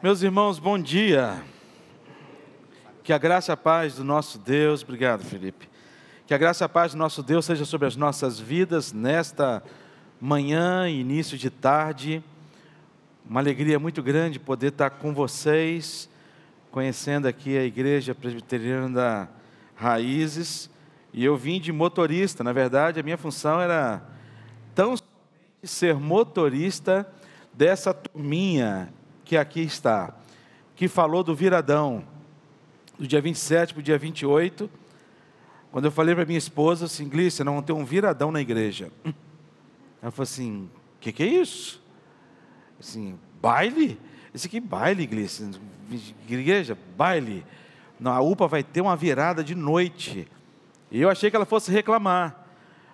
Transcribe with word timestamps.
Meus 0.00 0.22
irmãos, 0.22 0.60
bom 0.60 0.78
dia. 0.78 1.42
Que 3.02 3.12
a 3.12 3.18
graça 3.18 3.50
e 3.50 3.54
a 3.54 3.56
paz 3.56 3.96
do 3.96 4.04
nosso 4.04 4.38
Deus, 4.38 4.84
obrigado, 4.84 5.24
Felipe. 5.24 5.68
Que 6.24 6.32
a 6.32 6.38
graça 6.38 6.62
e 6.62 6.66
a 6.66 6.68
paz 6.68 6.92
do 6.92 6.98
nosso 6.98 7.20
Deus 7.20 7.44
seja 7.44 7.64
sobre 7.64 7.88
as 7.88 7.96
nossas 7.96 8.38
vidas 8.38 8.92
nesta 8.92 9.60
manhã, 10.20 10.88
início 10.88 11.36
de 11.36 11.50
tarde. 11.50 12.22
Uma 13.28 13.40
alegria 13.40 13.76
muito 13.80 14.00
grande 14.00 14.38
poder 14.38 14.68
estar 14.68 14.88
com 14.90 15.12
vocês, 15.12 16.08
conhecendo 16.70 17.26
aqui 17.26 17.58
a 17.58 17.64
Igreja 17.64 18.14
Presbiteriana 18.14 18.88
da 18.88 19.28
Raízes. 19.74 20.70
E 21.12 21.24
eu 21.24 21.36
vim 21.36 21.60
de 21.60 21.72
motorista, 21.72 22.44
na 22.44 22.52
verdade, 22.52 23.00
a 23.00 23.02
minha 23.02 23.18
função 23.18 23.60
era 23.60 24.00
tão 24.76 24.94
ser 25.64 25.96
motorista 25.96 27.04
dessa 27.52 27.92
turminha 27.92 28.92
que 29.28 29.36
aqui 29.36 29.60
está, 29.60 30.14
que 30.74 30.88
falou 30.88 31.22
do 31.22 31.34
viradão, 31.34 32.02
do 32.98 33.06
dia 33.06 33.20
27 33.20 33.74
para 33.74 33.80
o 33.80 33.82
dia 33.82 33.98
28, 33.98 34.70
quando 35.70 35.84
eu 35.84 35.92
falei 35.92 36.14
para 36.14 36.24
minha 36.24 36.38
esposa 36.38 36.86
assim, 36.86 37.06
Glícia, 37.06 37.44
não 37.44 37.52
vamos 37.52 37.66
ter 37.66 37.74
um 37.74 37.84
viradão 37.84 38.32
na 38.32 38.40
igreja. 38.40 38.90
Ela 40.00 40.10
falou 40.10 40.22
assim, 40.22 40.70
o 40.96 40.98
que, 40.98 41.12
que 41.12 41.22
é 41.22 41.26
isso? 41.26 41.82
Assim, 42.80 43.18
baile? 43.38 44.00
Esse 44.34 44.46
aqui 44.46 44.60
baile, 44.60 45.06
Glícia. 45.06 45.46
Igreja, 46.26 46.78
baile. 46.96 47.44
Não, 48.00 48.12
a 48.12 48.22
UPA 48.22 48.48
vai 48.48 48.62
ter 48.62 48.80
uma 48.80 48.96
virada 48.96 49.44
de 49.44 49.54
noite. 49.54 50.26
E 50.90 51.02
eu 51.02 51.10
achei 51.10 51.28
que 51.28 51.36
ela 51.36 51.44
fosse 51.44 51.70
reclamar. 51.70 52.46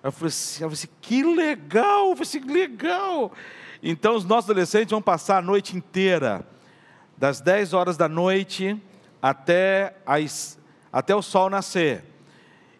Eu 0.02 0.10
falei 0.10 0.28
assim, 0.28 0.64
eu 0.64 0.70
falei 0.70 0.82
assim 0.82 0.88
que 1.00 1.22
legal, 1.22 2.10
eu 2.10 2.16
falei 2.16 2.22
assim, 2.22 2.40
legal. 2.40 3.32
Então 3.86 4.16
os 4.16 4.24
nossos 4.24 4.48
adolescentes 4.48 4.92
vão 4.92 5.02
passar 5.02 5.36
a 5.36 5.42
noite 5.42 5.76
inteira, 5.76 6.42
das 7.18 7.42
10 7.42 7.74
horas 7.74 7.98
da 7.98 8.08
noite 8.08 8.80
até, 9.20 9.94
as, 10.06 10.58
até 10.90 11.14
o 11.14 11.20
sol 11.20 11.50
nascer. 11.50 12.02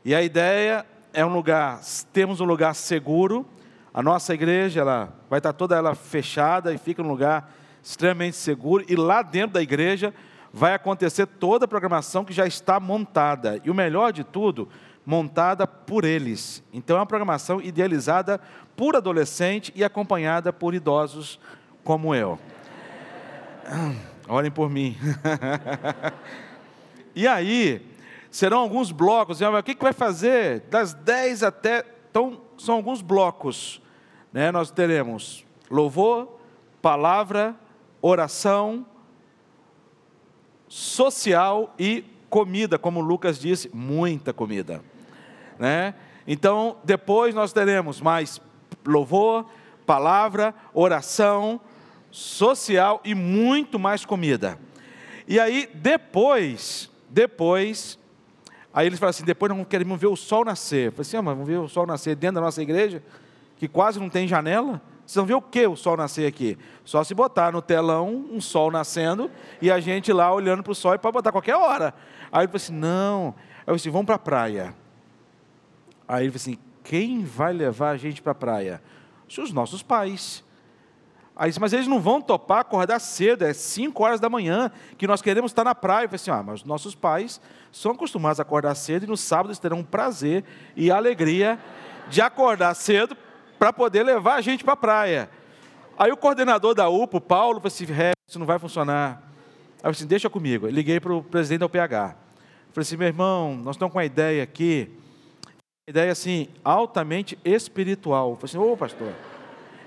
E 0.03 0.15
a 0.15 0.23
ideia 0.23 0.87
é 1.13 1.23
um 1.23 1.29
lugar, 1.29 1.79
temos 2.11 2.41
um 2.41 2.47
lugar 2.47 2.75
seguro. 2.75 3.47
A 3.93 4.03
nossa 4.03 4.33
igreja 4.33 4.81
ela 4.81 5.13
vai 5.29 5.41
estar 5.41 5.53
toda 5.53 5.77
ela 5.77 5.95
fechada 5.95 6.73
e 6.73 6.79
fica 6.79 7.03
num 7.03 7.11
lugar 7.11 7.53
extremamente 7.83 8.37
seguro. 8.37 8.83
E 8.89 8.97
lá 8.97 9.21
dentro 9.21 9.53
da 9.53 9.63
igreja 9.63 10.15
vai 10.55 10.73
acontecer 10.73 11.27
toda 11.27 11.67
a 11.67 11.69
programação 11.69 12.25
que 12.25 12.33
já 12.33 12.47
está 12.47 12.81
montada. 12.81 13.61
E 13.63 13.71
o 13.71 13.75
melhor 13.75 14.11
de 14.11 14.25
tudo, 14.25 14.71
montada 15.05 15.67
por 15.67 16.05
eles. 16.05 16.63
Então 16.73 16.97
é 16.97 17.01
uma 17.01 17.07
programação 17.07 17.61
idealizada 17.61 18.41
por 18.77 18.97
adolescente 18.97 19.73
e 19.75 19.85
acompanhada 19.85 20.53
por 20.53 20.75
idosos 20.75 21.39
como 21.83 22.15
eu. 22.15 22.39
Olhem 24.29 24.51
por 24.51 24.71
mim. 24.71 24.97
e 27.15 27.27
aí, 27.27 27.87
serão 28.31 28.59
alguns 28.59 28.91
blocos. 28.91 29.41
O 29.41 29.63
que, 29.63 29.77
vai 29.79 29.93
fazer? 29.93 30.61
Das 30.71 30.95
10 30.95 31.43
até. 31.43 31.85
Então, 32.11 32.41
são 32.57 32.77
alguns 32.77 33.03
blocos. 33.03 33.83
Né? 34.33 34.51
Nós 34.51 34.71
teremos 34.71 35.45
louvor, 35.71 36.39
palavra, 36.81 37.55
oração, 38.01 38.87
social 40.69 41.75
e 41.79 42.05
comida, 42.29 42.79
como 42.79 43.01
Lucas 43.01 43.39
disse, 43.39 43.71
muita 43.73 44.33
comida. 44.33 44.83
Né? 45.59 45.95
Então, 46.27 46.77
depois 46.85 47.35
nós 47.35 47.53
teremos 47.53 48.01
mais 48.01 48.41
louvor, 48.87 49.47
palavra, 49.87 50.55
oração, 50.73 51.61
social 52.11 53.01
e 53.05 53.15
muito 53.15 53.79
mais 53.79 54.05
comida. 54.05 54.59
E 55.27 55.41
aí, 55.41 55.69
depois, 55.75 56.91
depois, 57.09 57.99
aí 58.73 58.87
eles 58.87 58.99
falam 58.99 59.11
assim: 59.11 59.25
depois 59.25 59.55
nós 59.55 59.67
queremos 59.67 60.01
ver 60.01 60.07
o 60.07 60.17
sol 60.17 60.45
nascer. 60.45 60.87
Eu 60.87 60.93
falei 60.93 61.03
assim: 61.03 61.17
ah, 61.17 61.23
mas 61.23 61.35
vamos 61.35 61.49
ver 61.49 61.59
o 61.59 61.69
sol 61.69 61.87
nascer 61.87 62.15
dentro 62.15 62.37
da 62.37 62.41
nossa 62.41 62.63
igreja, 62.63 63.03
que 63.57 63.67
quase 63.69 63.99
não 63.99 64.09
tem 64.09 64.29
janela? 64.29 64.81
Vocês 65.07 65.17
vão 65.17 65.27
ver 65.27 65.35
o 65.35 65.43
que 65.43 65.67
o 65.67 65.77
sol 65.77 65.97
nascer 65.97 66.27
aqui? 66.27 66.57
Só 66.83 67.05
se 67.05 67.15
botar 67.15 67.53
no 67.53 67.61
telão 67.61 68.27
um 68.31 68.41
sol 68.41 68.71
nascendo 68.71 69.31
e 69.61 69.71
a 69.71 69.79
gente 69.79 70.11
lá 70.13 70.33
olhando 70.33 70.63
para 70.63 70.73
o 70.73 70.75
sol 70.75 70.95
e 70.95 70.99
pode 70.99 71.13
botar 71.13 71.31
qualquer 71.31 71.57
hora. 71.57 71.93
Aí 72.33 72.41
ele 72.41 72.49
falou 72.49 72.57
assim: 72.57 72.73
não. 72.73 73.27
Aí 73.27 73.63
eu 73.63 73.65
falei 73.67 73.77
assim: 73.77 73.91
vamos 73.91 74.07
para 74.07 74.15
a 74.15 74.19
praia. 74.19 74.84
Aí 76.07 76.25
ele 76.25 76.33
falou 76.33 76.43
assim: 76.43 76.59
quem 76.83 77.25
vai 77.25 77.53
levar 77.53 77.91
a 77.91 77.97
gente 77.97 78.21
para 78.21 78.33
a 78.33 78.35
praia? 78.35 78.83
Os 79.27 79.53
nossos 79.53 79.83
pais. 79.83 80.45
Aí 81.37 81.51
disse, 81.51 81.61
mas 81.61 81.73
eles 81.73 81.89
não 81.89 82.01
vão 82.01 82.21
topar 82.21 82.61
acordar 82.61 83.01
cedo, 83.01 83.45
é 83.45 83.53
5 83.53 84.01
horas 84.05 84.21
da 84.21 84.31
manhã, 84.31 84.71
que 84.97 85.05
nós 85.05 85.21
queremos 85.21 85.51
estar 85.51 85.65
na 85.65 85.75
praia. 85.75 86.05
Eu 86.05 86.09
falei 86.09 86.17
assim, 86.17 86.31
ah, 86.31 86.43
mas 86.45 86.61
os 86.61 86.65
nossos 86.65 86.95
pais 86.95 87.41
são 87.73 87.91
acostumados 87.91 88.39
a 88.39 88.43
acordar 88.43 88.75
cedo 88.77 89.03
e 89.03 89.09
no 89.09 89.17
sábado 89.17 89.49
eles 89.49 89.59
terão 89.59 89.79
um 89.79 89.83
prazer 89.83 90.45
e 90.77 90.93
alegria 90.93 91.59
de 92.09 92.21
acordar 92.23 92.73
cedo 92.75 93.17
para 93.59 93.73
poder 93.73 94.05
levar 94.05 94.37
a 94.37 94.41
gente 94.41 94.63
para 94.63 94.75
a 94.75 94.77
praia. 94.77 95.29
Aí 95.99 96.13
o 96.13 96.17
coordenador 96.17 96.73
da 96.73 96.89
UPA, 96.89 97.17
o 97.17 97.21
Paulo, 97.21 97.61
falou 97.61 97.67
assim, 97.67 97.87
isso 98.29 98.39
não 98.39 98.47
vai 98.47 98.61
funcionar. 98.61 99.21
Aí 99.21 99.79
eu 99.79 99.81
falei 99.83 99.97
assim, 99.97 100.07
deixa 100.07 100.31
comigo. 100.31 100.69
Eu 100.69 100.71
liguei 100.71 101.01
para 101.01 101.13
o 101.13 101.23
presidente 101.23 101.61
da 101.61 101.67
UPH. 101.67 102.15
Falei 102.73 102.83
assim, 102.83 102.97
meu 102.97 103.09
irmão, 103.09 103.57
nós 103.57 103.75
estamos 103.75 103.93
com 103.93 103.99
uma 103.99 104.05
ideia 104.05 104.43
aqui 104.43 104.89
ideia 105.87 106.13
assim, 106.13 106.49
altamente 106.65 107.39
espiritual. 107.45 108.37
Falei 108.37 108.45
assim, 108.45 108.57
ô 108.57 108.73
oh, 108.73 108.77
pastor, 108.77 109.13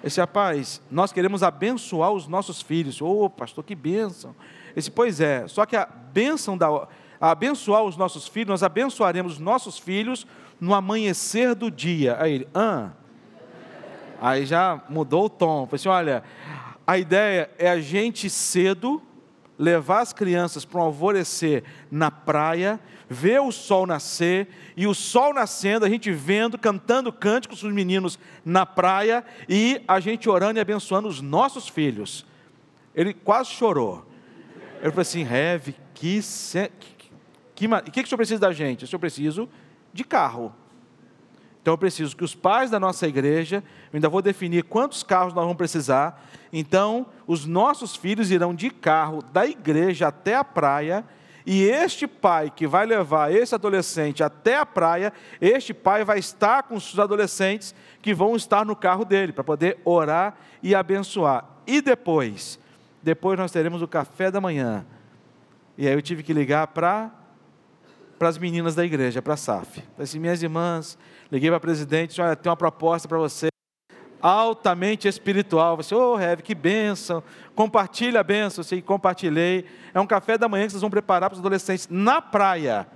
esse 0.03 0.19
rapaz, 0.19 0.79
nós 0.91 1.11
queremos 1.11 1.41
abençoar 1.41 2.11
os 2.11 2.27
nossos 2.27 2.61
filhos. 2.61 3.01
Ô 3.01 3.23
oh, 3.23 3.29
pastor, 3.31 3.63
que 3.63 3.73
bênção. 3.73 4.35
Esse, 4.75 4.91
pois 4.91 5.19
é, 5.19 5.47
só 5.47 5.65
que 5.65 5.75
a 5.75 5.87
bênção 5.87 6.55
da. 6.55 6.87
A 7.19 7.31
abençoar 7.31 7.81
os 7.81 7.97
nossos 7.97 8.27
filhos, 8.27 8.49
nós 8.49 8.61
abençoaremos 8.61 9.33
os 9.33 9.39
nossos 9.39 9.79
filhos 9.79 10.27
no 10.61 10.75
amanhecer 10.75 11.55
do 11.55 11.71
dia. 11.71 12.15
Aí 12.19 12.33
ele, 12.33 12.47
ah. 12.53 12.91
Aí 14.21 14.45
já 14.45 14.83
mudou 14.87 15.25
o 15.25 15.29
tom. 15.29 15.65
Falei 15.65 15.75
assim: 15.77 15.89
olha, 15.89 16.23
a 16.85 16.95
ideia 16.99 17.49
é 17.57 17.71
a 17.71 17.79
gente 17.79 18.29
cedo 18.29 19.01
levar 19.57 20.01
as 20.01 20.13
crianças 20.13 20.65
para 20.65 20.79
um 20.79 20.83
alvorecer 20.83 21.63
na 21.89 22.11
praia, 22.11 22.79
ver 23.09 23.41
o 23.41 23.51
sol 23.51 23.87
nascer, 23.87 24.47
e 24.75 24.85
o 24.85 24.93
sol 24.93 25.33
nascendo, 25.33 25.85
a 25.85 25.89
gente 25.89 26.11
vendo, 26.11 26.57
cantando 26.57 27.11
cânticos 27.11 27.63
os 27.63 27.73
meninos 27.73 28.19
na 28.45 28.65
praia, 28.65 29.23
e 29.49 29.81
a 29.87 29.99
gente 29.99 30.29
orando 30.29 30.59
e 30.59 30.61
abençoando 30.61 31.07
os 31.07 31.21
nossos 31.21 31.67
filhos. 31.67 32.25
Ele 32.93 33.13
quase 33.13 33.49
chorou. 33.51 34.05
Ele 34.79 34.89
falou 34.91 35.01
assim: 35.01 35.23
Reve, 35.23 35.75
que, 35.93 36.19
que, 36.79 37.09
que, 37.55 37.67
que, 37.67 37.91
que 37.91 38.03
o 38.03 38.07
senhor 38.07 38.17
precisa 38.17 38.39
da 38.39 38.51
gente? 38.51 38.85
O 38.85 38.87
senhor 38.87 38.99
preciso 38.99 39.49
de 39.91 40.03
carro. 40.03 40.53
Então 41.67 41.73
eu 41.73 41.77
preciso 41.77 42.15
que 42.15 42.23
os 42.23 42.33
pais 42.33 42.71
da 42.71 42.79
nossa 42.79 43.05
igreja, 43.05 43.61
eu 43.91 43.97
ainda 43.97 44.07
vou 44.07 44.21
definir 44.21 44.63
quantos 44.63 45.03
carros 45.03 45.33
nós 45.33 45.43
vamos 45.43 45.57
precisar. 45.57 46.25
Então, 46.53 47.07
os 47.27 47.45
nossos 47.45 47.93
filhos 47.93 48.31
irão 48.31 48.55
de 48.55 48.69
carro 48.69 49.21
da 49.33 49.45
igreja 49.45 50.07
até 50.07 50.33
a 50.33 50.45
praia, 50.45 51.03
e 51.45 51.63
este 51.63 52.07
pai 52.07 52.49
que 52.55 52.65
vai 52.65 52.85
levar 52.85 53.33
esse 53.33 53.53
adolescente 53.53 54.23
até 54.23 54.55
a 54.55 54.65
praia, 54.65 55.11
este 55.41 55.73
pai 55.73 56.05
vai 56.05 56.19
estar 56.19 56.63
com 56.63 56.75
os 56.75 56.97
adolescentes 56.97 57.75
que 58.01 58.13
vão 58.13 58.37
estar 58.37 58.65
no 58.65 58.73
carro 58.73 59.03
dele, 59.03 59.33
para 59.33 59.43
poder 59.43 59.77
orar 59.83 60.37
e 60.63 60.73
abençoar. 60.73 61.43
E 61.67 61.81
depois, 61.81 62.57
depois 63.03 63.37
nós 63.37 63.51
teremos 63.51 63.81
o 63.81 63.89
café 63.89 64.31
da 64.31 64.39
manhã. 64.39 64.85
E 65.77 65.85
aí 65.85 65.93
eu 65.93 66.01
tive 66.01 66.23
que 66.23 66.31
ligar 66.31 66.67
para 66.67 67.11
para 68.17 68.29
as 68.29 68.37
meninas 68.37 68.75
da 68.75 68.83
igreja, 68.83 69.21
para 69.21 69.35
a 69.35 69.37
SAF. 69.37 69.81
Falei 69.81 70.03
assim, 70.03 70.19
minhas 70.19 70.41
irmãs, 70.41 70.97
liguei 71.31 71.49
para 71.49 71.57
a 71.57 71.59
presidente, 71.59 72.19
olha, 72.21 72.35
tem 72.35 72.49
uma 72.49 72.57
proposta 72.57 73.07
para 73.07 73.17
você, 73.17 73.49
altamente 74.21 75.07
espiritual. 75.07 75.77
Você, 75.77 75.93
ô 75.93 76.13
oh, 76.13 76.15
Rev, 76.15 76.41
que 76.41 76.55
bênção, 76.55 77.23
compartilha 77.55 78.19
a 78.19 78.23
bênção. 78.23 78.63
Eu 78.69 78.81
compartilhei. 78.81 79.65
É 79.93 79.99
um 79.99 80.07
café 80.07 80.37
da 80.37 80.49
manhã 80.49 80.65
que 80.65 80.71
vocês 80.71 80.81
vão 80.81 80.89
preparar 80.89 81.29
para 81.29 81.35
os 81.35 81.39
adolescentes 81.39 81.87
na 81.89 82.21
praia. 82.21 82.87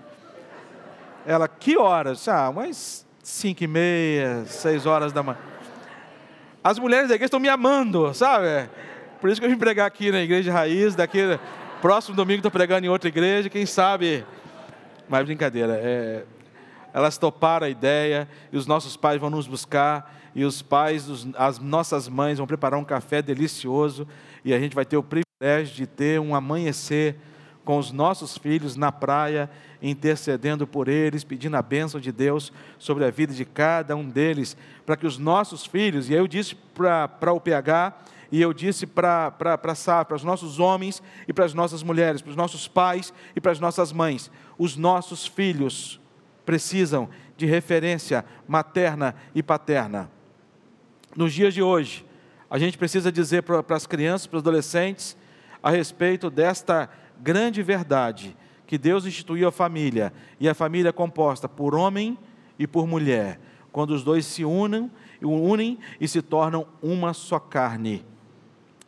Ela, 1.26 1.48
que 1.48 1.78
horas? 1.78 2.28
Ah, 2.28 2.50
umas 2.50 3.06
cinco 3.24 3.64
e 3.64 3.68
meia, 3.68 4.44
seis 4.46 4.86
horas 4.86 5.14
da 5.14 5.22
manhã. 5.22 5.38
As 6.64 6.78
mulheres 6.78 7.10
da 7.10 7.16
igreja 7.16 7.28
estão 7.28 7.40
me 7.40 7.50
amando, 7.50 8.14
sabe? 8.14 8.70
Por 9.20 9.30
isso 9.30 9.40
que 9.40 9.46
eu 9.46 9.50
vim 9.50 9.58
pregar 9.58 9.88
aqui 9.88 10.12
na 10.12 10.22
igreja 10.22 10.52
raiz, 10.52 10.96
daqui 10.96 11.40
próximo 11.82 12.16
domingo 12.16 12.38
estou 12.38 12.52
pregando 12.52 12.86
em 12.86 12.90
outra 12.90 13.10
igreja, 13.10 13.50
quem 13.50 13.66
sabe 13.66 14.24
mas 15.12 15.26
brincadeira, 15.26 15.74
é, 15.74 16.24
elas 16.94 17.18
toparam 17.18 17.68
a 17.68 17.70
ideia 17.70 18.30
e 18.50 18.56
os 18.56 18.66
nossos 18.66 18.96
pais 18.96 19.20
vão 19.20 19.30
nos 19.30 19.46
buscar 19.46 20.18
e 20.34 20.46
os 20.46 20.62
pais, 20.62 21.10
os, 21.10 21.28
as 21.36 21.60
nossas 21.60 22.08
mães 22.08 22.38
vão 22.38 22.48
preparar 22.48 22.80
um 22.80 22.86
café 22.86 23.22
delicioso 23.22 24.08
e 24.46 24.54
a 24.54 24.60
gente 24.60 24.74
vai 24.74 24.86
ter 24.86 24.96
o 24.96 25.04
privilégio 25.04 25.76
de 25.76 25.86
ter 25.86 26.18
um 26.18 26.34
amanhecer 26.34 27.18
com 27.66 27.78
os 27.78 27.92
nossos 27.92 28.38
filhos 28.38 28.78
na 28.78 28.90
praia, 28.90 29.50
intercedendo 29.82 30.66
por 30.66 30.88
eles, 30.88 31.26
pedindo 31.26 31.58
a 31.58 31.62
bênção 31.62 32.00
de 32.00 32.14
Deus 32.14 32.54
sobre 32.80 33.04
a 33.04 33.12
vida 33.12 33.34
de 33.34 33.44
cada 33.44 33.98
um 33.98 34.08
deles, 34.08 34.56
para 34.86 34.96
que 34.96 35.06
os 35.06 35.18
nossos 35.18 35.66
filhos, 35.66 36.10
e 36.10 36.14
aí 36.14 36.20
eu 36.20 36.28
disse 36.28 36.56
para 36.74 37.34
o 37.34 37.40
PH, 37.42 37.94
E 38.32 38.42
eu 38.42 38.54
disse 38.54 38.88
para 38.88 39.30
para 39.32 40.16
os 40.16 40.24
nossos 40.24 40.60
homens 40.60 41.04
e 41.28 41.34
para 41.34 41.44
as 41.44 41.54
nossas 41.54 41.84
mulheres, 41.84 42.22
para 42.22 42.30
os 42.30 42.36
nossos 42.36 42.68
pais 42.68 43.14
e 43.36 43.42
para 43.42 43.52
as 43.52 43.60
nossas 43.60 43.92
mães: 43.92 44.32
os 44.58 44.78
nossos 44.78 45.28
filhos 45.28 46.00
precisam 46.46 47.10
de 47.36 47.46
referência 47.46 48.24
materna 48.48 49.16
e 49.36 49.44
paterna. 49.44 50.10
Nos 51.16 51.34
dias 51.34 51.54
de 51.54 51.62
hoje, 51.62 52.06
a 52.50 52.58
gente 52.58 52.78
precisa 52.78 53.12
dizer 53.12 53.44
para, 53.44 53.62
para 53.62 53.76
as 53.76 53.86
crianças, 53.86 54.28
para 54.28 54.38
os 54.38 54.44
adolescentes, 54.44 55.18
a 55.62 55.70
respeito 55.70 56.30
desta 56.30 56.90
grande 57.20 57.62
verdade 57.62 58.36
que 58.66 58.78
Deus 58.78 59.06
instituiu 59.06 59.50
a 59.50 59.52
família, 59.52 60.14
e 60.40 60.48
a 60.48 60.54
família 60.54 60.90
é 60.90 60.94
composta 60.94 61.50
por 61.50 61.76
homem 61.76 62.18
e 62.58 62.66
por 62.66 62.88
mulher. 62.88 63.38
Quando 63.70 63.92
os 63.92 64.02
dois 64.02 64.26
se 64.26 64.46
unem, 64.46 64.90
unem 65.22 65.78
e 66.00 66.08
se 66.08 66.22
tornam 66.22 66.66
uma 66.82 67.14
só 67.14 67.38
carne. 67.38 68.06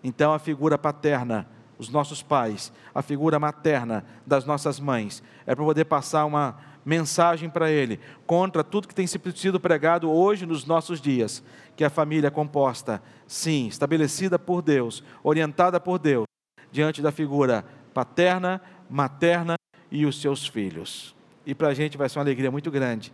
Então 0.04 0.34
a 0.34 0.40
figura 0.40 0.78
paterna, 0.78 1.48
os 1.78 1.90
nossos 1.90 2.22
pais, 2.22 2.72
a 2.94 3.02
figura 3.02 3.40
materna 3.40 4.06
das 4.26 4.46
nossas 4.46 4.80
mães, 4.80 5.24
é 5.46 5.56
para 5.56 5.64
poder 5.64 5.86
passar 5.86 6.26
uma 6.26 6.58
mensagem 6.86 7.50
para 7.50 7.72
ele 7.72 8.00
contra 8.26 8.64
tudo 8.64 8.88
que 8.88 8.96
tem 8.96 9.08
sido 9.08 9.60
pregado 9.60 10.12
hoje 10.12 10.46
nos 10.46 10.66
nossos 10.66 11.00
dias, 11.00 11.44
que 11.76 11.84
a 11.84 11.90
família 11.90 12.28
é 12.28 12.32
composta, 12.32 13.02
sim, 13.26 13.68
estabelecida 13.68 14.38
por 14.38 14.62
Deus, 14.62 15.04
orientada 15.24 15.80
por 15.80 15.98
Deus, 15.98 16.26
diante 16.72 17.02
da 17.02 17.12
figura 17.12 17.66
paterna, 17.94 18.62
materna 18.90 19.56
e 19.90 20.06
os 20.06 20.20
seus 20.20 20.46
filhos. 20.46 21.16
E 21.46 21.56
para 21.56 21.70
a 21.70 21.74
gente 21.74 21.98
vai 21.98 22.10
ser 22.10 22.20
uma 22.20 22.26
alegria 22.26 22.52
muito 22.52 22.70
grande 22.70 23.14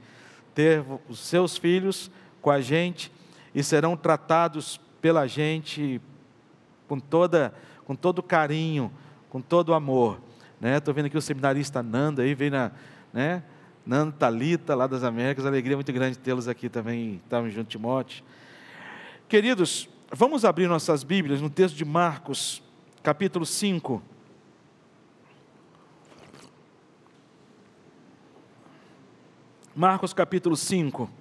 ter 0.53 0.83
os 1.07 1.19
seus 1.19 1.57
filhos 1.57 2.11
com 2.41 2.49
a 2.49 2.59
gente 2.59 3.11
e 3.53 3.63
serão 3.63 3.95
tratados 3.95 4.79
pela 5.01 5.25
gente 5.27 6.01
com 6.89 6.99
toda 6.99 7.53
com 7.85 7.95
todo 7.95 8.21
carinho, 8.21 8.91
com 9.29 9.41
todo 9.41 9.73
amor, 9.73 10.19
né? 10.59 10.77
Estou 10.77 10.93
vendo 10.93 11.05
aqui 11.05 11.17
o 11.17 11.21
seminarista 11.21 11.81
Nanda 11.81 12.23
aí 12.23 12.35
vem 12.35 12.49
na, 12.49 12.71
né? 13.13 13.43
Nanda 13.85 14.11
Talita 14.11 14.75
lá 14.75 14.85
das 14.85 15.03
Américas, 15.03 15.45
alegria 15.45 15.77
muito 15.77 15.91
grande 15.93 16.19
tê-los 16.19 16.47
aqui 16.47 16.69
também, 16.69 17.21
estamos 17.23 17.53
junto 17.53 17.69
Timóteo. 17.69 18.23
Queridos, 19.27 19.89
vamos 20.11 20.45
abrir 20.45 20.67
nossas 20.67 21.03
Bíblias 21.03 21.41
no 21.41 21.49
texto 21.49 21.75
de 21.75 21.85
Marcos, 21.85 22.61
capítulo 23.01 23.45
5. 23.45 24.01
Marcos 29.75 30.13
capítulo 30.13 30.55
5. 30.55 31.18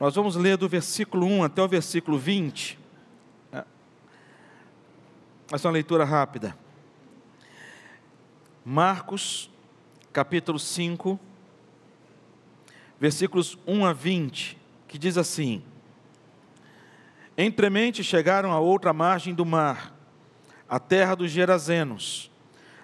Nós 0.00 0.14
vamos 0.14 0.36
ler 0.36 0.56
do 0.56 0.68
versículo 0.68 1.26
1 1.26 1.42
até 1.42 1.60
o 1.60 1.66
versículo 1.66 2.16
20. 2.16 2.78
É. 3.52 3.64
Essa 5.52 5.66
é 5.66 5.68
uma 5.68 5.72
leitura 5.72 6.04
rápida. 6.04 6.56
Marcos, 8.64 9.50
capítulo 10.12 10.56
5, 10.56 11.18
versículos 13.00 13.58
1 13.66 13.86
a 13.86 13.92
20, 13.92 14.56
que 14.86 14.98
diz 14.98 15.18
assim: 15.18 15.64
Entremente 17.36 18.04
chegaram 18.04 18.52
a 18.52 18.60
outra 18.60 18.92
margem 18.92 19.34
do 19.34 19.44
mar, 19.44 19.92
a 20.68 20.78
terra 20.78 21.16
dos 21.16 21.32
Gerazenos. 21.32 22.30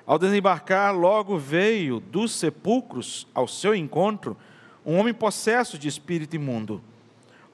Ao 0.05 0.19
desembarcar, 0.19 0.93
logo 0.93 1.38
veio 1.38 2.00
dos 2.00 2.32
sepulcros 2.32 3.28
ao 3.32 3.46
seu 3.46 3.72
encontro 3.72 4.37
um 4.84 4.99
homem 4.99 5.14
possesso 5.14 5.78
de 5.78 5.87
espírito 5.87 6.34
imundo, 6.34 6.82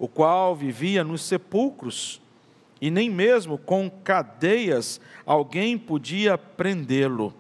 o 0.01 0.09
qual 0.09 0.57
vivia 0.57 1.05
nos 1.05 1.23
sepulcros, 1.23 2.23
e 2.81 2.91
nem 2.91 3.11
mesmo 3.11 3.59
com 3.59 3.91
cadeias 3.91 4.99
alguém 5.27 5.77
podia 5.77 6.39
prendê-lo. 6.39 7.35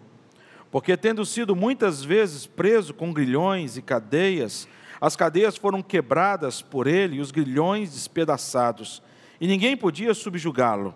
Porque, 0.71 0.95
tendo 0.95 1.25
sido 1.25 1.57
muitas 1.57 2.05
vezes 2.05 2.47
preso 2.47 2.93
com 2.93 3.15
grilhões 3.15 3.79
e 3.79 3.83
cadeias, 3.83 4.69
as 5.01 5.17
cadeias 5.17 5.57
foram 5.57 5.83
quebradas 5.83 6.61
por 6.61 6.87
ele 6.87 7.17
e 7.17 7.21
os 7.21 7.31
grilhões 7.31 7.93
despedaçados, 7.95 9.03
e 9.41 9.47
ninguém 9.47 9.75
podia 9.75 10.13
subjugá-lo. 10.13 10.95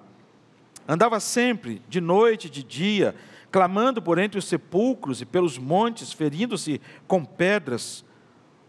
Andava 0.87 1.19
sempre, 1.19 1.81
de 1.89 1.99
noite 1.99 2.49
e 2.49 2.51
de 2.51 2.63
dia, 2.63 3.15
clamando 3.51 4.03
por 4.03 4.19
entre 4.19 4.39
os 4.39 4.45
sepulcros 4.45 5.23
e 5.23 5.25
pelos 5.25 5.57
montes, 5.57 6.13
ferindo-se 6.13 6.79
com 7.07 7.25
pedras. 7.25 8.05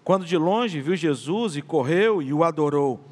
Quando 0.05 0.23
de 0.23 0.37
longe 0.37 0.79
viu 0.79 0.95
Jesus 0.95 1.57
e 1.57 1.63
correu 1.63 2.21
e 2.21 2.31
o 2.31 2.43
adorou, 2.43 3.03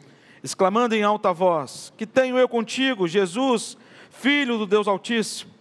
exclamando 0.44 0.94
em 0.94 1.02
alta 1.02 1.34
voz: 1.34 1.92
Que 1.98 2.06
tenho 2.06 2.38
eu 2.38 2.48
contigo, 2.48 3.08
Jesus, 3.08 3.76
filho 4.12 4.60
do 4.60 4.68
Deus 4.68 4.88
Altíssimo? 4.88 5.52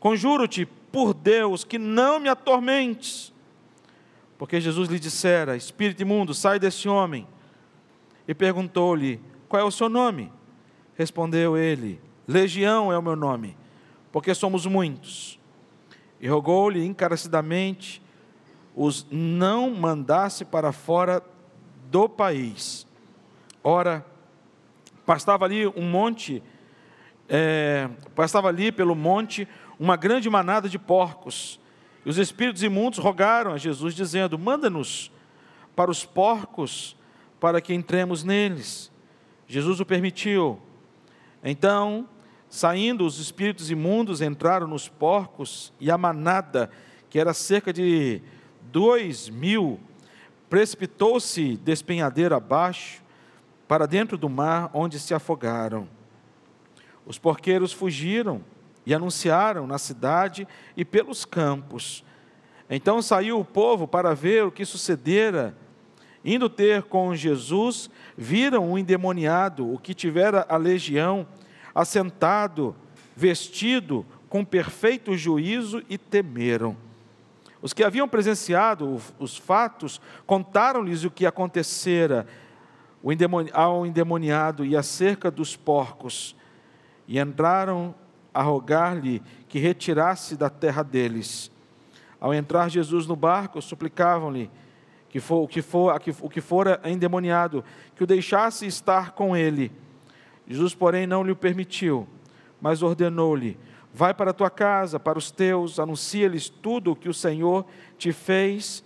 Conjuro-te 0.00 0.64
por 0.64 1.12
Deus 1.12 1.62
que 1.62 1.78
não 1.78 2.18
me 2.18 2.30
atormentes. 2.30 3.34
Porque 4.38 4.62
Jesus 4.62 4.88
lhe 4.88 4.98
dissera: 4.98 5.58
Espírito 5.58 6.00
imundo, 6.00 6.32
sai 6.32 6.58
desse 6.58 6.88
homem. 6.88 7.26
E 8.26 8.34
perguntou-lhe: 8.34 9.20
Qual 9.50 9.60
é 9.60 9.64
o 9.64 9.70
seu 9.70 9.90
nome? 9.90 10.32
Respondeu 10.96 11.54
ele: 11.54 12.00
Legião 12.26 12.90
é 12.90 12.96
o 12.96 13.02
meu 13.02 13.14
nome, 13.14 13.58
porque 14.10 14.34
somos 14.34 14.64
muitos 14.64 15.38
e 16.18 16.28
rogou-lhe 16.28 16.82
encarecidamente 16.82 18.00
os 18.74 19.06
não 19.10 19.70
mandasse 19.70 20.44
para 20.44 20.72
fora 20.72 21.22
do 21.90 22.08
país. 22.08 22.86
Ora, 23.62 24.04
pastava 25.04 25.44
ali 25.44 25.66
um 25.66 25.88
monte, 25.88 26.42
é, 27.28 27.88
pastava 28.14 28.48
ali 28.48 28.72
pelo 28.72 28.94
monte 28.94 29.46
uma 29.78 29.96
grande 29.96 30.28
manada 30.30 30.68
de 30.68 30.78
porcos. 30.78 31.60
E 32.04 32.08
os 32.08 32.18
espíritos 32.18 32.62
imundos 32.62 32.98
rogaram 32.98 33.52
a 33.52 33.58
Jesus, 33.58 33.94
dizendo: 33.94 34.38
Manda-nos 34.38 35.12
para 35.76 35.90
os 35.90 36.04
porcos, 36.04 36.96
para 37.38 37.60
que 37.60 37.74
entremos 37.74 38.24
neles. 38.24 38.90
Jesus 39.46 39.80
o 39.80 39.86
permitiu. 39.86 40.60
Então 41.44 42.08
Saindo 42.52 43.06
os 43.06 43.18
espíritos 43.18 43.70
imundos 43.70 44.20
entraram 44.20 44.66
nos 44.66 44.86
porcos 44.86 45.72
e 45.80 45.90
a 45.90 45.96
manada, 45.96 46.70
que 47.08 47.18
era 47.18 47.32
cerca 47.32 47.72
de 47.72 48.20
dois 48.72 49.28
mil, 49.28 49.78
precipitou-se 50.48 51.56
despenhadeiro 51.58 52.34
abaixo 52.34 53.02
para 53.68 53.86
dentro 53.86 54.16
do 54.16 54.28
mar, 54.28 54.70
onde 54.72 54.98
se 54.98 55.14
afogaram. 55.14 55.86
Os 57.06 57.18
porqueiros 57.18 57.72
fugiram 57.72 58.42
e 58.84 58.94
anunciaram 58.94 59.66
na 59.66 59.78
cidade 59.78 60.48
e 60.76 60.84
pelos 60.84 61.24
campos. 61.24 62.04
Então 62.68 63.02
saiu 63.02 63.38
o 63.38 63.44
povo 63.44 63.86
para 63.86 64.14
ver 64.14 64.44
o 64.44 64.50
que 64.50 64.64
sucedera. 64.64 65.54
Indo 66.24 66.48
ter 66.48 66.84
com 66.84 67.14
Jesus, 67.14 67.90
viram 68.16 68.72
o 68.72 68.78
endemoniado, 68.78 69.70
o 69.70 69.78
que 69.78 69.92
tivera 69.92 70.46
a 70.48 70.56
legião, 70.56 71.26
assentado, 71.74 72.74
vestido 73.14 74.06
com 74.28 74.44
perfeito 74.44 75.16
juízo 75.16 75.82
e 75.90 75.98
temeram. 75.98 76.76
Os 77.62 77.72
que 77.72 77.84
haviam 77.84 78.08
presenciado 78.08 79.00
os 79.20 79.36
fatos 79.38 80.00
contaram-lhes 80.26 81.04
o 81.04 81.10
que 81.10 81.24
acontecera 81.24 82.26
ao 83.52 83.86
endemoniado 83.86 84.64
e 84.64 84.76
acerca 84.76 85.30
dos 85.30 85.56
porcos, 85.56 86.36
e 87.06 87.18
entraram 87.18 87.94
a 88.34 88.42
rogar-lhe 88.42 89.22
que 89.48 89.58
retirasse 89.58 90.36
da 90.36 90.50
terra 90.50 90.82
deles. 90.82 91.50
Ao 92.20 92.34
entrar 92.34 92.68
Jesus 92.68 93.06
no 93.06 93.16
barco, 93.16 93.60
suplicavam-lhe 93.62 94.50
que 95.08 95.20
for, 95.20 95.42
o, 95.42 95.48
que 95.48 95.60
for, 95.60 95.94
o 96.20 96.28
que 96.28 96.40
fora 96.40 96.80
endemoniado, 96.84 97.64
que 97.94 98.02
o 98.02 98.06
deixasse 98.06 98.66
estar 98.66 99.12
com 99.12 99.36
ele. 99.36 99.70
Jesus, 100.48 100.74
porém, 100.74 101.06
não 101.06 101.22
lhe 101.22 101.34
permitiu, 101.34 102.08
mas 102.60 102.82
ordenou-lhe: 102.82 103.58
Vai 103.92 104.14
para 104.14 104.30
a 104.30 104.34
tua 104.34 104.50
casa, 104.50 104.98
para 104.98 105.18
os 105.18 105.30
teus, 105.30 105.78
anuncia-lhes 105.78 106.48
tudo 106.48 106.92
o 106.92 106.96
que 106.96 107.08
o 107.08 107.14
Senhor 107.14 107.66
te 107.98 108.12
fez 108.12 108.82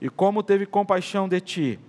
e 0.00 0.08
como 0.08 0.42
teve 0.42 0.66
compaixão 0.66 1.28
de 1.28 1.40
ti. 1.40 1.80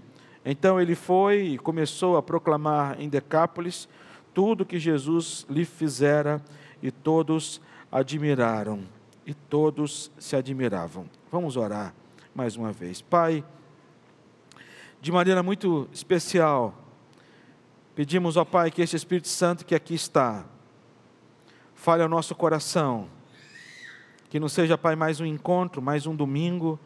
Então 0.44 0.80
ele 0.80 0.96
foi 0.96 1.42
e 1.42 1.58
começou 1.58 2.18
a 2.18 2.24
proclamar 2.24 3.00
em 3.00 3.10
Decápolis 3.10 3.88
tudo 4.34 4.62
o 4.62 4.66
que 4.66 4.80
Jesus 4.80 5.46
lhe 5.50 5.66
fizera 5.66 6.42
e 6.82 6.90
todos 6.90 7.62
admiraram. 7.92 8.82
E 9.26 9.34
todos 9.34 10.10
se 10.18 10.36
admiravam. 10.36 11.06
Vamos 11.30 11.58
orar 11.58 11.94
mais 12.34 12.56
uma 12.56 12.72
vez. 12.72 13.02
Pai, 13.02 13.44
de 15.02 15.12
maneira 15.12 15.44
muito 15.44 15.90
especial, 15.92 16.74
Pedimos, 17.98 18.38
ó 18.38 18.46
Pai, 18.46 18.70
que 18.70 18.80
este 18.84 18.96
Espírito 18.96 19.28
Santo 19.28 19.66
que 19.66 19.74
aqui 19.74 19.96
está, 19.96 20.46
fale 21.77 22.01
ao 22.01 22.10
nosso 22.10 22.36
coração, 22.36 23.07
que 24.29 24.39
não 24.39 24.50
seja, 24.50 24.77
Pai, 24.77 24.96
mais 24.96 25.22
um 25.22 25.25
encontro, 25.25 25.81
mais 25.81 26.05
um 26.05 26.15
domingo, 26.15 26.77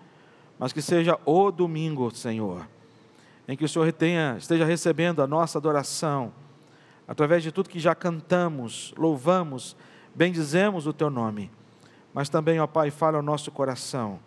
mas 0.60 0.74
que 0.74 0.81
seja 0.81 1.17
o 1.25 1.50
domingo, 1.50 2.13
Senhor, 2.13 2.67
em 3.48 3.57
que 3.57 3.65
o 3.65 3.69
Senhor 3.69 3.91
tenha, 3.93 4.36
esteja 4.38 4.65
recebendo 4.65 5.24
a 5.24 5.27
nossa 5.27 5.57
adoração, 5.57 6.31
através 7.07 7.41
de 7.41 7.51
tudo 7.51 7.69
que 7.69 7.79
já 7.79 7.95
cantamos, 7.95 8.93
louvamos, 8.98 9.75
bendizemos 10.13 10.86
o 10.86 10.93
Teu 10.93 11.10
nome. 11.10 11.50
Mas 12.13 12.29
também, 12.29 12.60
ó 12.60 12.67
Pai, 12.67 12.91
fala 12.91 13.17
ao 13.17 13.24
nosso 13.24 13.50
coração, 13.50 14.19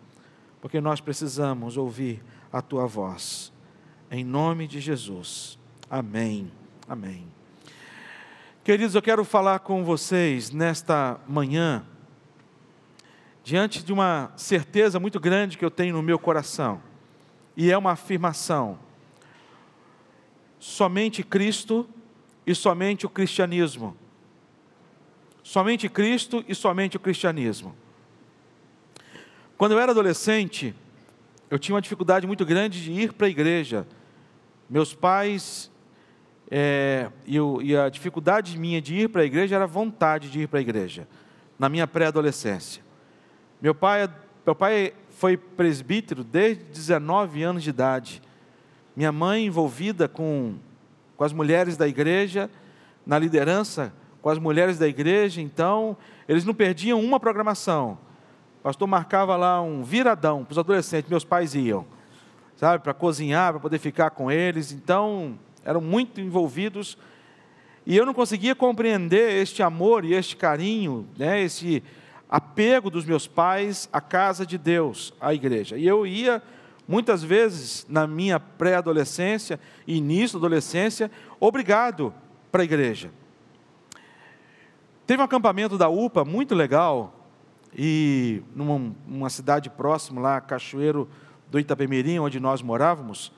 porque 0.59 0.81
nós 0.81 0.99
precisamos 0.99 1.77
ouvir 1.77 2.23
a 2.51 2.61
Tua 2.61 2.87
voz. 2.87 3.53
Em 4.09 4.23
nome 4.23 4.67
de 4.67 4.81
Jesus. 4.81 5.59
Amém. 5.89 6.51
Amém. 6.89 7.34
Queridos, 8.65 8.95
eu 8.95 9.01
quero 9.03 9.23
falar 9.23 9.59
com 9.59 9.83
vocês 9.83 10.49
nesta 10.49 11.19
manhã, 11.27 11.85
diante 13.43 13.83
de 13.83 13.93
uma 13.93 14.33
certeza 14.35 14.99
muito 14.99 15.19
grande 15.19 15.55
que 15.55 15.63
eu 15.63 15.69
tenho 15.69 15.95
no 15.95 16.01
meu 16.01 16.17
coração, 16.17 16.81
e 17.55 17.71
é 17.71 17.77
uma 17.77 17.91
afirmação: 17.91 18.79
somente 20.57 21.21
Cristo 21.21 21.87
e 22.43 22.55
somente 22.55 23.05
o 23.05 23.09
cristianismo. 23.09 23.95
Somente 25.43 25.87
Cristo 25.87 26.43
e 26.47 26.55
somente 26.55 26.97
o 26.97 26.99
cristianismo. 26.99 27.75
Quando 29.59 29.73
eu 29.73 29.79
era 29.79 29.91
adolescente, 29.91 30.73
eu 31.51 31.59
tinha 31.59 31.75
uma 31.75 31.81
dificuldade 31.83 32.25
muito 32.25 32.43
grande 32.43 32.83
de 32.83 32.91
ir 32.91 33.13
para 33.13 33.27
a 33.27 33.29
igreja. 33.29 33.87
Meus 34.67 34.91
pais 34.91 35.69
é, 36.49 37.09
e, 37.25 37.37
e 37.63 37.75
a 37.75 37.89
dificuldade 37.89 38.57
minha 38.57 38.81
de 38.81 38.95
ir 38.95 39.09
para 39.09 39.21
a 39.21 39.25
igreja 39.25 39.55
era 39.55 39.63
a 39.63 39.67
vontade 39.67 40.29
de 40.29 40.41
ir 40.41 40.47
para 40.47 40.59
a 40.59 40.61
igreja, 40.61 41.07
na 41.57 41.69
minha 41.69 41.87
pré-adolescência. 41.87 42.83
Meu 43.61 43.73
pai, 43.73 44.09
meu 44.45 44.55
pai 44.55 44.93
foi 45.11 45.37
presbítero 45.37 46.23
desde 46.23 46.63
19 46.65 47.41
anos 47.43 47.63
de 47.63 47.69
idade. 47.69 48.21
Minha 48.95 49.11
mãe 49.11 49.45
envolvida 49.45 50.07
com, 50.07 50.55
com 51.17 51.23
as 51.23 51.33
mulheres 51.33 51.77
da 51.77 51.87
igreja, 51.87 52.49
na 53.05 53.17
liderança 53.17 53.93
com 54.25 54.31
as 54.31 54.39
mulheres 54.39 54.79
da 54.79 54.87
igreja, 54.87 55.39
então 55.39 55.95
eles 56.27 56.43
não 56.43 56.53
perdiam 56.55 56.99
uma 56.99 57.19
programação. 57.19 57.95
O 58.59 58.63
pastor 58.63 58.87
marcava 58.87 59.35
lá 59.35 59.61
um 59.61 59.83
viradão 59.83 60.43
para 60.43 60.53
os 60.53 60.57
adolescentes, 60.57 61.07
meus 61.07 61.23
pais 61.23 61.53
iam, 61.53 61.85
sabe, 62.55 62.83
para 62.83 62.91
cozinhar, 62.91 63.51
para 63.51 63.59
poder 63.59 63.77
ficar 63.77 64.09
com 64.09 64.31
eles. 64.31 64.71
Então, 64.71 65.37
eram 65.65 65.81
muito 65.81 66.21
envolvidos. 66.21 66.97
E 67.85 67.97
eu 67.97 68.05
não 68.05 68.13
conseguia 68.13 68.55
compreender 68.55 69.41
este 69.41 69.61
amor 69.61 70.05
e 70.05 70.13
este 70.13 70.37
carinho, 70.37 71.07
né, 71.17 71.41
esse 71.41 71.83
apego 72.29 72.89
dos 72.89 73.05
meus 73.05 73.27
pais 73.27 73.89
à 73.91 73.99
casa 73.99 74.45
de 74.45 74.57
Deus, 74.57 75.13
à 75.19 75.33
igreja. 75.33 75.77
E 75.77 75.85
eu 75.85 76.07
ia, 76.07 76.41
muitas 76.87 77.23
vezes, 77.23 77.85
na 77.89 78.07
minha 78.07 78.39
pré-adolescência, 78.39 79.59
início 79.87 80.39
da 80.39 80.45
adolescência, 80.47 81.11
obrigado 81.39 82.13
para 82.51 82.61
a 82.61 82.65
igreja. 82.65 83.11
Teve 85.05 85.21
um 85.21 85.25
acampamento 85.25 85.77
da 85.77 85.87
UPA 85.89 86.25
muito 86.25 86.55
legal, 86.55 87.25
e 87.77 88.41
numa, 88.55 89.29
cidade 89.29 89.69
próxima 89.69 90.21
lá, 90.21 90.39
Cachoeiro 90.39 91.09
do 91.51 91.59
Itapemirim, 91.59 92.19
onde 92.19 92.39
nós 92.39 92.61
morávamos, 92.61 93.31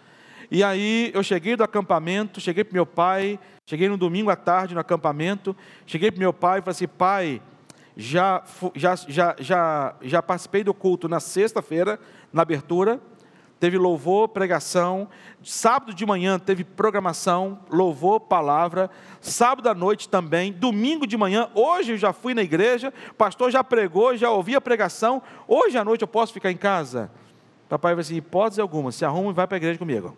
e 0.49 0.63
aí 0.63 1.11
eu 1.13 1.21
cheguei 1.21 1.55
do 1.55 1.63
acampamento, 1.63 2.39
cheguei 2.39 2.63
para 2.63 2.73
meu 2.73 2.85
pai, 2.85 3.39
cheguei 3.65 3.89
no 3.89 3.97
domingo 3.97 4.29
à 4.29 4.35
tarde 4.35 4.73
no 4.73 4.79
acampamento, 4.79 5.55
cheguei 5.85 6.09
para 6.09 6.19
meu 6.19 6.31
pai 6.31 6.59
e 6.59 6.61
falei 6.61 6.71
assim, 6.71 6.87
pai, 6.87 7.41
já, 7.97 8.43
já, 8.75 8.95
já, 8.95 9.35
já, 9.39 9.95
já 10.01 10.21
participei 10.21 10.63
do 10.63 10.73
culto 10.73 11.09
na 11.09 11.19
sexta-feira, 11.19 11.99
na 12.31 12.43
abertura, 12.43 13.01
teve 13.59 13.77
louvor, 13.77 14.29
pregação, 14.29 15.09
sábado 15.43 15.93
de 15.93 16.05
manhã 16.05 16.39
teve 16.39 16.63
programação, 16.63 17.59
louvor, 17.69 18.21
palavra, 18.21 18.89
sábado 19.19 19.67
à 19.67 19.73
noite 19.73 20.07
também, 20.07 20.53
domingo 20.53 21.05
de 21.05 21.17
manhã, 21.17 21.49
hoje 21.53 21.93
eu 21.93 21.97
já 21.97 22.13
fui 22.13 22.33
na 22.33 22.43
igreja, 22.43 22.93
pastor 23.17 23.51
já 23.51 23.63
pregou, 23.63 24.15
já 24.15 24.29
ouvi 24.29 24.55
a 24.55 24.61
pregação, 24.61 25.21
hoje 25.47 25.77
à 25.77 25.83
noite 25.83 26.03
eu 26.03 26.07
posso 26.07 26.31
ficar 26.31 26.51
em 26.51 26.57
casa? 26.57 27.11
Papai 27.67 27.95
vai 27.95 28.01
assim, 28.01 28.15
hipótese 28.15 28.61
alguma, 28.61 28.93
se 28.93 29.03
arruma 29.03 29.31
e 29.31 29.33
vai 29.33 29.45
para 29.45 29.57
a 29.57 29.59
igreja 29.59 29.77
comigo. 29.77 30.15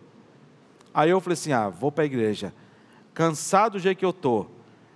Aí 0.93 1.09
eu 1.09 1.19
falei 1.21 1.33
assim: 1.33 1.51
ah, 1.51 1.69
vou 1.69 1.91
para 1.91 2.03
a 2.03 2.05
igreja. 2.05 2.53
Cansado 3.13 3.73
do 3.73 3.79
jeito 3.79 3.97
que 3.97 4.05
eu 4.05 4.11
estou. 4.11 4.49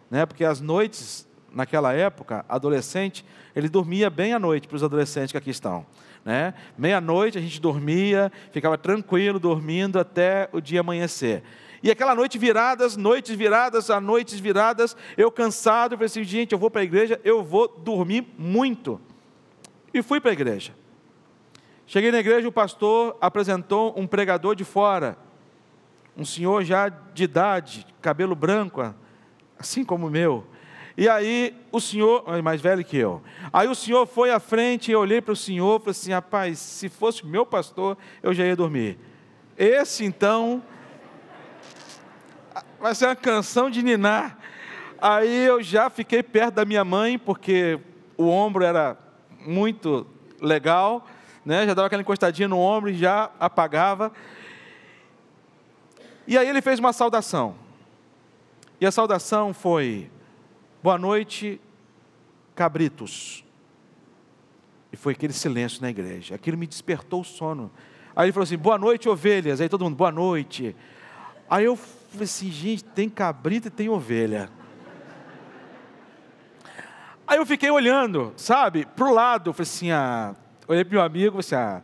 Né? 0.10 0.26
Porque 0.26 0.46
as 0.46 0.62
noites, 0.62 1.28
naquela 1.52 1.94
época, 1.94 2.46
adolescente, 2.48 3.26
ele 3.56 3.68
dormia 3.68 4.10
bem 4.10 4.34
à 4.34 4.40
noite 4.40 4.68
para 4.68 4.76
os 4.76 4.84
adolescentes 4.84 5.32
que 5.32 5.38
aqui 5.38 5.50
estão. 5.50 5.86
Né? 6.24 6.54
Meia-noite 6.78 7.38
a 7.38 7.42
gente 7.42 7.60
dormia, 7.60 8.32
ficava 8.52 8.78
tranquilo 8.78 9.40
dormindo 9.40 10.00
até 10.00 10.50
o 10.52 10.62
dia 10.62 10.80
amanhecer. 10.80 11.44
E 11.82 11.92
aquela 11.92 12.16
noite 12.16 12.38
viradas, 12.38 12.96
noites 12.96 13.36
viradas, 13.36 13.90
a 13.90 14.00
noites 14.00 14.40
viradas, 14.40 14.96
eu 15.18 15.30
cansado, 15.30 15.94
eu 15.94 15.98
falei 15.98 16.06
assim, 16.06 16.24
gente, 16.24 16.54
eu 16.54 16.58
vou 16.58 16.72
para 16.72 16.80
a 16.80 16.86
igreja, 16.86 17.20
eu 17.26 17.44
vou 17.44 17.68
dormir 17.68 18.26
muito. 18.38 19.02
E 19.94 20.02
fui 20.02 20.22
para 20.22 20.32
a 20.32 20.34
igreja. 20.34 20.74
Cheguei 21.86 22.10
na 22.10 22.20
igreja, 22.20 22.48
o 22.48 22.52
pastor 22.54 23.18
apresentou 23.20 23.94
um 23.98 24.08
pregador 24.08 24.56
de 24.56 24.64
fora 24.64 25.18
um 26.16 26.26
senhor 26.26 26.64
já 26.64 26.90
de 26.90 27.24
idade, 27.24 27.86
cabelo 28.02 28.36
branco, 28.36 28.94
assim 29.58 29.84
como 29.84 30.08
o 30.08 30.12
meu. 30.12 30.46
E 30.96 31.10
aí 31.10 31.56
o 31.72 31.80
senhor, 31.80 32.24
mais 32.44 32.62
velho 32.62 32.84
que 32.86 32.98
eu. 32.98 33.22
Aí 33.52 33.68
o 33.68 33.74
senhor 33.74 34.06
foi 34.06 34.30
à 34.30 34.40
frente, 34.40 34.92
eu 34.92 35.00
olhei 35.00 35.22
para 35.22 35.32
o 35.32 35.36
senhor 35.36 35.78
e 35.78 35.80
falei 35.80 35.92
assim: 35.92 36.12
rapaz, 36.12 36.60
se 36.60 36.88
fosse 36.88 37.26
meu 37.26 37.46
pastor, 37.46 37.98
eu 38.22 38.34
já 38.34 38.46
ia 38.46 38.56
dormir. 38.56 39.00
Esse 39.58 40.06
então 40.06 40.62
vai 42.80 42.94
ser 42.94 43.08
uma 43.08 43.16
canção 43.16 43.70
de 43.70 43.82
ninar. 43.82 44.38
Aí 45.02 45.46
eu 45.46 45.64
já 45.64 45.90
fiquei 45.90 46.22
perto 46.22 46.56
da 46.56 46.66
minha 46.66 46.86
mãe, 46.86 47.18
porque 47.18 47.80
o 48.16 48.28
ombro 48.28 48.64
era 48.64 48.98
muito 49.46 50.06
legal, 50.40 51.06
né? 51.46 51.66
já 51.66 51.74
dava 51.74 51.88
aquela 51.88 52.02
encostadinha 52.02 52.48
no 52.48 52.60
ombro 52.60 52.90
e 52.90 52.94
já 52.94 53.32
apagava. 53.40 54.12
E 56.26 56.38
aí 56.38 56.48
ele 56.48 56.62
fez 56.62 56.80
uma 56.80 56.94
saudação. 56.94 57.56
E 58.80 58.86
a 58.86 58.92
saudação 58.92 59.54
foi: 59.54 60.10
Boa 60.82 60.98
noite, 60.98 61.60
cabritos. 62.56 63.44
E 64.92 64.96
foi 64.98 65.14
aquele 65.14 65.34
silêncio 65.34 65.82
na 65.82 65.90
igreja. 65.90 66.36
Aquilo 66.36 66.58
me 66.58 66.68
despertou 66.68 67.22
o 67.22 67.26
sono. 67.26 67.72
Aí 68.16 68.26
ele 68.26 68.32
falou 68.32 68.44
assim: 68.44 68.58
Boa 68.58 68.78
noite, 68.78 69.10
ovelhas. 69.10 69.60
Aí 69.60 69.68
todo 69.68 69.84
mundo, 69.84 69.96
boa 69.96 70.12
noite. 70.12 70.76
Aí 71.50 71.66
eu 71.66 71.76
falei 71.76 72.24
assim: 72.24 72.50
gente, 72.50 72.84
tem 72.84 73.10
cabrito 73.10 73.68
e 73.68 73.72
tem 73.72 73.90
ovelha. 73.90 74.50
Aí 77.28 77.38
eu 77.38 77.46
fiquei 77.46 77.70
olhando, 77.70 78.34
sabe, 78.38 78.86
para 78.86 79.08
o 79.08 79.14
lado. 79.14 79.52
Falei 79.52 79.64
assim: 79.64 79.92
ah, 79.92 80.36
olhei 80.68 80.86
para 80.86 80.94
meu 80.94 81.02
amigo 81.02 81.40
e 81.40 81.44
falei 81.44 81.64
assim: 81.64 81.84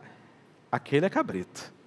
aquele 0.72 1.04
é 1.04 1.10
cabrito 1.10 1.79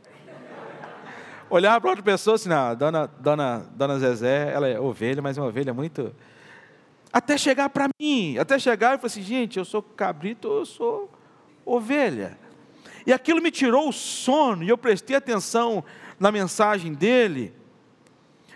olhava 1.54 1.80
para 1.80 1.92
outra 1.92 2.04
pessoa 2.04 2.36
assim, 2.36 2.50
não, 2.50 2.76
dona, 2.76 3.06
dona, 3.20 3.60
dona 3.76 4.00
Zezé, 4.00 4.52
ela 4.52 4.68
é 4.68 4.80
ovelha, 4.80 5.22
mas 5.22 5.38
é 5.38 5.42
uma 5.42 5.50
ovelha 5.50 5.72
muito. 5.72 6.14
Até 7.12 7.38
chegar 7.38 7.70
para 7.70 7.88
mim, 8.00 8.40
até 8.40 8.58
chegar 8.58 8.96
e 8.96 8.98
falei 8.98 9.06
assim, 9.06 9.22
gente, 9.22 9.60
eu 9.60 9.66
sou 9.66 9.84
cabrito, 9.84 10.48
eu 10.48 10.66
sou 10.66 11.12
ovelha. 11.64 12.40
E 13.06 13.14
aquilo 13.14 13.40
me 13.40 13.52
tirou 13.52 13.88
o 13.88 13.94
sono, 13.94 14.64
e 14.64 14.70
eu 14.70 14.78
prestei 14.78 15.16
atenção 15.16 15.84
na 16.20 16.32
mensagem 16.32 16.92
dele. 16.92 17.54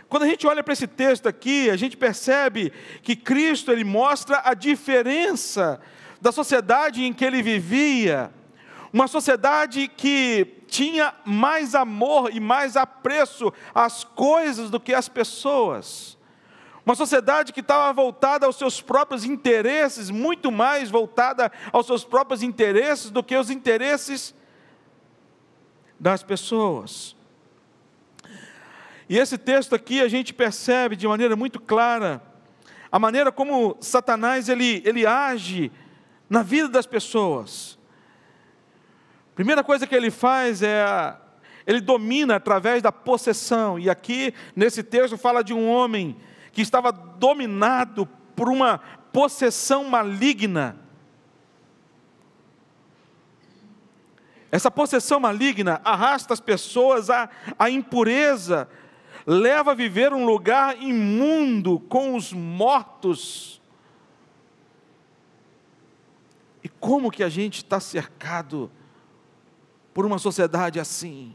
Quando 0.09 0.23
a 0.23 0.27
gente 0.27 0.47
olha 0.47 0.63
para 0.63 0.73
esse 0.73 0.87
texto 0.87 1.27
aqui, 1.27 1.69
a 1.69 1.75
gente 1.75 1.95
percebe 1.95 2.73
que 3.03 3.15
Cristo 3.15 3.71
ele 3.71 3.83
mostra 3.83 4.41
a 4.43 4.55
diferença 4.55 5.79
da 6.19 6.31
sociedade 6.31 7.03
em 7.03 7.13
que 7.13 7.23
ele 7.23 7.43
vivia, 7.43 8.31
uma 8.97 9.07
sociedade 9.07 9.87
que 9.87 10.63
tinha 10.65 11.13
mais 11.23 11.75
amor 11.75 12.31
e 12.33 12.39
mais 12.39 12.75
apreço 12.75 13.53
às 13.71 14.03
coisas 14.03 14.71
do 14.71 14.79
que 14.79 14.91
às 14.91 15.07
pessoas. 15.07 16.17
Uma 16.83 16.95
sociedade 16.95 17.53
que 17.53 17.59
estava 17.59 17.93
voltada 17.93 18.47
aos 18.47 18.55
seus 18.55 18.81
próprios 18.81 19.23
interesses, 19.23 20.09
muito 20.09 20.51
mais 20.51 20.89
voltada 20.89 21.51
aos 21.71 21.85
seus 21.85 22.03
próprios 22.03 22.41
interesses 22.41 23.11
do 23.11 23.23
que 23.23 23.37
os 23.37 23.51
interesses 23.51 24.33
das 25.99 26.23
pessoas. 26.23 27.15
E 29.07 29.15
esse 29.19 29.37
texto 29.37 29.75
aqui 29.75 30.01
a 30.01 30.07
gente 30.07 30.33
percebe 30.33 30.95
de 30.95 31.07
maneira 31.07 31.35
muito 31.35 31.59
clara 31.59 32.19
a 32.91 32.97
maneira 32.97 33.31
como 33.31 33.77
Satanás 33.79 34.49
ele, 34.49 34.81
ele 34.83 35.05
age 35.05 35.71
na 36.27 36.41
vida 36.41 36.67
das 36.67 36.87
pessoas. 36.87 37.76
Primeira 39.37 39.63
coisa 39.63 39.85
que 39.85 39.93
ele 39.93 40.09
faz 40.09 40.63
é 40.63 41.15
ele 41.67 41.79
domina 41.79 42.37
através 42.37 42.81
da 42.81 42.91
possessão. 42.91 43.77
E 43.77 43.87
aqui 43.87 44.33
nesse 44.55 44.81
texto 44.81 45.15
fala 45.15 45.43
de 45.43 45.53
um 45.53 45.69
homem 45.69 46.17
que 46.51 46.59
estava 46.59 46.91
dominado 46.91 48.07
por 48.35 48.49
uma 48.49 48.79
possessão 49.13 49.83
maligna. 49.83 50.75
Essa 54.51 54.71
possessão 54.71 55.19
maligna 55.19 55.81
arrasta 55.83 56.33
as 56.33 56.39
pessoas 56.39 57.11
à, 57.11 57.29
à 57.59 57.69
impureza, 57.69 58.67
leva 59.23 59.73
a 59.73 59.75
viver 59.75 60.13
um 60.13 60.25
lugar 60.25 60.81
imundo 60.81 61.79
com 61.81 62.15
os 62.15 62.33
mortos. 62.33 63.61
E 66.63 66.67
como 66.67 67.11
que 67.11 67.21
a 67.21 67.29
gente 67.29 67.57
está 67.57 67.79
cercado 67.79 68.71
por 69.97 70.05
uma 70.05 70.19
sociedade 70.19 70.79
assim? 70.79 71.33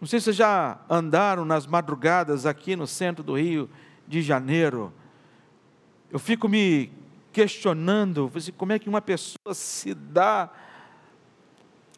Não 0.00 0.06
sei 0.06 0.20
se 0.20 0.26
vocês 0.26 0.36
já 0.36 0.78
andaram 0.88 1.44
nas 1.44 1.66
madrugadas 1.66 2.46
aqui 2.46 2.76
no 2.76 2.86
centro 2.86 3.24
do 3.24 3.36
Rio 3.36 3.68
de 4.06 4.22
Janeiro. 4.22 4.92
Eu 6.12 6.20
fico 6.20 6.48
me 6.48 6.92
questionando 7.32 8.30
assim, 8.36 8.52
como 8.52 8.70
é 8.70 8.78
que 8.78 8.88
uma 8.88 9.02
pessoa 9.02 9.52
se 9.52 9.92
dá 9.94 10.48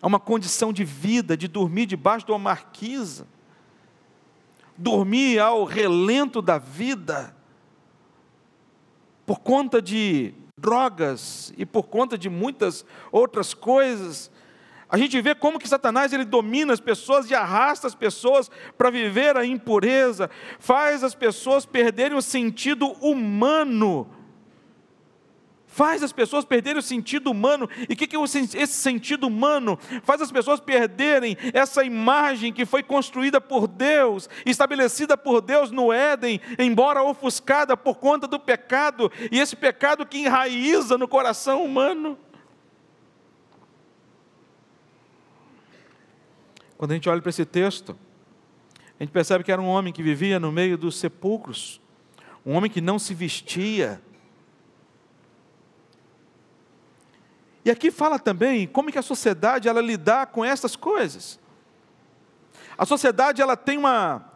a 0.00 0.06
uma 0.06 0.18
condição 0.18 0.72
de 0.72 0.84
vida, 0.84 1.36
de 1.36 1.46
dormir 1.46 1.84
debaixo 1.84 2.24
de 2.24 2.32
uma 2.32 2.38
marquisa, 2.38 3.26
dormir 4.74 5.38
ao 5.38 5.64
relento 5.64 6.40
da 6.40 6.56
vida, 6.56 7.36
por 9.26 9.40
conta 9.40 9.82
de 9.82 10.32
drogas 10.60 11.52
e 11.56 11.64
por 11.64 11.84
conta 11.84 12.18
de 12.18 12.28
muitas 12.28 12.84
outras 13.10 13.54
coisas. 13.54 14.30
A 14.88 14.98
gente 14.98 15.20
vê 15.20 15.34
como 15.34 15.58
que 15.58 15.68
Satanás 15.68 16.12
ele 16.12 16.24
domina 16.24 16.72
as 16.72 16.80
pessoas 16.80 17.30
e 17.30 17.34
arrasta 17.34 17.86
as 17.86 17.94
pessoas 17.94 18.50
para 18.76 18.90
viver 18.90 19.36
a 19.36 19.46
impureza, 19.46 20.28
faz 20.58 21.04
as 21.04 21.14
pessoas 21.14 21.64
perderem 21.64 22.16
o 22.16 22.22
sentido 22.22 22.88
humano. 23.00 24.19
Faz 25.72 26.02
as 26.02 26.12
pessoas 26.12 26.44
perderem 26.44 26.80
o 26.80 26.82
sentido 26.82 27.30
humano. 27.30 27.68
E 27.88 27.92
o 27.92 27.96
que, 27.96 28.08
que 28.08 28.16
esse 28.16 28.66
sentido 28.66 29.28
humano? 29.28 29.78
Faz 30.02 30.20
as 30.20 30.32
pessoas 30.32 30.58
perderem 30.58 31.36
essa 31.54 31.84
imagem 31.84 32.52
que 32.52 32.66
foi 32.66 32.82
construída 32.82 33.40
por 33.40 33.68
Deus, 33.68 34.28
estabelecida 34.44 35.16
por 35.16 35.40
Deus 35.40 35.70
no 35.70 35.92
Éden, 35.92 36.40
embora 36.58 37.04
ofuscada 37.04 37.76
por 37.76 37.98
conta 37.98 38.26
do 38.26 38.40
pecado, 38.40 39.12
e 39.30 39.38
esse 39.38 39.54
pecado 39.54 40.04
que 40.04 40.18
enraiza 40.18 40.98
no 40.98 41.06
coração 41.06 41.64
humano. 41.64 42.18
Quando 46.76 46.90
a 46.90 46.94
gente 46.94 47.08
olha 47.08 47.22
para 47.22 47.30
esse 47.30 47.44
texto, 47.44 47.96
a 48.98 49.04
gente 49.04 49.12
percebe 49.12 49.44
que 49.44 49.52
era 49.52 49.62
um 49.62 49.68
homem 49.68 49.92
que 49.92 50.02
vivia 50.02 50.40
no 50.40 50.50
meio 50.50 50.76
dos 50.76 50.96
sepulcros, 50.98 51.80
um 52.44 52.54
homem 52.54 52.68
que 52.68 52.80
não 52.80 52.98
se 52.98 53.14
vestia. 53.14 54.02
E 57.64 57.70
aqui 57.70 57.90
fala 57.90 58.18
também 58.18 58.66
como 58.66 58.90
que 58.90 58.98
a 58.98 59.02
sociedade 59.02 59.68
ela 59.68 59.80
lidar 59.80 60.26
com 60.28 60.44
essas 60.44 60.76
coisas. 60.76 61.38
A 62.76 62.86
sociedade 62.86 63.42
ela 63.42 63.56
tem 63.56 63.76
uma 63.76 64.30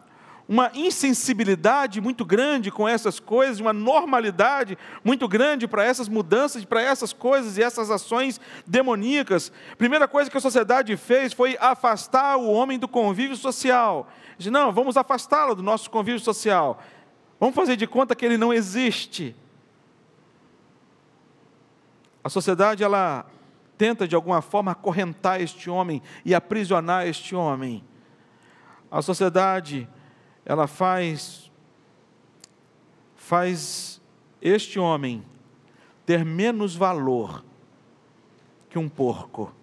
uma 0.47 0.71
insensibilidade 0.75 1.99
muito 1.99 2.23
grande 2.23 2.69
com 2.69 2.87
essas 2.87 3.19
coisas, 3.19 3.59
uma 3.59 3.73
normalidade 3.73 4.77
muito 5.03 5.27
grande 5.27 5.67
para 5.67 5.83
essas 5.83 6.07
mudanças, 6.07 6.63
para 6.63 6.81
essas 6.81 7.11
coisas 7.11 7.57
e 7.57 7.63
essas 7.63 7.89
ações 7.89 8.39
demoníacas. 8.65 9.51
Primeira 9.77 10.07
coisa 10.07 10.29
que 10.29 10.37
a 10.37 10.41
sociedade 10.41 10.95
fez 10.97 11.33
foi 11.33 11.57
afastar 11.59 12.37
o 12.37 12.51
homem 12.51 12.77
do 12.77 12.87
convívio 12.87 13.35
social. 13.35 14.07
Diz, 14.37 14.51
não, 14.51 14.71
vamos 14.71 14.97
afastá-lo 14.97 15.55
do 15.55 15.63
nosso 15.63 15.89
convívio 15.89 16.19
social. 16.19 16.79
Vamos 17.39 17.55
fazer 17.55 17.75
de 17.75 17.87
conta 17.87 18.15
que 18.15 18.25
ele 18.25 18.37
não 18.37 18.53
existe. 18.53 19.35
A 22.25 22.29
sociedade 22.29 22.83
ela 22.83 23.23
tenta 23.77 24.07
de 24.07 24.15
alguma 24.15 24.41
forma 24.41 24.71
acorrentar 24.71 25.39
este 25.39 25.69
homem 25.69 26.01
e 26.25 26.33
aprisionar 26.33 27.05
este 27.05 27.35
homem. 27.35 27.83
A 28.89 28.99
sociedade 29.03 29.87
ela 30.43 30.65
faz 30.65 31.51
faz 33.15 34.01
este 34.41 34.79
homem 34.79 35.23
ter 36.03 36.25
menos 36.25 36.75
valor 36.75 37.45
que 38.71 38.79
um 38.79 38.89
porco. 38.89 39.53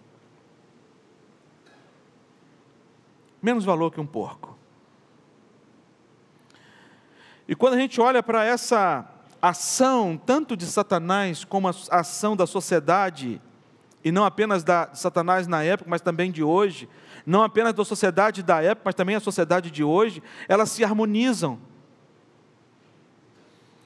Menos 3.43 3.65
valor 3.65 3.91
que 3.91 4.01
um 4.01 4.07
porco. 4.07 4.57
E 7.49 7.57
quando 7.57 7.75
a 7.75 7.79
gente 7.79 8.01
olha 8.01 8.23
para 8.23 8.45
essa 8.45 9.12
ação, 9.43 10.17
tanto 10.25 10.57
de 10.57 10.65
Satanás 10.67 11.45
como 11.45 11.69
a 11.69 11.75
ação 11.91 12.37
da 12.37 12.47
sociedade, 12.47 13.43
e 14.05 14.13
não 14.13 14.25
apenas 14.25 14.63
da, 14.63 14.87
de 14.87 14.99
Satanás 14.99 15.49
na 15.49 15.65
época, 15.65 15.91
mas 15.91 16.01
também 16.01 16.31
de 16.31 16.43
hoje, 16.43 16.89
não 17.27 17.43
apenas 17.43 17.75
da 17.75 17.85
sociedade 17.85 18.43
da 18.43 18.63
época, 18.63 18.83
mas 18.85 18.95
também 18.95 19.17
a 19.17 19.21
sociedade 19.21 19.71
de 19.71 19.83
hoje, 19.83 20.23
elas 20.49 20.71
se 20.71 20.85
harmonizam. 20.85 21.59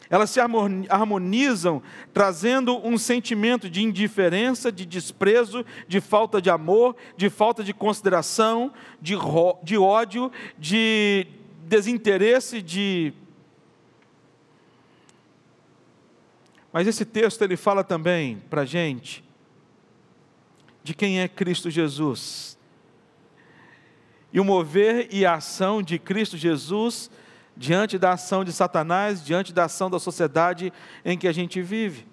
Elas 0.09 0.31
se 0.31 0.39
harmonizam, 0.41 1.83
trazendo 2.15 2.79
um 2.87 2.97
sentimento 2.97 3.69
de 3.69 3.83
indiferença, 3.83 4.71
de 4.71 4.87
desprezo, 4.87 5.65
de 5.89 6.01
falta 6.01 6.41
de 6.41 6.49
amor, 6.49 6.95
de 7.17 7.29
falta 7.29 7.65
de 7.65 7.75
consideração, 7.75 8.73
de, 9.01 9.15
de 9.65 9.77
ódio, 9.77 10.31
de 10.59 11.27
desinteresse, 11.65 12.63
de. 12.63 13.13
Mas 16.77 16.87
esse 16.87 17.07
texto 17.07 17.41
ele 17.41 17.57
fala 17.57 17.83
também 17.83 18.37
para 18.51 18.61
a 18.61 18.65
gente 18.67 19.25
de 20.85 20.93
quem 20.93 21.23
é 21.23 21.27
Cristo 21.27 21.71
Jesus 21.71 22.59
e 24.31 24.39
o 24.39 24.45
mover 24.45 25.09
e 25.11 25.25
a 25.25 25.37
ação 25.37 25.81
de 25.81 25.99
Cristo 25.99 26.37
Jesus 26.37 27.11
diante 27.57 27.97
da 27.97 28.13
ação 28.13 28.45
de 28.45 28.53
Satanás, 28.53 29.25
diante 29.25 29.55
da 29.55 29.65
ação 29.65 29.89
da 29.89 29.99
sociedade 29.99 30.71
em 31.03 31.17
que 31.17 31.27
a 31.27 31.33
gente 31.33 31.63
vive. 31.63 32.07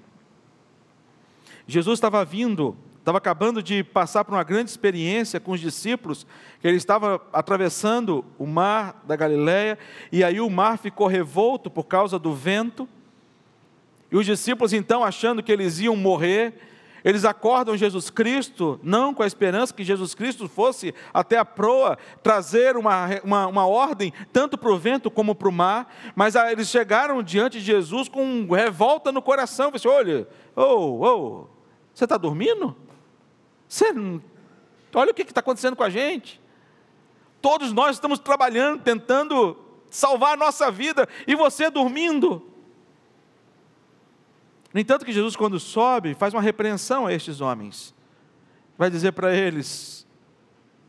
Jesus 1.67 1.97
estava 1.97 2.23
vindo, 2.23 2.78
estava 2.99 3.17
acabando 3.17 3.62
de 3.62 3.84
passar 3.84 4.23
por 4.23 4.34
uma 4.34 4.45
grande 4.45 4.69
experiência 4.69 5.41
com 5.41 5.52
os 5.52 5.60
discípulos, 5.60 6.26
que 6.62 6.67
ele 6.69 6.78
estava 6.78 7.21
atravessando 7.34 8.23
o 8.39 8.47
mar 8.47 9.04
da 9.06 9.17
Galileia, 9.17 9.78
e 10.10 10.23
aí 10.23 10.39
o 10.39 10.49
mar 10.49 10.78
ficou 10.78 11.08
revolto 11.08 11.69
por 11.69 11.84
causa 11.84 12.17
do 12.17 12.34
vento, 12.34 12.88
e 14.13 14.15
os 14.15 14.28
discípulos 14.28 14.73
então 14.73 15.04
achando 15.04 15.41
que 15.41 15.52
eles 15.52 15.80
iam 15.80 15.95
morrer, 15.95 16.54
eles 17.04 17.26
acordam 17.26 17.76
Jesus 17.76 18.12
Cristo, 18.12 18.80
não 18.84 19.12
com 19.12 19.23
a 19.23 19.28
esperança 19.28 19.73
que 19.73 19.84
Jesus 19.84 20.13
Cristo 20.13 20.47
fosse 20.47 20.93
até 21.12 21.39
a 21.39 21.43
proa 21.43 21.97
trazer 22.21 22.78
uma, 22.78 23.08
uma, 23.23 23.47
uma 23.47 23.65
ordem, 23.65 24.13
tanto 24.32 24.56
para 24.56 24.71
o 24.71 24.78
vento 24.78 25.10
como 25.10 25.34
para 25.34 25.49
o 25.49 25.52
mar, 25.52 25.91
mas 26.15 26.36
eles 26.36 26.69
chegaram 26.69 27.23
diante 27.23 27.58
de 27.58 27.65
Jesus 27.65 28.08
com 28.08 28.47
revolta 28.54 29.12
no 29.12 29.19
coração. 29.19 29.71
Assim, 29.73 29.88
olha, 29.88 30.28
oh, 30.56 30.99
oh, 31.04 31.47
você 31.91 32.04
está 32.04 32.15
dormindo? 32.15 32.76
Você, 33.67 33.88
olha 34.93 35.10
o 35.10 35.13
que 35.15 35.23
está 35.23 35.39
acontecendo 35.39 35.76
com 35.76 35.84
a 35.84 35.89
gente. 35.89 36.39
Todos 37.41 37.73
nós 37.73 37.95
estamos 37.95 38.19
trabalhando, 38.19 38.84
tentando 38.84 39.58
salvar 39.89 40.36
a 40.36 40.38
nossa 40.38 40.69
vida, 40.69 41.10
e 41.26 41.34
você 41.34 41.71
dormindo. 41.71 42.53
No 44.74 44.80
entanto, 44.80 45.06
que 45.06 45.14
Jesus, 45.14 45.36
quando 45.36 45.60
sobe, 45.60 46.16
faz 46.16 46.34
uma 46.34 46.42
repreensão 46.42 47.06
a 47.06 47.14
estes 47.14 47.42
homens. 47.42 47.94
Vai 48.78 48.90
dizer 48.90 49.12
para 49.12 49.36
eles: 49.36 50.08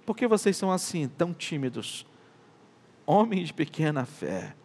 por 0.06 0.16
que 0.16 0.26
vocês 0.26 0.56
são 0.56 0.72
assim, 0.72 1.06
tão 1.06 1.34
tímidos? 1.34 2.06
Homens 3.06 3.48
de 3.48 3.54
pequena 3.54 4.06
fé. 4.06 4.56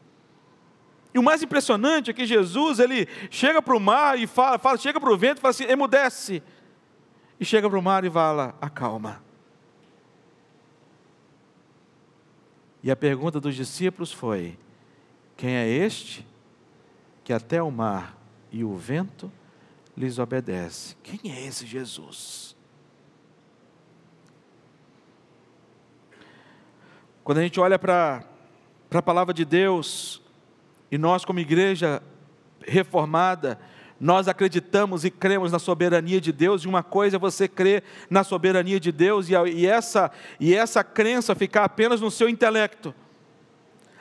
E 1.13 1.19
o 1.19 1.23
mais 1.23 1.43
impressionante 1.43 2.11
é 2.11 2.13
que 2.13 2.25
Jesus, 2.25 2.79
ele 2.79 3.07
chega 3.29 3.61
para 3.61 3.75
o 3.75 3.79
mar 3.79 4.17
e 4.17 4.25
fala, 4.25 4.57
fala 4.57 4.77
chega 4.77 4.99
para 4.99 5.11
o 5.11 5.17
vento 5.17 5.39
e 5.39 5.41
fala 5.41 5.51
assim: 5.51 5.65
emudece. 5.65 6.41
E 7.37 7.43
chega 7.43 7.69
para 7.69 7.79
o 7.79 7.81
mar 7.81 8.05
e 8.05 8.09
fala: 8.09 8.55
acalma. 8.61 9.21
E 12.81 12.89
a 12.89 12.95
pergunta 12.95 13.39
dos 13.41 13.55
discípulos 13.55 14.13
foi: 14.13 14.57
quem 15.35 15.55
é 15.55 15.67
este 15.67 16.25
que 17.23 17.33
até 17.33 17.61
o 17.61 17.69
mar 17.69 18.18
e 18.51 18.63
o 18.63 18.75
vento 18.75 19.31
lhes 19.95 20.17
obedece. 20.17 20.95
Quem 21.03 21.31
é 21.31 21.45
esse 21.45 21.65
Jesus? 21.65 22.55
Quando 27.23 27.39
a 27.39 27.41
gente 27.41 27.59
olha 27.59 27.77
para 27.77 28.23
a 28.91 29.01
palavra 29.01 29.33
de 29.33 29.45
Deus, 29.45 30.21
e 30.91 30.97
nós, 30.97 31.23
como 31.23 31.39
igreja 31.39 32.01
reformada, 32.65 33.59
nós 33.99 34.27
acreditamos 34.27 35.03
e 35.03 35.11
cremos 35.11 35.51
na 35.51 35.59
soberania 35.59 36.21
de 36.21 36.31
Deus, 36.31 36.63
e 36.63 36.67
uma 36.67 36.81
coisa 36.81 37.17
é 37.17 37.19
você 37.19 37.47
crer 37.47 37.83
na 38.09 38.23
soberania 38.23 38.79
de 38.79 38.91
Deus, 38.91 39.27
e, 39.29 39.67
essa, 39.67 40.11
e 40.39 40.55
essa 40.55 40.83
crença 40.83 41.35
ficar 41.35 41.65
apenas 41.65 42.01
no 42.01 42.09
seu 42.09 42.29
intelecto. 42.29 42.95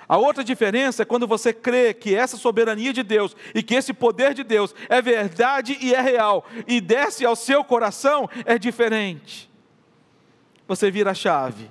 A 0.09 0.17
outra 0.17 0.43
diferença 0.43 1.03
é 1.03 1.05
quando 1.05 1.27
você 1.27 1.53
crê 1.53 1.93
que 1.93 2.15
essa 2.15 2.39
soberania 2.39 2.93
de 2.93 3.03
Deus 3.03 3.37
e 3.55 3.63
que 3.63 3.75
esse 3.75 3.93
poder 3.93 4.33
de 4.33 4.43
Deus 4.43 4.75
é 4.89 5.03
verdade 5.03 5.77
e 5.81 5.95
é 5.95 6.01
real 6.01 6.47
e 6.67 6.81
desce 6.81 7.27
ao 7.27 7.37
seu 7.37 7.63
coração, 7.63 8.29
é 8.47 8.59
diferente. 8.59 9.51
Você 10.67 10.91
vira 10.91 11.11
a 11.11 11.15
chave. 11.15 11.71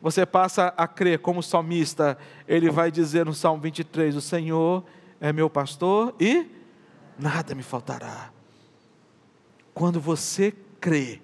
Você 0.00 0.24
passa 0.24 0.72
a 0.76 0.86
crer 0.86 1.18
como 1.18 1.42
salmista, 1.42 2.16
ele 2.46 2.70
vai 2.70 2.90
dizer 2.90 3.24
no 3.24 3.34
Salmo 3.34 3.62
23: 3.62 4.14
O 4.14 4.20
Senhor 4.20 4.84
é 5.20 5.32
meu 5.32 5.50
pastor 5.50 6.14
e 6.20 6.46
nada 7.18 7.54
me 7.54 7.62
faltará. 7.62 8.30
Quando 9.72 9.98
você 9.98 10.54
crê, 10.80 11.20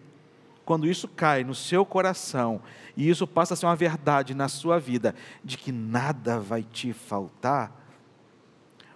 quando 0.64 0.88
isso 0.88 1.06
cai 1.06 1.44
no 1.44 1.54
seu 1.54 1.84
coração, 1.84 2.62
e 2.96 3.08
isso 3.08 3.26
passa 3.26 3.54
a 3.54 3.56
ser 3.56 3.66
uma 3.66 3.76
verdade 3.76 4.34
na 4.34 4.48
sua 4.48 4.78
vida, 4.78 5.14
de 5.44 5.56
que 5.56 5.72
nada 5.72 6.38
vai 6.38 6.62
te 6.62 6.92
faltar, 6.92 7.78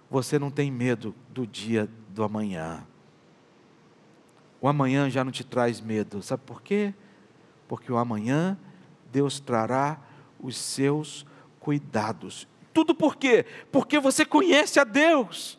você 0.09 0.37
não 0.37 0.51
tem 0.51 0.71
medo 0.71 1.15
do 1.29 1.45
dia 1.45 1.89
do 2.09 2.23
amanhã. 2.23 2.85
O 4.61 4.67
amanhã 4.67 5.09
já 5.09 5.23
não 5.23 5.31
te 5.31 5.43
traz 5.43 5.81
medo, 5.81 6.21
sabe 6.21 6.43
por 6.45 6.61
quê? 6.61 6.93
Porque 7.67 7.91
o 7.91 7.97
amanhã 7.97 8.57
Deus 9.11 9.39
trará 9.39 9.99
os 10.39 10.57
seus 10.57 11.25
cuidados. 11.59 12.47
Tudo 12.73 12.93
por 12.93 13.15
quê? 13.15 13.45
Porque 13.71 13.99
você 13.99 14.25
conhece 14.25 14.79
a 14.79 14.83
Deus. 14.83 15.57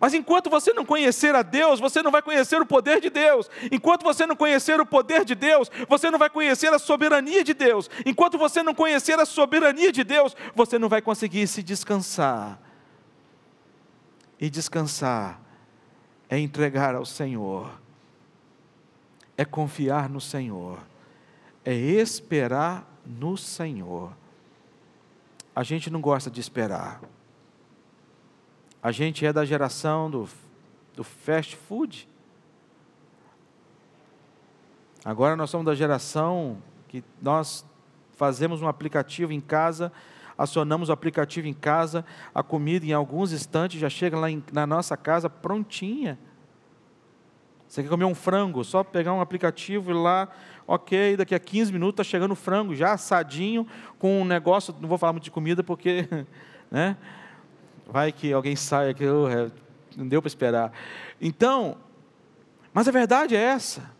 Mas 0.00 0.14
enquanto 0.14 0.48
você 0.48 0.72
não 0.72 0.84
conhecer 0.84 1.34
a 1.34 1.42
Deus, 1.42 1.80
você 1.80 2.02
não 2.02 2.10
vai 2.10 2.22
conhecer 2.22 2.60
o 2.60 2.66
poder 2.66 3.00
de 3.00 3.10
Deus. 3.10 3.50
Enquanto 3.72 4.04
você 4.04 4.26
não 4.26 4.36
conhecer 4.36 4.80
o 4.80 4.86
poder 4.86 5.24
de 5.24 5.34
Deus, 5.34 5.68
você 5.88 6.10
não 6.10 6.18
vai 6.18 6.30
conhecer 6.30 6.72
a 6.72 6.78
soberania 6.78 7.42
de 7.42 7.52
Deus. 7.52 7.90
Enquanto 8.06 8.38
você 8.38 8.62
não 8.62 8.74
conhecer 8.74 9.18
a 9.18 9.26
soberania 9.26 9.90
de 9.90 10.04
Deus, 10.04 10.36
você 10.54 10.78
não 10.78 10.88
vai 10.88 11.02
conseguir 11.02 11.48
se 11.48 11.62
descansar. 11.62 12.60
E 14.40 14.48
descansar 14.48 15.40
é 16.28 16.38
entregar 16.38 16.94
ao 16.94 17.04
Senhor, 17.04 17.68
é 19.36 19.44
confiar 19.44 20.08
no 20.08 20.20
Senhor, 20.20 20.78
é 21.64 21.74
esperar 21.74 22.86
no 23.04 23.36
Senhor. 23.36 24.12
A 25.56 25.64
gente 25.64 25.90
não 25.90 26.00
gosta 26.00 26.30
de 26.30 26.40
esperar. 26.40 27.00
A 28.82 28.92
gente 28.92 29.26
é 29.26 29.32
da 29.32 29.44
geração 29.44 30.10
do, 30.10 30.28
do 30.94 31.02
fast 31.02 31.56
food. 31.56 32.08
Agora 35.04 35.34
nós 35.34 35.50
somos 35.50 35.66
da 35.66 35.74
geração 35.74 36.58
que 36.86 37.02
nós 37.20 37.64
fazemos 38.16 38.62
um 38.62 38.68
aplicativo 38.68 39.32
em 39.32 39.40
casa, 39.40 39.92
acionamos 40.36 40.88
o 40.88 40.92
aplicativo 40.92 41.48
em 41.48 41.52
casa, 41.52 42.04
a 42.34 42.42
comida 42.42 42.86
em 42.86 42.92
alguns 42.92 43.32
instantes 43.32 43.80
já 43.80 43.88
chega 43.88 44.16
lá 44.16 44.30
em, 44.30 44.42
na 44.52 44.66
nossa 44.66 44.96
casa 44.96 45.28
prontinha. 45.28 46.18
Você 47.66 47.82
quer 47.82 47.88
comer 47.88 48.06
um 48.06 48.14
frango, 48.14 48.64
só 48.64 48.82
pegar 48.82 49.12
um 49.12 49.20
aplicativo 49.20 49.90
e 49.90 49.94
lá, 49.94 50.28
ok, 50.66 51.16
daqui 51.16 51.34
a 51.34 51.38
15 51.38 51.72
minutos 51.72 52.00
está 52.00 52.04
chegando 52.04 52.32
o 52.32 52.36
frango 52.36 52.74
já 52.74 52.92
assadinho, 52.92 53.66
com 53.98 54.22
um 54.22 54.24
negócio, 54.24 54.74
não 54.80 54.88
vou 54.88 54.96
falar 54.96 55.12
muito 55.12 55.24
de 55.24 55.30
comida 55.30 55.62
porque, 55.62 56.08
né? 56.70 56.96
Vai 57.88 58.12
que 58.12 58.30
alguém 58.32 58.54
saia 58.54 58.92
que 58.92 59.04
oh, 59.06 59.26
não 59.96 60.06
deu 60.06 60.20
para 60.20 60.28
esperar. 60.28 60.72
Então, 61.18 61.78
mas 62.72 62.86
a 62.86 62.90
verdade 62.90 63.34
é 63.34 63.40
essa. 63.40 63.90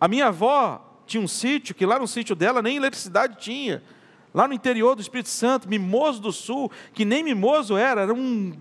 A 0.00 0.06
minha 0.06 0.28
avó 0.28 1.02
tinha 1.06 1.20
um 1.20 1.26
sítio 1.26 1.74
que 1.74 1.84
lá 1.84 1.98
no 1.98 2.06
sítio 2.06 2.36
dela 2.36 2.62
nem 2.62 2.76
eletricidade 2.76 3.36
tinha. 3.38 3.82
Lá 4.32 4.46
no 4.46 4.54
interior 4.54 4.94
do 4.94 5.02
Espírito 5.02 5.28
Santo, 5.28 5.68
Mimoso 5.68 6.20
do 6.22 6.30
Sul, 6.30 6.70
que 6.94 7.04
nem 7.04 7.24
Mimoso 7.24 7.76
era, 7.76 8.02
era 8.02 8.14
um 8.14 8.56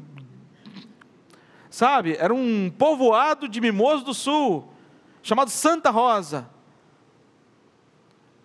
sabe, 1.70 2.18
era 2.20 2.34
um 2.34 2.72
povoado 2.76 3.48
de 3.48 3.62
Mimoso 3.62 4.04
do 4.04 4.14
Sul, 4.16 4.68
chamado 5.22 5.52
Santa 5.52 5.92
Rosa. 5.92 6.50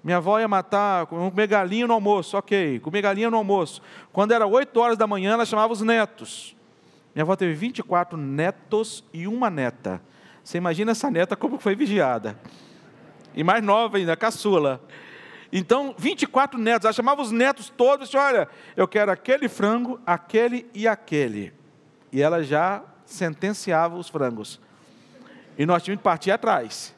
Minha 0.05 0.19
avó 0.19 0.39
ia 0.39 0.47
matar, 0.47 1.07
comer 1.07 1.47
galinha 1.47 1.87
no 1.87 1.95
almoço, 1.95 2.37
ok, 2.37 2.79
comer 2.81 3.01
galinha 3.01 3.31
no 3.31 3.39
almoço. 3.39 3.81
Quando 4.13 4.33
era 4.33 4.47
8 4.47 4.79
horas 4.79 4.99
da 4.99 5.07
manhã, 5.07 5.33
ela 5.33 5.47
chamava 5.47 5.73
os 5.73 5.81
netos. 5.81 6.55
Minha 7.15 7.23
avó 7.23 7.35
teve 7.35 7.55
24 7.55 8.19
netos 8.19 9.03
e 9.15 9.27
uma 9.27 9.49
neta. 9.49 10.03
Você 10.43 10.59
imagina 10.59 10.93
essa 10.93 11.11
neta 11.11 11.35
como 11.35 11.59
foi 11.59 11.75
vigiada. 11.75 12.39
E 13.35 13.43
mais 13.43 13.65
nova 13.65 13.97
ainda, 13.97 14.15
caçula. 14.15 14.79
Então, 15.51 15.95
24 15.97 16.61
netos, 16.61 16.85
ela 16.85 16.93
chamava 16.93 17.23
os 17.23 17.31
netos 17.31 17.71
todos 17.71 18.09
disse, 18.09 18.19
olha, 18.19 18.47
eu 18.77 18.87
quero 18.87 19.11
aquele 19.11 19.49
frango, 19.49 19.99
aquele 20.05 20.69
e 20.75 20.87
aquele. 20.87 21.55
E 22.13 22.21
ela 22.21 22.43
já 22.43 22.83
sentenciava 23.07 23.97
os 23.97 24.09
frangos. 24.09 24.61
E 25.57 25.65
nós 25.65 25.83
tínhamos 25.83 26.01
que 26.01 26.05
partir 26.05 26.31
atrás. 26.31 26.94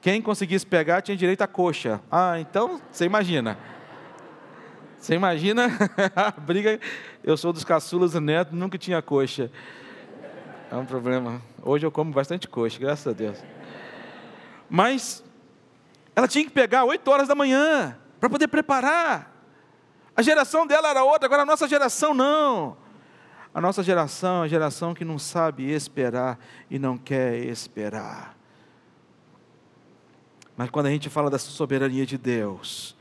Quem 0.00 0.22
conseguisse 0.22 0.66
pegar 0.66 1.02
tinha 1.02 1.16
direito 1.16 1.42
à 1.42 1.46
coxa. 1.46 2.00
Ah, 2.10 2.40
então 2.40 2.80
você 2.90 3.04
imagina. 3.04 3.58
Você 4.96 5.14
imagina 5.14 5.66
a 6.16 6.30
briga. 6.30 6.80
Eu 7.22 7.36
sou 7.36 7.52
dos 7.52 7.64
caçulas 7.64 8.12
do 8.12 8.20
neto, 8.20 8.54
nunca 8.56 8.78
tinha 8.78 9.02
coxa. 9.02 9.50
É 10.70 10.76
um 10.76 10.86
problema. 10.86 11.42
Hoje 11.62 11.86
eu 11.86 11.90
como 11.90 12.12
bastante 12.12 12.48
coxa, 12.48 12.78
graças 12.78 13.06
a 13.06 13.12
Deus. 13.12 13.38
Mas 14.68 15.22
ela 16.16 16.28
tinha 16.28 16.44
que 16.44 16.50
pegar 16.50 16.84
8 16.84 17.10
horas 17.10 17.28
da 17.28 17.34
manhã 17.34 17.98
para 18.18 18.30
poder 18.30 18.48
preparar. 18.48 19.34
A 20.16 20.22
geração 20.22 20.66
dela 20.66 20.88
era 20.88 21.02
outra, 21.04 21.26
agora 21.26 21.42
a 21.42 21.46
nossa 21.46 21.68
geração 21.68 22.14
não. 22.14 22.76
A 23.52 23.60
nossa 23.60 23.82
geração 23.82 24.42
é 24.42 24.44
a 24.46 24.48
geração 24.48 24.94
que 24.94 25.04
não 25.04 25.18
sabe 25.18 25.70
esperar 25.70 26.38
e 26.70 26.78
não 26.78 26.96
quer 26.96 27.36
esperar. 27.36 28.39
Mas 30.60 30.68
quando 30.68 30.84
a 30.84 30.90
gente 30.90 31.08
fala 31.08 31.30
da 31.30 31.38
soberania 31.38 32.04
de 32.04 32.18
Deus, 32.18 32.94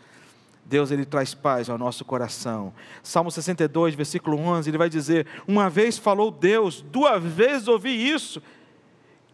Deus 0.63 0.91
ele 0.91 1.03
traz 1.03 1.33
paz 1.33 1.69
ao 1.69 1.77
nosso 1.77 2.05
coração. 2.05 2.73
Salmo 3.03 3.29
62, 3.29 3.95
versículo 3.95 4.37
11, 4.37 4.69
ele 4.69 4.77
vai 4.77 4.89
dizer: 4.89 5.27
Uma 5.45 5.69
vez 5.69 5.97
falou 5.97 6.31
Deus, 6.31 6.81
duas 6.81 7.21
vezes 7.21 7.67
ouvi 7.67 7.89
isso, 7.89 8.41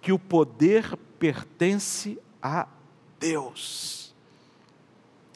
que 0.01 0.11
o 0.11 0.17
poder 0.17 0.97
pertence 1.19 2.17
a 2.41 2.67
Deus. 3.19 4.11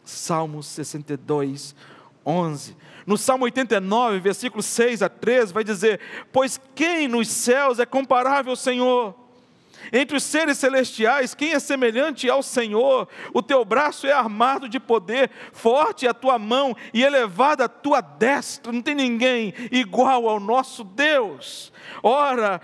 Salmo 0.04 0.64
62, 0.64 1.76
11. 2.26 2.76
No 3.06 3.20
Salmo 3.20 3.44
89, 3.44 4.20
versículo 4.20 4.64
6 4.64 5.04
a 5.04 5.10
13, 5.10 5.54
vai 5.54 5.64
dizer: 5.64 6.00
Pois 6.32 6.60
quem 6.74 7.08
nos 7.08 7.28
céus 7.28 7.78
é 7.78 7.86
comparável 7.86 8.50
ao 8.50 8.56
Senhor? 8.56 9.29
Entre 9.92 10.18
os 10.18 10.24
seres 10.24 10.58
celestiais, 10.58 11.34
quem 11.34 11.54
é 11.54 11.60
semelhante 11.60 12.30
ao 12.30 12.44
Senhor? 12.44 13.08
O 13.34 13.42
teu 13.42 13.64
braço 13.66 14.06
é 14.06 14.12
armado 14.12 14.70
de 14.70 14.80
poder, 14.80 15.32
forte 15.52 16.08
a 16.08 16.14
tua 16.14 16.38
mão 16.38 16.76
e 16.94 17.04
elevada 17.04 17.66
a 17.66 17.70
tua 17.70 18.02
destra. 18.02 18.72
Não 18.72 18.82
tem 18.82 18.96
ninguém 18.96 19.54
igual 19.72 20.28
ao 20.28 20.40
nosso 20.40 20.84
Deus. 20.84 21.72
Ora, 22.04 22.62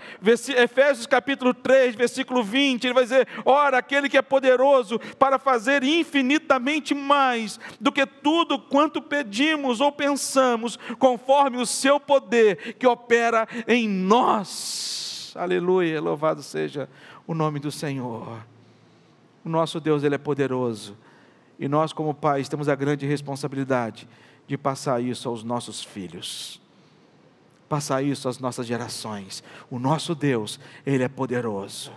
Efésios 0.56 1.06
capítulo 1.06 1.52
3, 1.52 1.94
versículo 1.94 2.42
20, 2.42 2.84
ele 2.84 2.94
vai 2.94 3.04
dizer: 3.04 3.26
Ora, 3.44 3.78
aquele 3.78 4.08
que 4.08 4.18
é 4.18 4.22
poderoso 4.22 4.98
para 5.18 5.38
fazer 5.38 5.82
infinitamente 5.82 6.94
mais 6.94 7.58
do 7.80 7.92
que 7.92 8.06
tudo 8.06 8.58
quanto 8.58 9.02
pedimos 9.02 9.80
ou 9.80 9.90
pensamos, 9.90 10.78
conforme 10.98 11.58
o 11.58 11.66
seu 11.66 11.98
poder 11.98 12.74
que 12.74 12.86
opera 12.86 13.48
em 13.66 13.88
nós. 13.88 15.05
Aleluia, 15.36 16.00
louvado 16.00 16.42
seja 16.42 16.88
o 17.26 17.34
nome 17.34 17.60
do 17.60 17.70
Senhor. 17.70 18.44
O 19.44 19.48
nosso 19.48 19.78
Deus, 19.78 20.02
Ele 20.02 20.14
é 20.14 20.18
poderoso. 20.18 20.96
E 21.58 21.68
nós, 21.68 21.92
como 21.92 22.12
pais, 22.14 22.48
temos 22.48 22.68
a 22.68 22.74
grande 22.74 23.06
responsabilidade 23.06 24.08
de 24.46 24.56
passar 24.56 25.02
isso 25.02 25.28
aos 25.28 25.42
nossos 25.42 25.82
filhos, 25.82 26.60
passar 27.68 28.02
isso 28.02 28.28
às 28.28 28.38
nossas 28.38 28.66
gerações. 28.66 29.42
O 29.70 29.78
nosso 29.78 30.14
Deus, 30.14 30.60
Ele 30.84 31.02
é 31.02 31.08
poderoso. 31.08 31.92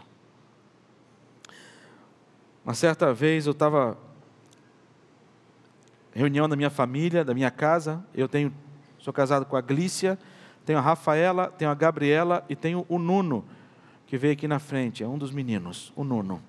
Uma 2.63 2.73
certa 2.73 3.13
vez 3.13 3.45
eu 3.45 3.51
estava 3.51 3.97
reunião 6.13 6.49
da 6.49 6.55
minha 6.55 6.69
família, 6.69 7.23
da 7.23 7.33
minha 7.33 7.49
casa. 7.49 8.03
Eu 8.13 8.27
tenho, 8.27 8.53
sou 8.99 9.13
casado 9.13 9.45
com 9.45 9.55
a 9.55 9.61
Glícia, 9.61 10.19
tenho 10.69 10.77
a 10.77 10.83
Rafaela, 10.83 11.47
tenho 11.47 11.71
a 11.71 11.73
Gabriela 11.73 12.45
e 12.47 12.55
tenho 12.55 12.85
o 12.87 12.99
Nuno 12.99 13.43
que 14.05 14.19
veio 14.19 14.33
aqui 14.33 14.47
na 14.47 14.59
frente, 14.59 15.03
é 15.03 15.07
um 15.07 15.17
dos 15.17 15.31
meninos, 15.31 15.91
o 15.95 16.03
Nuno. 16.03 16.39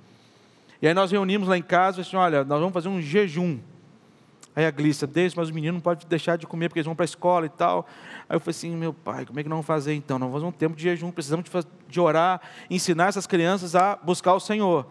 E 0.83 0.87
aí 0.87 0.93
nós 0.93 1.11
reunimos 1.11 1.49
lá 1.49 1.57
em 1.57 1.63
casa 1.63 2.01
e 2.01 2.01
assim, 2.03 2.17
olha, 2.17 2.45
nós 2.45 2.61
vamos 2.61 2.75
fazer 2.75 2.91
um 2.91 3.01
jejum. 3.01 3.59
Aí 4.55 4.67
a 4.67 4.71
Glícia, 4.71 5.07
deixa, 5.07 5.37
mas 5.39 5.49
os 5.49 5.55
meninos 5.55 5.77
não 5.77 5.81
podem 5.81 6.07
deixar 6.07 6.37
de 6.37 6.47
comer 6.47 6.69
porque 6.69 6.81
eles 6.81 6.87
vão 6.87 6.95
para 6.95 7.05
a 7.05 7.07
escola 7.07 7.47
e 7.47 7.49
tal. 7.49 7.89
Aí 8.29 8.37
eu 8.37 8.41
falei 8.41 8.51
assim, 8.51 8.77
meu 8.77 8.93
pai, 8.93 9.25
como 9.25 9.41
é 9.41 9.43
que 9.43 9.49
nós 9.49 9.57
vamos 9.57 9.67
fazer 9.67 9.95
então? 9.95 10.19
Nós 10.19 10.29
vamos 10.29 10.43
fazer 10.43 10.55
um 10.55 10.59
tempo 10.59 10.77
de 10.77 10.83
jejum, 10.83 11.11
precisamos 11.11 11.47
de, 11.49 11.51
de 11.89 11.99
orar, 11.99 12.43
ensinar 12.69 13.07
essas 13.09 13.27
crianças 13.27 13.75
a 13.75 13.97
buscar 13.97 14.35
o 14.35 14.41
Senhor. 14.41 14.87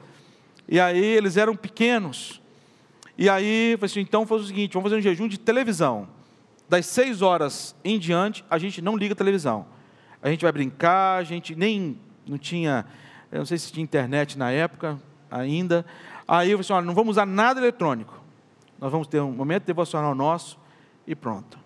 E 0.68 0.80
aí 0.80 1.06
eles 1.06 1.38
eram 1.38 1.56
pequenos. 1.56 2.42
E 3.16 3.30
aí 3.30 3.74
eu 3.74 3.78
falei 3.78 3.92
assim, 3.92 4.00
então 4.00 4.26
foi 4.26 4.40
o 4.40 4.44
seguinte, 4.44 4.74
vamos 4.74 4.90
fazer 4.90 5.00
um 5.00 5.04
jejum 5.04 5.28
de 5.28 5.38
televisão. 5.38 6.18
Das 6.70 6.86
seis 6.86 7.22
horas 7.22 7.76
em 7.84 7.98
diante, 7.98 8.46
a 8.50 8.60
gente 8.60 8.82
não 8.82 8.96
liga 8.96 9.14
a 9.14 9.18
televisão. 9.18 9.66
A 10.22 10.30
gente 10.30 10.44
vai 10.44 10.52
brincar, 10.52 11.18
a 11.18 11.24
gente 11.24 11.56
nem 11.56 12.00
não 12.28 12.38
tinha, 12.38 12.86
eu 13.32 13.40
não 13.40 13.46
sei 13.46 13.58
se 13.58 13.72
tinha 13.72 13.84
internet 13.84 14.38
na 14.38 14.52
época 14.52 15.00
ainda. 15.32 15.86
Aí 16.28 16.52
eu 16.52 16.58
falei 16.58 16.62
assim, 16.62 16.74
olha, 16.74 16.86
não 16.86 16.94
vamos 16.94 17.12
usar 17.12 17.26
nada 17.26 17.60
eletrônico. 17.60 18.20
Nós 18.80 18.92
vamos 18.92 19.08
ter 19.08 19.20
um 19.20 19.32
momento 19.32 19.66
devocional 19.66 20.14
nosso 20.14 20.60
e 21.08 21.16
pronto. 21.16 21.58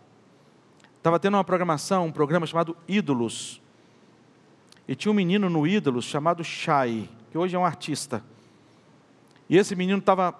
Estava 0.98 1.20
tendo 1.20 1.36
uma 1.36 1.44
programação, 1.44 2.06
um 2.06 2.12
programa 2.12 2.48
chamado 2.48 2.78
Ídolos. 2.88 3.62
E 4.88 4.96
tinha 4.96 5.12
um 5.12 5.16
menino 5.16 5.50
no 5.50 5.68
Ídolos 5.68 6.06
chamado 6.06 6.44
Shai, 6.44 7.10
que 7.30 7.38
hoje 7.38 7.56
é 7.56 7.60
um 7.60 7.66
artista. 7.66 8.24
E 9.50 9.58
esse 9.58 9.76
menino 9.76 10.00
estava 10.00 10.34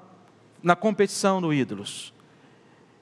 na 0.62 0.76
competição 0.76 1.42
do 1.42 1.54
Ídolos. 1.54 2.14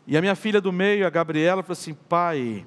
E 0.06 0.18
a 0.18 0.22
minha 0.22 0.36
filha 0.36 0.60
do 0.60 0.72
meio, 0.72 1.06
a 1.06 1.10
Gabriela, 1.10 1.62
falou 1.62 1.74
assim: 1.74 1.94
pai, 1.94 2.66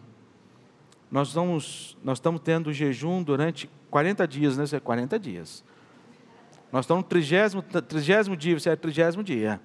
nós, 1.11 1.33
vamos, 1.33 1.97
nós 2.03 2.19
estamos 2.19 2.41
tendo 2.41 2.73
jejum 2.73 3.23
durante 3.23 3.69
40 3.91 4.27
dias, 4.27 4.57
né? 4.57 4.65
Isso 4.65 4.77
é 4.77 4.81
40 4.81 5.19
dias. 5.19 5.65
Nós 6.73 6.85
estamos 6.85 7.05
no 7.05 7.09
trigésimo, 7.09 7.63
trigésimo 7.63 8.37
dia, 8.37 8.59
você 8.59 8.71
é 8.71 8.77
trigésimo 8.77 9.23
dia. 9.23 9.61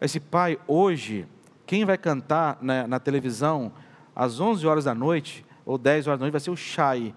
Esse 0.00 0.18
pai, 0.18 0.58
hoje, 0.66 1.26
quem 1.64 1.84
vai 1.84 1.96
cantar 1.96 2.58
na, 2.60 2.88
na, 2.88 2.98
televisão 2.98 3.72
às 4.16 4.40
11 4.40 4.66
horas 4.66 4.84
da 4.84 4.94
noite, 4.94 5.46
ou 5.64 5.78
10 5.78 6.08
horas 6.08 6.18
da 6.18 6.24
noite, 6.24 6.32
vai 6.32 6.40
ser 6.40 6.50
o 6.50 6.56
Shai. 6.56 7.14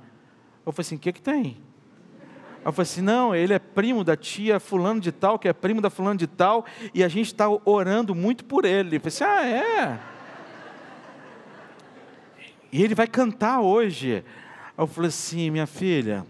Eu 0.63 0.71
falei 0.71 0.86
assim, 0.86 0.95
o 0.97 0.99
que 0.99 1.12
que 1.13 1.21
tem? 1.21 1.58
Eu 2.65 2.71
falei 2.71 2.84
assim, 2.84 3.02
não, 3.02 3.36
ele 3.36 3.54
é 3.54 3.60
primo 3.60 4.04
da 4.04 4.15
tia 4.15 4.60
fulano 4.60 4.99
de 4.99 5.12
tal, 5.12 5.38
que 5.38 5.47
é 5.47 5.54
primo 5.54 5.82
da 5.82 5.89
fulano 5.89 6.17
de 6.17 6.28
tal, 6.28 6.65
e 6.93 7.04
a 7.04 7.08
gente 7.08 7.28
está 7.28 7.47
orando 7.65 8.15
muito 8.15 8.45
por 8.45 8.65
ele. 8.65 8.97
Eu 8.97 9.02
falei 9.02 9.08
assim, 9.08 9.23
ah, 9.23 9.45
é? 9.45 9.99
E 12.71 12.84
ele 12.84 12.95
vai 12.95 13.08
cantar 13.08 13.60
hoje. 13.60 14.23
Eu 14.78 14.88
falei 14.88 15.10
assim, 15.10 15.52
minha 15.52 15.67
filha, 15.67 16.26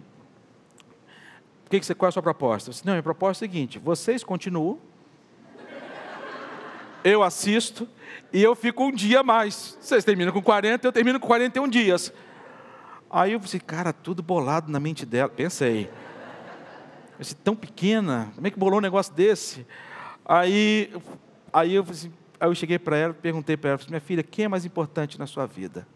que 1.73 1.79
que 1.79 1.85
você, 1.87 1.95
qual 1.95 2.07
é 2.07 2.09
a 2.09 2.11
sua 2.11 2.21
proposta? 2.21 2.69
Eu 2.69 2.71
disse, 2.71 2.85
não, 2.85 2.93
minha 2.93 3.01
proposta 3.01 3.43
é 3.43 3.47
a 3.47 3.49
seguinte, 3.49 3.79
vocês 3.79 4.23
continuam, 4.23 4.77
eu 7.03 7.23
assisto, 7.23 7.87
e 8.31 8.41
eu 8.41 8.55
fico 8.55 8.83
um 8.83 8.91
dia 8.91 9.23
mais. 9.23 9.75
Vocês 9.81 10.03
terminam 10.03 10.31
com 10.31 10.41
40, 10.41 10.87
eu 10.87 10.91
termino 10.91 11.19
com 11.19 11.25
41 11.25 11.67
dias. 11.67 12.13
Aí 13.09 13.33
eu 13.33 13.39
falei, 13.39 13.59
cara, 13.59 13.91
tudo 13.91 14.21
bolado 14.21 14.71
na 14.71 14.79
mente 14.79 15.05
dela. 15.05 15.29
Pensei, 15.29 15.89
Assim, 17.19 17.35
tão 17.43 17.55
pequena, 17.55 18.31
como 18.35 18.47
é 18.47 18.51
que 18.51 18.57
bolou 18.57 18.79
um 18.79 18.81
negócio 18.81 19.13
desse? 19.13 19.65
Aí, 20.25 20.91
aí, 21.51 21.75
eu, 21.75 21.85
assim, 21.89 22.11
aí 22.39 22.49
eu 22.49 22.55
cheguei 22.55 22.79
para 22.79 22.97
ela, 22.97 23.13
perguntei 23.13 23.55
para 23.55 23.71
ela, 23.71 23.79
minha 23.87 24.01
filha, 24.01 24.23
quem 24.23 24.45
é 24.45 24.47
mais 24.47 24.65
importante 24.65 25.19
na 25.19 25.27
sua 25.27 25.45
vida? 25.45 25.87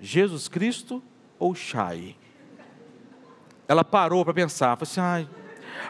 Jesus 0.00 0.48
Cristo 0.48 1.02
ou 1.38 1.54
Shai? 1.54 2.16
Ela 3.66 3.82
parou 3.82 4.24
para 4.24 4.34
pensar, 4.34 4.76
falou 4.76 4.82
assim, 4.82 5.00
ai. 5.00 5.28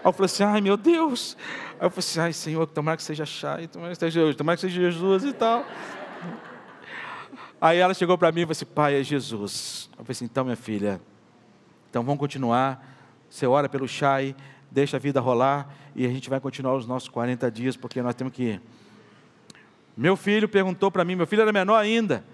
Eu 0.04 0.12
falei 0.12 0.26
assim, 0.26 0.44
ai 0.44 0.60
meu 0.60 0.76
Deus. 0.76 1.36
Aí 1.78 1.86
eu 1.86 1.90
falei 1.90 1.98
assim, 1.98 2.20
ai 2.20 2.32
Senhor, 2.32 2.66
tomara 2.66 2.96
que 2.96 3.02
seja 3.02 3.26
Shai, 3.26 3.66
tomara 3.66 3.92
que 3.92 3.98
seja, 3.98 4.34
tomara 4.34 4.56
que 4.56 4.60
seja 4.62 4.80
Jesus 4.80 5.24
e 5.24 5.32
tal. 5.32 5.64
Aí 7.60 7.78
ela 7.78 7.94
chegou 7.94 8.16
para 8.16 8.30
mim 8.30 8.40
e 8.40 8.44
falou 8.44 8.52
assim, 8.52 8.66
pai, 8.66 9.00
é 9.00 9.02
Jesus. 9.02 9.88
Eu 9.92 10.04
falei 10.04 10.12
assim, 10.12 10.24
então 10.26 10.44
minha 10.44 10.56
filha, 10.56 11.00
então 11.90 12.02
vamos 12.02 12.20
continuar 12.20 12.93
você 13.34 13.48
ora 13.48 13.68
pelo 13.68 13.88
Chai, 13.88 14.32
deixa 14.70 14.96
a 14.96 15.00
vida 15.00 15.18
rolar 15.18 15.68
e 15.96 16.06
a 16.06 16.08
gente 16.08 16.30
vai 16.30 16.38
continuar 16.38 16.76
os 16.76 16.86
nossos 16.86 17.08
40 17.08 17.50
dias, 17.50 17.76
porque 17.76 18.00
nós 18.00 18.14
temos 18.14 18.32
que 18.32 18.44
ir. 18.44 18.62
Meu 19.96 20.14
filho 20.14 20.48
perguntou 20.48 20.88
para 20.88 21.04
mim, 21.04 21.16
meu 21.16 21.26
filho 21.26 21.42
era 21.42 21.52
menor 21.52 21.76
ainda. 21.76 22.24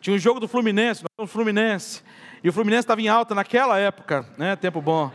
Tinha 0.00 0.16
um 0.16 0.18
jogo 0.18 0.40
do 0.40 0.48
Fluminense, 0.48 1.04
nós 1.16 1.30
Fluminense. 1.30 2.02
E 2.42 2.48
o 2.48 2.52
Fluminense 2.52 2.80
estava 2.80 3.00
em 3.00 3.06
alta 3.06 3.32
naquela 3.32 3.78
época, 3.78 4.26
né? 4.36 4.56
Tempo 4.56 4.82
bom. 4.82 5.08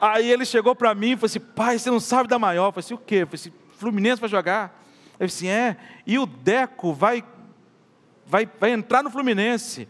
Aí 0.00 0.30
ele 0.30 0.46
chegou 0.46 0.74
para 0.74 0.94
mim 0.94 1.10
e 1.10 1.16
falou 1.16 1.26
assim: 1.26 1.40
pai, 1.40 1.78
você 1.78 1.90
não 1.90 2.00
sabe 2.00 2.26
da 2.26 2.38
maior. 2.38 2.68
Eu 2.68 2.72
falei 2.72 2.86
assim: 2.86 2.94
o 2.94 2.98
quê? 2.98 3.16
Eu 3.16 3.26
falei 3.26 3.34
assim: 3.34 3.52
Fluminense 3.76 4.18
vai 4.18 4.30
jogar. 4.30 4.82
Ele 5.20 5.26
disse: 5.26 5.46
assim: 5.46 5.54
é, 5.54 5.76
e 6.06 6.18
o 6.18 6.24
Deco 6.24 6.94
vai, 6.94 7.22
vai, 8.24 8.48
vai 8.58 8.72
entrar 8.72 9.02
no 9.02 9.10
Fluminense. 9.10 9.86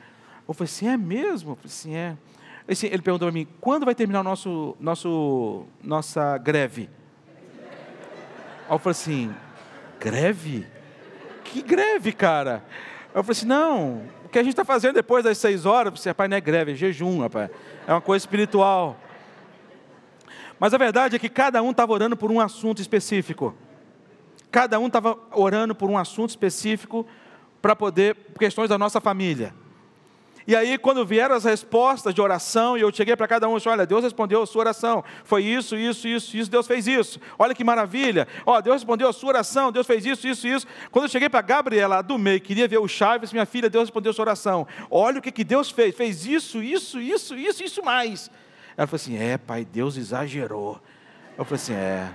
Eu 0.48 0.52
falei 0.52 0.68
assim: 0.68 0.88
é 0.88 0.96
mesmo? 0.96 1.52
Eu 1.52 1.56
falei 1.56 1.68
assim: 1.68 1.94
é 1.94 2.16
ele 2.68 3.02
perguntou 3.02 3.28
para 3.28 3.32
mim, 3.32 3.48
quando 3.60 3.86
vai 3.86 3.94
terminar 3.94 4.20
o 4.20 4.24
nosso, 4.24 4.76
nosso, 4.78 5.64
nossa 5.82 6.36
greve? 6.36 6.90
Aí 8.68 8.74
eu 8.74 8.78
falei 8.78 8.90
assim, 8.90 9.34
greve? 9.98 10.66
Que 11.44 11.62
greve, 11.62 12.12
cara? 12.12 12.62
Eu 13.14 13.24
falei 13.24 13.38
assim, 13.38 13.46
não, 13.46 14.02
o 14.22 14.28
que 14.28 14.38
a 14.38 14.42
gente 14.42 14.52
está 14.52 14.66
fazendo 14.66 14.96
depois 14.96 15.24
das 15.24 15.38
seis 15.38 15.64
horas, 15.64 15.98
você, 15.98 16.10
rapaz, 16.10 16.28
não 16.28 16.36
é 16.36 16.40
greve, 16.40 16.72
é 16.72 16.74
jejum, 16.74 17.20
rapaz. 17.20 17.50
É 17.86 17.92
uma 17.92 18.02
coisa 18.02 18.22
espiritual. 18.22 18.98
Mas 20.60 20.74
a 20.74 20.78
verdade 20.78 21.16
é 21.16 21.18
que 21.18 21.30
cada 21.30 21.62
um 21.62 21.70
estava 21.70 21.92
orando 21.92 22.18
por 22.18 22.30
um 22.30 22.38
assunto 22.38 22.82
específico. 22.82 23.54
Cada 24.50 24.78
um 24.78 24.88
estava 24.88 25.18
orando 25.32 25.74
por 25.74 25.88
um 25.88 25.96
assunto 25.96 26.30
específico 26.30 27.06
para 27.62 27.74
poder, 27.74 28.14
questões 28.38 28.68
da 28.68 28.76
nossa 28.76 29.00
família. 29.00 29.54
E 30.48 30.56
aí, 30.56 30.78
quando 30.78 31.04
vieram 31.04 31.34
as 31.34 31.44
respostas 31.44 32.14
de 32.14 32.22
oração, 32.22 32.74
e 32.74 32.80
eu 32.80 32.90
cheguei 32.90 33.14
para 33.14 33.28
cada 33.28 33.46
um 33.46 33.52
e 33.52 33.56
disse: 33.56 33.68
Olha, 33.68 33.84
Deus 33.84 34.02
respondeu 34.02 34.40
a 34.40 34.46
sua 34.46 34.60
oração. 34.60 35.04
Foi 35.22 35.44
isso, 35.44 35.76
isso, 35.76 36.08
isso, 36.08 36.34
isso, 36.34 36.50
Deus 36.50 36.66
fez 36.66 36.86
isso. 36.86 37.20
Olha 37.38 37.54
que 37.54 37.62
maravilha. 37.62 38.26
Ó, 38.46 38.58
Deus 38.62 38.76
respondeu 38.76 39.10
a 39.10 39.12
sua 39.12 39.28
oração, 39.28 39.70
Deus 39.70 39.86
fez 39.86 40.06
isso, 40.06 40.26
isso, 40.26 40.48
isso. 40.48 40.66
Quando 40.90 41.04
eu 41.04 41.10
cheguei 41.10 41.28
para 41.28 41.42
Gabriela 41.42 42.00
do 42.00 42.16
meio, 42.16 42.40
queria 42.40 42.66
ver 42.66 42.78
o 42.78 42.88
Chaves, 42.88 43.30
minha 43.30 43.44
filha, 43.44 43.68
Deus 43.68 43.88
respondeu 43.88 44.08
a 44.08 44.14
sua 44.14 44.22
oração. 44.22 44.66
Olha 44.90 45.18
o 45.18 45.22
que, 45.22 45.30
que 45.30 45.44
Deus 45.44 45.70
fez. 45.70 45.94
Fez 45.94 46.24
isso, 46.24 46.62
isso, 46.62 46.98
isso, 46.98 47.36
isso, 47.36 47.62
isso 47.62 47.84
mais. 47.84 48.30
Ela 48.74 48.86
falou 48.86 48.96
assim: 48.96 49.18
É, 49.18 49.36
pai, 49.36 49.66
Deus 49.66 49.98
exagerou. 49.98 50.80
Eu 51.36 51.44
falei 51.44 51.62
assim: 51.62 51.74
É. 51.74 52.10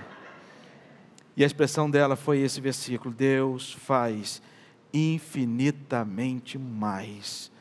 E 1.36 1.44
a 1.44 1.46
expressão 1.46 1.88
dela 1.88 2.16
foi 2.16 2.40
esse 2.40 2.60
versículo: 2.60 3.14
Deus 3.14 3.74
faz 3.74 4.42
infinitamente 4.92 6.58
mais 6.58 7.53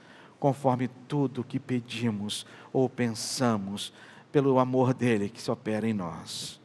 conforme 0.44 0.90
tudo 1.08 1.42
que 1.42 1.58
pedimos 1.58 2.46
ou 2.74 2.90
pensamos, 2.90 3.94
pelo 4.30 4.60
amor 4.60 4.94
dele 4.94 5.30
que 5.30 5.42
se 5.42 5.50
opera 5.50 5.88
em 5.88 5.94
nós. 5.94 6.60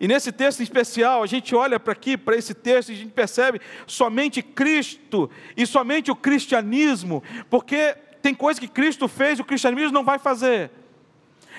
E 0.00 0.08
nesse 0.08 0.32
texto 0.32 0.60
especial, 0.60 1.22
a 1.22 1.26
gente 1.26 1.54
olha 1.54 1.78
para 1.78 1.92
aqui, 1.92 2.16
para 2.16 2.36
esse 2.36 2.52
texto, 2.52 2.88
e 2.88 2.94
a 2.94 2.96
gente 2.96 3.12
percebe 3.12 3.60
somente 3.86 4.42
Cristo 4.42 5.30
e 5.56 5.64
somente 5.64 6.10
o 6.10 6.16
cristianismo, 6.16 7.22
porque 7.48 7.96
tem 8.20 8.34
coisa 8.34 8.58
que 8.58 8.66
Cristo 8.66 9.06
fez, 9.06 9.38
o 9.38 9.44
cristianismo 9.44 9.92
não 9.92 10.04
vai 10.04 10.18
fazer. 10.18 10.72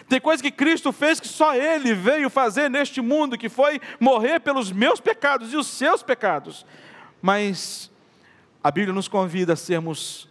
Tem 0.10 0.20
coisa 0.20 0.44
que 0.44 0.52
Cristo 0.52 0.92
fez 0.92 1.18
que 1.18 1.30
só 1.30 1.56
Ele 1.56 1.94
veio 1.94 2.30
fazer 2.30 2.70
neste 2.70 3.00
mundo, 3.00 3.38
que 3.38 3.48
foi 3.48 3.80
morrer 4.02 4.42
pelos 4.42 4.70
meus 4.70 5.00
pecados 5.00 5.54
e 5.54 5.56
os 5.56 5.68
seus 5.68 6.04
pecados. 6.04 6.66
Mas 7.22 7.90
a 8.62 8.70
Bíblia 8.70 8.94
nos 8.94 9.08
convida 9.08 9.54
a 9.54 9.56
sermos 9.56 10.27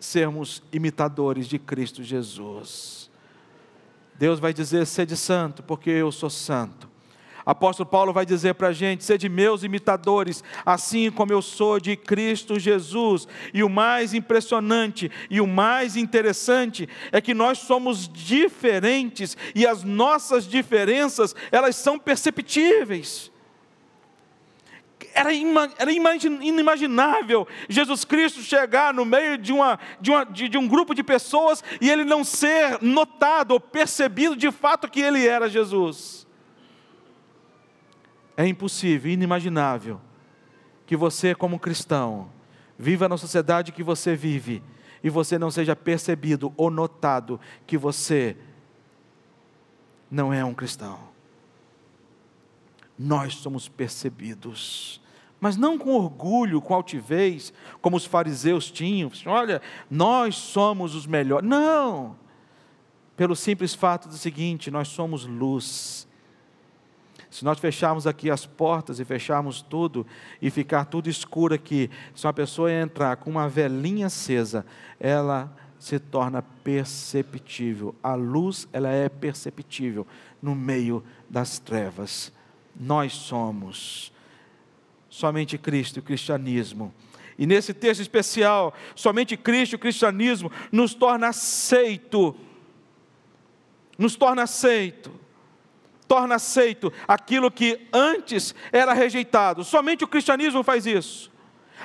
sermos 0.00 0.62
imitadores 0.72 1.46
de 1.46 1.58
Cristo 1.58 2.02
Jesus. 2.02 3.10
Deus 4.18 4.40
vai 4.40 4.52
dizer: 4.52 4.86
sede 4.86 5.16
santo, 5.16 5.62
porque 5.62 5.90
eu 5.90 6.10
sou 6.10 6.30
santo. 6.30 6.88
Apóstolo 7.44 7.88
Paulo 7.88 8.12
vai 8.12 8.26
dizer 8.26 8.54
para 8.54 8.68
a 8.68 8.72
gente: 8.72 9.04
sede 9.04 9.28
meus 9.28 9.62
imitadores, 9.62 10.42
assim 10.64 11.10
como 11.10 11.32
eu 11.32 11.42
sou 11.42 11.78
de 11.78 11.96
Cristo 11.96 12.58
Jesus. 12.58 13.28
E 13.52 13.62
o 13.62 13.68
mais 13.68 14.14
impressionante 14.14 15.10
e 15.28 15.40
o 15.40 15.46
mais 15.46 15.96
interessante 15.96 16.88
é 17.12 17.20
que 17.20 17.34
nós 17.34 17.58
somos 17.58 18.08
diferentes 18.08 19.36
e 19.54 19.66
as 19.66 19.84
nossas 19.84 20.46
diferenças, 20.46 21.34
elas 21.52 21.76
são 21.76 21.98
perceptíveis 21.98 23.30
era, 25.14 25.30
era 25.78 25.92
inimaginável 25.92 27.46
Jesus 27.68 28.04
Cristo 28.04 28.40
chegar 28.42 28.94
no 28.94 29.04
meio 29.04 29.36
de, 29.36 29.52
uma, 29.52 29.78
de, 30.00 30.10
uma, 30.10 30.24
de, 30.24 30.48
de 30.48 30.58
um 30.58 30.66
grupo 30.66 30.94
de 30.94 31.02
pessoas 31.02 31.62
e 31.80 31.90
ele 31.90 32.04
não 32.04 32.24
ser 32.24 32.80
notado 32.80 33.52
ou 33.52 33.60
percebido 33.60 34.36
de 34.36 34.50
fato 34.50 34.88
que 34.88 35.00
ele 35.00 35.26
era 35.26 35.48
Jesus. 35.48 36.26
É 38.36 38.46
impossível, 38.46 39.10
inimaginável 39.10 40.00
que 40.86 40.96
você, 40.96 41.34
como 41.34 41.58
cristão, 41.58 42.30
viva 42.78 43.08
na 43.08 43.16
sociedade 43.16 43.72
que 43.72 43.82
você 43.82 44.16
vive 44.16 44.62
e 45.02 45.10
você 45.10 45.38
não 45.38 45.50
seja 45.50 45.76
percebido 45.76 46.52
ou 46.56 46.70
notado 46.70 47.40
que 47.66 47.76
você 47.76 48.36
não 50.10 50.32
é 50.32 50.44
um 50.44 50.54
cristão 50.54 51.09
nós 53.02 53.36
somos 53.36 53.66
percebidos. 53.66 55.00
Mas 55.40 55.56
não 55.56 55.78
com 55.78 55.94
orgulho, 55.94 56.60
com 56.60 56.74
altivez, 56.74 57.50
como 57.80 57.96
os 57.96 58.04
fariseus 58.04 58.70
tinham. 58.70 59.10
Olha, 59.24 59.62
nós 59.90 60.36
somos 60.36 60.94
os 60.94 61.06
melhores. 61.06 61.48
Não! 61.48 62.14
Pelo 63.16 63.34
simples 63.34 63.72
fato 63.72 64.06
do 64.06 64.18
seguinte: 64.18 64.70
nós 64.70 64.88
somos 64.88 65.24
luz. 65.24 66.06
Se 67.30 67.42
nós 67.42 67.58
fecharmos 67.58 68.06
aqui 68.06 68.30
as 68.30 68.44
portas 68.44 69.00
e 69.00 69.04
fecharmos 69.04 69.62
tudo 69.62 70.06
e 70.42 70.50
ficar 70.50 70.84
tudo 70.84 71.08
escuro 71.08 71.54
aqui, 71.54 71.88
se 72.14 72.26
uma 72.26 72.34
pessoa 72.34 72.70
entrar 72.70 73.16
com 73.16 73.30
uma 73.30 73.48
velinha 73.48 74.08
acesa, 74.08 74.66
ela 74.98 75.50
se 75.78 75.98
torna 75.98 76.42
perceptível. 76.42 77.94
A 78.02 78.14
luz, 78.14 78.68
ela 78.74 78.90
é 78.90 79.08
perceptível 79.08 80.06
no 80.42 80.54
meio 80.54 81.02
das 81.30 81.58
trevas. 81.58 82.30
Nós 82.78 83.12
somos 83.12 84.12
somente 85.08 85.58
Cristo 85.58 85.96
e 85.96 86.00
o 86.00 86.02
cristianismo. 86.02 86.94
E 87.36 87.46
nesse 87.46 87.72
texto 87.74 88.00
especial, 88.00 88.74
somente 88.94 89.36
Cristo 89.36 89.72
e 89.72 89.76
o 89.76 89.78
cristianismo 89.78 90.52
nos 90.70 90.94
torna 90.94 91.28
aceito. 91.28 92.36
Nos 93.98 94.14
torna 94.14 94.42
aceito. 94.42 95.10
Torna 96.06 96.34
aceito 96.36 96.92
aquilo 97.06 97.50
que 97.50 97.88
antes 97.92 98.54
era 98.72 98.92
rejeitado. 98.92 99.64
Somente 99.64 100.04
o 100.04 100.08
cristianismo 100.08 100.62
faz 100.62 100.86
isso. 100.86 101.30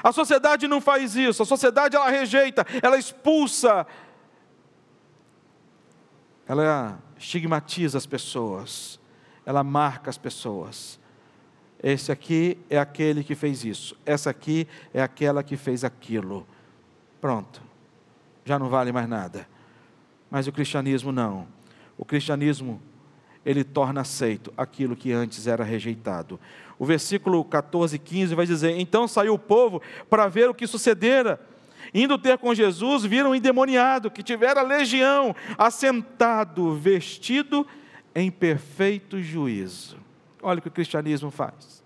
A 0.04 0.12
sociedade 0.12 0.67
não 0.67 0.82
faz 0.82 1.15
isso. 1.15 1.41
A 1.41 1.45
sociedade 1.45 1.95
ela 1.95 2.10
rejeita, 2.10 2.65
ela 2.82 2.98
expulsa. 2.98 3.88
Ela 6.48 7.00
estigmatiza 7.17 7.98
as 7.98 8.06
pessoas. 8.06 9.00
Ela 9.45 9.63
marca 9.63 10.10
as 10.10 10.17
pessoas. 10.17 10.99
Esse 11.81 12.12
aqui 12.12 12.58
é 12.69 12.79
aquele 12.79 13.23
que 13.23 13.36
fez 13.36 13.63
isso. 13.63 13.95
Essa 14.05 14.29
aqui 14.29 14.67
é 14.93 15.01
aquela 15.01 15.43
que 15.43 15.55
fez 15.55 15.84
aquilo. 15.84 16.47
Pronto. 17.21 17.62
Já 18.43 18.58
não 18.58 18.69
vale 18.69 18.91
mais 18.91 19.08
nada. 19.08 19.47
Mas 20.29 20.47
o 20.47 20.51
cristianismo 20.51 21.12
não. 21.12 21.47
O 21.97 22.03
cristianismo 22.03 22.81
ele 23.45 23.63
torna 23.63 24.01
aceito 24.01 24.51
aquilo 24.58 24.95
que 24.95 25.12
antes 25.12 25.45
era 25.45 25.63
rejeitado. 25.63 26.39
O 26.79 26.86
versículo 26.86 27.45
14 27.45 27.95
e 27.95 27.99
15 27.99 28.36
vai 28.36 28.45
dizer: 28.45 28.71
Então 28.79 29.08
saiu 29.08 29.36
o 29.36 29.39
povo 29.39 29.81
para 30.10 30.27
ver 30.27 30.49
o 30.49 30.53
que 30.53 30.65
sucedera. 30.65 31.39
Indo 31.93 32.17
ter 32.17 32.39
com 32.39 32.53
Jesus, 32.53 33.03
viram 33.03 33.29
um 33.29 33.36
endemoniado 33.36 34.10
que 34.10 34.23
tivera 34.23 34.63
legião, 34.63 35.36
assentado, 35.55 36.73
vestido 36.73 37.65
em 38.15 38.32
perfeito 38.32 39.21
juízo. 39.21 39.97
Olha 40.41 40.60
o 40.60 40.62
que 40.62 40.69
o 40.69 40.71
cristianismo 40.71 41.30
faz. 41.30 41.84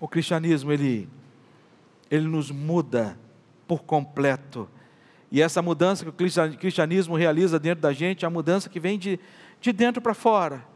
O 0.00 0.08
cristianismo, 0.08 0.72
ele, 0.72 1.08
ele 2.10 2.26
nos 2.26 2.50
muda 2.50 3.16
por 3.68 3.84
completo. 3.84 4.68
E 5.30 5.40
essa 5.40 5.62
mudança 5.62 6.04
que 6.04 6.10
o 6.10 6.58
cristianismo 6.58 7.14
realiza 7.14 7.60
dentro 7.60 7.82
da 7.82 7.92
gente 7.92 8.24
é 8.24 8.26
a 8.26 8.30
mudança 8.30 8.68
que 8.68 8.80
vem 8.80 8.98
de, 8.98 9.20
de 9.60 9.72
dentro 9.72 10.02
para 10.02 10.14
fora. 10.14 10.66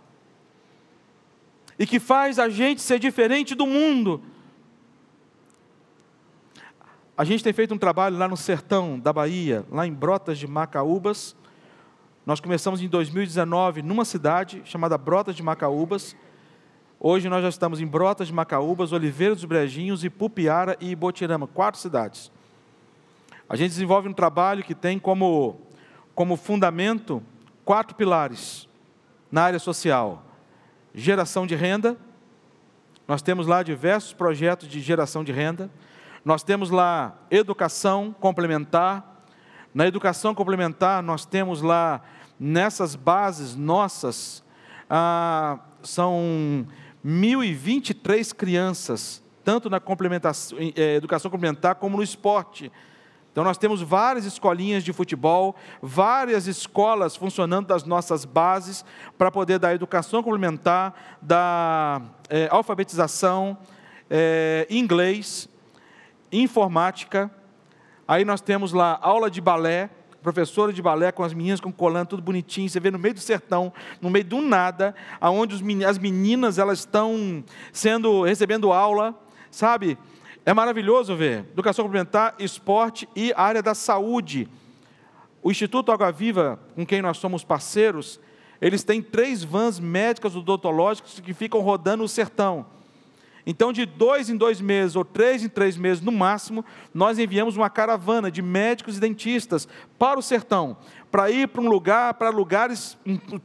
E 1.76 1.86
que 1.86 1.98
faz 1.98 2.38
a 2.38 2.48
gente 2.48 2.80
ser 2.80 3.00
diferente 3.00 3.54
do 3.54 3.66
mundo. 3.66 4.22
A 7.16 7.24
gente 7.24 7.42
tem 7.42 7.52
feito 7.52 7.74
um 7.74 7.78
trabalho 7.78 8.16
lá 8.16 8.28
no 8.28 8.36
sertão 8.36 8.98
da 8.98 9.12
Bahia, 9.12 9.64
lá 9.70 9.86
em 9.86 9.92
Brotas 9.92 10.38
de 10.38 10.46
Macaúbas, 10.46 11.34
nós 12.26 12.40
começamos 12.40 12.80
em 12.80 12.88
2019 12.88 13.82
numa 13.82 14.04
cidade 14.04 14.62
chamada 14.64 14.96
Brotas 14.96 15.36
de 15.36 15.42
Macaúbas. 15.42 16.16
Hoje 16.98 17.28
nós 17.28 17.42
já 17.42 17.50
estamos 17.50 17.82
em 17.82 17.86
Brotas 17.86 18.28
de 18.28 18.32
Macaúbas, 18.32 18.92
Oliveira 18.92 19.34
dos 19.34 19.44
Brejinhos, 19.44 20.04
Ipupiara 20.04 20.74
e 20.80 20.90
Ibotirama, 20.90 21.46
quatro 21.46 21.78
cidades. 21.78 22.32
A 23.46 23.56
gente 23.56 23.72
desenvolve 23.72 24.08
um 24.08 24.12
trabalho 24.14 24.64
que 24.64 24.74
tem 24.74 24.98
como, 24.98 25.60
como 26.14 26.34
fundamento 26.34 27.22
quatro 27.62 27.94
pilares 27.94 28.66
na 29.30 29.42
área 29.42 29.58
social: 29.58 30.24
geração 30.94 31.46
de 31.46 31.54
renda. 31.54 31.94
Nós 33.06 33.20
temos 33.20 33.46
lá 33.46 33.62
diversos 33.62 34.14
projetos 34.14 34.66
de 34.66 34.80
geração 34.80 35.22
de 35.22 35.30
renda. 35.30 35.70
Nós 36.24 36.42
temos 36.42 36.70
lá 36.70 37.18
educação 37.30 38.16
complementar. 38.18 39.13
Na 39.74 39.88
educação 39.88 40.36
complementar, 40.36 41.02
nós 41.02 41.26
temos 41.26 41.60
lá 41.60 42.00
nessas 42.38 42.94
bases 42.94 43.56
nossas, 43.56 44.44
ah, 44.88 45.58
são 45.82 46.64
1.023 47.04 48.32
crianças, 48.32 49.20
tanto 49.42 49.68
na 49.68 49.80
complementação, 49.80 50.56
eh, 50.60 50.94
educação 50.94 51.28
complementar 51.28 51.74
como 51.74 51.96
no 51.96 52.04
esporte. 52.04 52.70
Então, 53.32 53.42
nós 53.42 53.58
temos 53.58 53.82
várias 53.82 54.24
escolinhas 54.24 54.84
de 54.84 54.92
futebol, 54.92 55.56
várias 55.82 56.46
escolas 56.46 57.16
funcionando 57.16 57.66
das 57.66 57.82
nossas 57.82 58.24
bases 58.24 58.84
para 59.18 59.28
poder 59.28 59.58
dar 59.58 59.74
educação 59.74 60.22
complementar, 60.22 61.18
dar 61.20 62.00
eh, 62.30 62.46
alfabetização, 62.48 63.58
eh, 64.08 64.68
inglês, 64.70 65.48
informática. 66.30 67.28
Aí 68.06 68.24
nós 68.24 68.40
temos 68.40 68.72
lá 68.72 68.98
aula 69.00 69.30
de 69.30 69.40
balé, 69.40 69.90
professora 70.22 70.72
de 70.72 70.80
balé 70.80 71.12
com 71.12 71.22
as 71.22 71.34
meninas 71.34 71.60
com 71.60 71.70
colando 71.70 72.08
tudo 72.08 72.22
bonitinho, 72.22 72.68
você 72.68 72.80
vê 72.80 72.90
no 72.90 72.98
meio 72.98 73.14
do 73.14 73.20
sertão, 73.20 73.72
no 74.00 74.10
meio 74.10 74.24
do 74.24 74.40
nada, 74.40 74.94
aonde 75.20 75.54
as 75.84 75.98
meninas 75.98 76.58
elas 76.58 76.80
estão 76.80 77.44
sendo 77.72 78.22
recebendo 78.22 78.72
aula, 78.72 79.14
sabe? 79.50 79.98
É 80.46 80.52
maravilhoso 80.52 81.16
ver. 81.16 81.40
Educação 81.52 81.84
complementar, 81.84 82.34
esporte 82.38 83.08
e 83.14 83.32
área 83.36 83.62
da 83.62 83.74
saúde. 83.74 84.48
O 85.42 85.50
Instituto 85.50 85.92
Água 85.92 86.10
Viva, 86.10 86.58
com 86.74 86.84
quem 86.86 87.02
nós 87.02 87.18
somos 87.18 87.44
parceiros, 87.44 88.20
eles 88.60 88.82
têm 88.82 89.02
três 89.02 89.44
vans 89.44 89.78
médicas 89.78 90.34
odontológicas 90.36 91.20
que 91.20 91.34
ficam 91.34 91.60
rodando 91.60 92.04
o 92.04 92.08
sertão. 92.08 92.66
Então, 93.46 93.72
de 93.72 93.84
dois 93.84 94.30
em 94.30 94.36
dois 94.36 94.60
meses, 94.60 94.96
ou 94.96 95.04
três 95.04 95.42
em 95.42 95.48
três 95.48 95.76
meses 95.76 96.02
no 96.02 96.10
máximo, 96.10 96.64
nós 96.94 97.18
enviamos 97.18 97.56
uma 97.56 97.68
caravana 97.68 98.30
de 98.30 98.40
médicos 98.40 98.96
e 98.96 99.00
dentistas 99.00 99.68
para 99.98 100.18
o 100.18 100.22
sertão, 100.22 100.76
para 101.10 101.30
ir 101.30 101.48
para 101.48 101.60
um 101.60 101.68
lugar, 101.68 102.14
para 102.14 102.30
lugares 102.30 102.96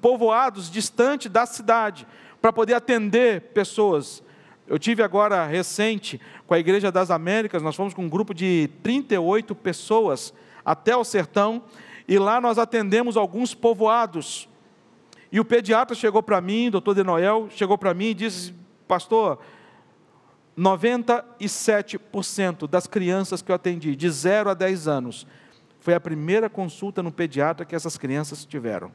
povoados, 0.02 0.72
distante 0.72 1.28
da 1.28 1.46
cidade, 1.46 2.08
para 2.42 2.54
poder 2.54 2.76
atender 2.76 3.42
pessoas. 3.54 4.24
Eu 4.66 4.80
tive 4.80 5.04
agora 5.04 5.46
recente 5.46 6.22
com 6.48 6.54
a 6.54 6.60
Igreja 6.60 6.92
das 6.92 7.12
Américas, 7.12 7.62
nós 7.62 7.76
fomos 7.76 7.94
com 7.94 8.04
um 8.04 8.10
grupo 8.10 8.34
de 8.34 8.70
38 8.82 9.54
pessoas 9.54 10.34
até 10.64 10.96
o 10.96 11.04
sertão, 11.04 11.62
e 12.08 12.18
lá 12.18 12.40
nós 12.40 12.58
atendemos 12.58 13.18
alguns 13.18 13.54
povoados. 13.54 14.48
E 15.32 15.40
o 15.40 15.46
pediatra 15.46 15.96
chegou 15.96 16.24
para 16.24 16.40
mim, 16.40 16.70
doutor 16.72 16.96
De 16.96 17.04
Noel, 17.04 17.48
chegou 17.52 17.78
para 17.78 17.94
mim 17.94 18.08
e 18.08 18.14
disse: 18.14 18.54
Pastor, 18.88 19.40
97% 20.60 22.68
das 22.68 22.86
crianças 22.86 23.42
que 23.42 23.50
eu 23.50 23.56
atendi, 23.56 23.96
de 23.96 24.10
0 24.10 24.50
a 24.50 24.54
10 24.54 24.90
anos, 24.90 25.26
foi 25.80 25.94
a 25.94 26.00
primeira 26.00 26.50
consulta 26.50 27.02
no 27.02 27.14
pediatra 27.14 27.66
que 27.66 27.74
essas 27.74 27.98
crianças 27.98 28.46
tiveram. 28.46 28.92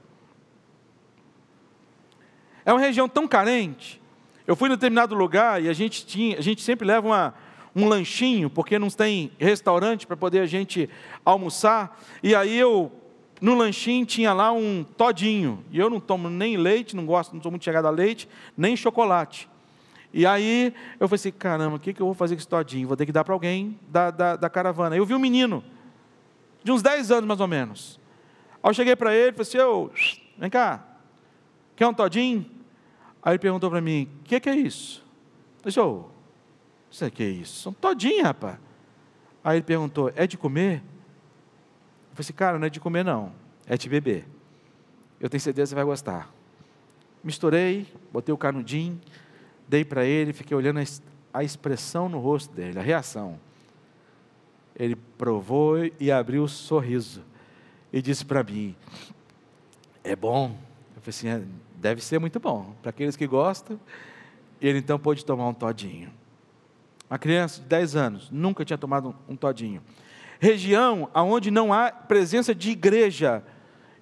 É 2.67 2.73
uma 2.73 2.81
região 2.81 3.09
tão 3.09 3.27
carente. 3.27 4.03
Eu 4.47 4.55
fui 4.55 4.69
em 4.69 4.73
determinado 4.73 5.15
lugar 5.15 5.63
e 5.63 5.71
a 5.71 5.73
gente 5.73 6.05
tinha, 6.05 6.39
a 6.39 6.43
gente 6.43 6.63
sempre 6.63 6.87
leva 6.87 7.07
uma, 7.07 7.33
um 7.75 7.89
lanchinho, 7.89 8.51
porque 8.51 8.79
não 8.79 8.91
tem 8.91 9.33
restaurante 9.39 10.07
para 10.07 10.19
poder 10.19 10.41
a 10.41 10.47
gente 10.47 10.91
almoçar. 11.25 11.99
E 12.23 12.35
aí 12.35 12.59
eu, 12.59 12.93
no 13.41 13.55
lanchinho, 13.55 14.05
tinha 14.05 14.35
lá 14.35 14.53
um 14.53 14.85
todinho. 14.85 15.65
E 15.71 15.79
eu 15.79 15.89
não 15.89 15.99
tomo 15.99 16.29
nem 16.29 16.59
leite, 16.59 16.95
não 16.95 17.07
gosto, 17.07 17.35
não 17.35 17.43
sou 17.43 17.51
muito 17.51 17.65
chegado 17.65 17.87
a 17.87 17.91
leite, 17.91 18.29
nem 18.55 18.77
chocolate. 18.77 19.49
E 20.17 20.25
aí 20.25 20.73
eu 21.01 21.09
falei 21.09 21.17
assim: 21.17 21.33
caramba, 21.33 21.75
o 21.75 21.81
que, 21.81 21.93
que 21.93 22.01
eu 22.01 22.07
vou 22.07 22.15
fazer 22.15 22.37
com 22.37 22.39
esse 22.39 22.47
todinho? 22.47 22.87
Vou 22.87 22.97
ter 22.97 23.05
que 23.05 23.11
dar 23.11 23.25
para 23.25 23.35
alguém 23.35 23.77
da, 23.89 24.13
da, 24.13 24.37
da, 24.37 24.49
caravana. 24.49 24.97
Eu 24.97 25.05
vi 25.05 25.13
um 25.13 25.19
menino, 25.19 25.63
de 26.63 26.71
uns 26.71 26.83
10 26.83 27.11
anos 27.11 27.27
mais 27.27 27.41
ou 27.41 27.49
menos. 27.49 27.99
Aí 28.63 28.71
eu 28.71 28.75
cheguei 28.75 28.95
para 28.95 29.13
ele 29.13 29.31
e 29.31 29.33
falei 29.33 29.43
assim: 29.43 29.59
Ô, 29.59 29.91
vem 30.39 30.49
cá, 30.49 30.87
quer 31.75 31.89
um 31.89 31.93
todinho? 31.93 32.47
Aí 33.21 33.33
ele 33.33 33.41
perguntou 33.41 33.69
para 33.69 33.81
mim: 33.81 34.09
o 34.21 34.23
que, 34.23 34.39
que, 34.39 34.49
é 34.49 34.55
isso? 34.55 35.05
Eu 35.65 35.69
disse: 35.69 35.81
ô, 35.81 36.05
isso 36.89 37.05
é 37.05 37.25
isso? 37.25 37.71
Um 37.71 37.73
todinho, 37.73 38.23
rapaz. 38.23 38.57
Aí 39.43 39.57
ele 39.57 39.65
perguntou: 39.65 40.13
é 40.15 40.29
de 40.29 40.39
comer? 40.39 40.77
Eu 40.77 40.83
falei 42.13 42.21
assim: 42.21 42.33
cara, 42.35 42.57
não 42.57 42.69
é 42.69 42.71
de 42.71 42.79
comer, 42.79 43.05
não, 43.05 43.33
é 43.67 43.77
de 43.77 43.89
beber. 43.89 44.29
Eu 45.19 45.29
tenho 45.29 45.41
certeza 45.41 45.65
que 45.65 45.69
você 45.71 45.75
vai 45.75 45.85
gostar. 45.85 46.33
Misturei, 47.25 47.93
botei 48.13 48.33
o 48.33 48.39
canudinho 48.39 49.01
dei 49.69 49.85
para 49.85 50.05
ele, 50.05 50.33
fiquei 50.33 50.57
olhando 50.57 50.81
a 51.33 51.43
expressão 51.43 52.09
no 52.09 52.19
rosto 52.19 52.55
dele, 52.55 52.79
a 52.79 52.83
reação. 52.83 53.39
Ele 54.77 54.97
provou 54.97 55.77
e 56.01 56.11
abriu 56.11 56.45
o 56.45 56.49
sorriso 56.49 57.23
e 57.93 58.03
disse 58.03 58.25
para 58.25 58.43
mim: 58.43 58.75
É 60.03 60.17
bom. 60.17 60.57
Eu 60.97 61.03
falei 61.03 61.09
assim: 61.09 61.29
é, 61.29 61.43
deve 61.77 62.03
ser 62.03 62.19
muito 62.19 62.41
bom. 62.41 62.75
Para 62.83 62.91
aqueles 62.91 63.17
que 63.17 63.27
gostam, 63.27 63.79
ele 64.61 64.79
então 64.79 64.99
pôde 64.99 65.25
tomar 65.25 65.49
um 65.49 65.55
todinho. 65.55 66.11
Uma 67.09 67.19
criança 67.19 67.61
de 67.61 67.69
10 67.69 67.97
anos 67.97 68.31
nunca 68.31 68.65
tinha 68.65 68.79
tomado 68.79 69.15
um 69.29 69.37
todinho. 69.37 69.83
Região 70.41 71.09
onde 71.15 71.51
não 71.51 71.73
há 71.73 71.91
presença 71.91 72.55
de 72.55 72.71
igreja. 72.71 73.43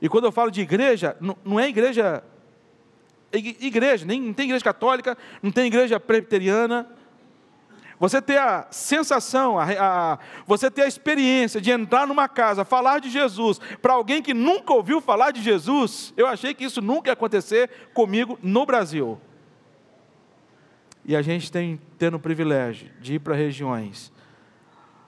E 0.00 0.08
quando 0.08 0.24
eu 0.24 0.32
falo 0.32 0.50
de 0.50 0.60
igreja, 0.60 1.16
não 1.44 1.60
é 1.60 1.68
igreja 1.68 2.24
igreja, 3.32 4.04
nem 4.04 4.20
não 4.20 4.32
tem 4.32 4.46
igreja 4.46 4.64
católica, 4.64 5.16
não 5.42 5.50
tem 5.50 5.66
igreja 5.66 5.98
presbiteriana. 5.98 6.88
Você 7.98 8.20
ter 8.20 8.38
a 8.38 8.66
sensação, 8.70 9.58
a, 9.58 9.64
a, 9.78 10.18
você 10.46 10.70
ter 10.70 10.82
a 10.82 10.88
experiência 10.88 11.60
de 11.60 11.70
entrar 11.70 12.06
numa 12.06 12.28
casa, 12.28 12.64
falar 12.64 12.98
de 12.98 13.08
Jesus, 13.08 13.60
para 13.80 13.92
alguém 13.92 14.20
que 14.20 14.34
nunca 14.34 14.72
ouviu 14.72 15.00
falar 15.00 15.30
de 15.30 15.40
Jesus, 15.40 16.12
eu 16.16 16.26
achei 16.26 16.52
que 16.52 16.64
isso 16.64 16.82
nunca 16.82 17.10
ia 17.10 17.12
acontecer 17.12 17.70
comigo 17.94 18.38
no 18.42 18.66
Brasil. 18.66 19.20
E 21.04 21.14
a 21.14 21.22
gente 21.22 21.50
tem 21.50 21.80
tendo 21.96 22.16
o 22.16 22.20
privilégio 22.20 22.90
de 23.00 23.14
ir 23.14 23.18
para 23.20 23.34
regiões 23.34 24.12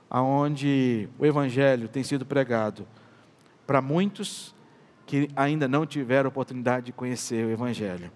onde 0.08 1.08
o 1.18 1.26
Evangelho 1.26 1.88
tem 1.88 2.04
sido 2.04 2.24
pregado 2.24 2.86
para 3.66 3.80
muitos 3.80 4.53
que 5.06 5.28
ainda 5.36 5.68
não 5.68 5.86
tiveram 5.86 6.28
oportunidade 6.28 6.86
de 6.86 6.92
conhecer 6.92 7.44
o 7.44 7.50
Evangelho. 7.50 8.10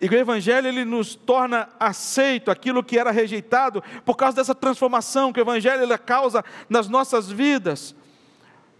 E 0.00 0.08
o 0.08 0.14
Evangelho 0.14 0.66
ele 0.66 0.84
nos 0.84 1.14
torna 1.14 1.68
aceito 1.78 2.50
aquilo 2.50 2.82
que 2.82 2.98
era 2.98 3.12
rejeitado 3.12 3.82
por 4.04 4.16
causa 4.16 4.36
dessa 4.36 4.54
transformação 4.54 5.32
que 5.32 5.40
o 5.40 5.42
Evangelho 5.42 5.82
ele 5.82 5.96
causa 5.96 6.44
nas 6.68 6.88
nossas 6.88 7.30
vidas. 7.30 7.94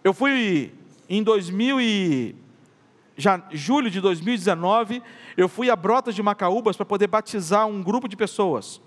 Eu 0.03 0.13
fui 0.13 0.75
em 1.09 1.23
2000 1.23 1.81
e 1.81 2.35
já, 3.17 3.41
julho 3.53 3.89
de 3.89 4.01
2019, 4.01 5.03
eu 5.37 5.49
fui 5.49 5.71
a 5.71 5.77
Brotas 5.77 6.15
de 6.15 6.23
Macaúbas 6.23 6.77
para 6.77 6.87
poder 6.87 7.07
batizar 7.07 7.67
um 7.67 7.83
grupo 7.83 8.09
de 8.09 8.17
pessoas. 8.17 8.81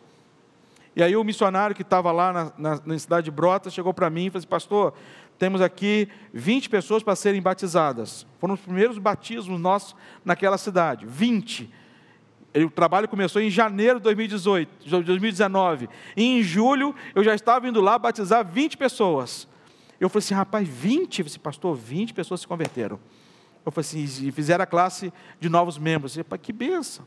E 0.95 1.03
aí 1.03 1.15
o 1.15 1.23
missionário 1.23 1.75
que 1.75 1.81
estava 1.81 2.11
lá 2.11 2.33
na, 2.33 2.51
na, 2.57 2.81
na, 2.85 2.99
cidade 2.99 3.25
de 3.25 3.31
Brotas 3.31 3.73
chegou 3.73 3.93
para 3.93 4.09
mim 4.09 4.25
e 4.25 4.29
falou 4.29 4.39
assim, 4.39 4.47
pastor, 4.47 4.93
temos 5.37 5.61
aqui 5.61 6.07
20 6.33 6.69
pessoas 6.69 7.03
para 7.03 7.15
serem 7.15 7.41
batizadas. 7.41 8.25
Foram 8.39 8.53
os 8.53 8.61
primeiros 8.61 8.97
batismos 8.97 9.59
nossos 9.59 9.95
naquela 10.23 10.57
cidade, 10.57 11.05
20. 11.05 11.69
O 12.63 12.69
trabalho 12.69 13.07
começou 13.07 13.41
em 13.41 13.49
janeiro 13.49 13.99
de 13.99 14.03
2018, 14.03 14.89
2019. 15.03 15.89
E 16.15 16.23
em 16.23 16.41
julho 16.41 16.95
eu 17.13 17.23
já 17.23 17.35
estava 17.35 17.67
indo 17.67 17.81
lá 17.81 17.99
batizar 17.99 18.45
20 18.45 18.77
pessoas. 18.77 19.47
Eu 19.99 20.09
falei 20.09 20.25
assim, 20.25 20.33
rapaz, 20.33 20.67
20? 20.67 21.19
Eu 21.19 21.25
falei, 21.25 21.39
pastor, 21.39 21.75
20 21.75 22.13
pessoas 22.13 22.41
se 22.41 22.47
converteram. 22.47 22.99
Eu 23.65 23.71
falei 23.71 23.85
assim, 23.85 24.27
e 24.27 24.31
fizeram 24.31 24.63
a 24.63 24.65
classe 24.65 25.11
de 25.39 25.49
novos 25.49 25.77
membros. 25.77 26.15
Eu 26.15 26.23
falei, 26.23 26.39
que 26.39 26.53
benção. 26.53 27.05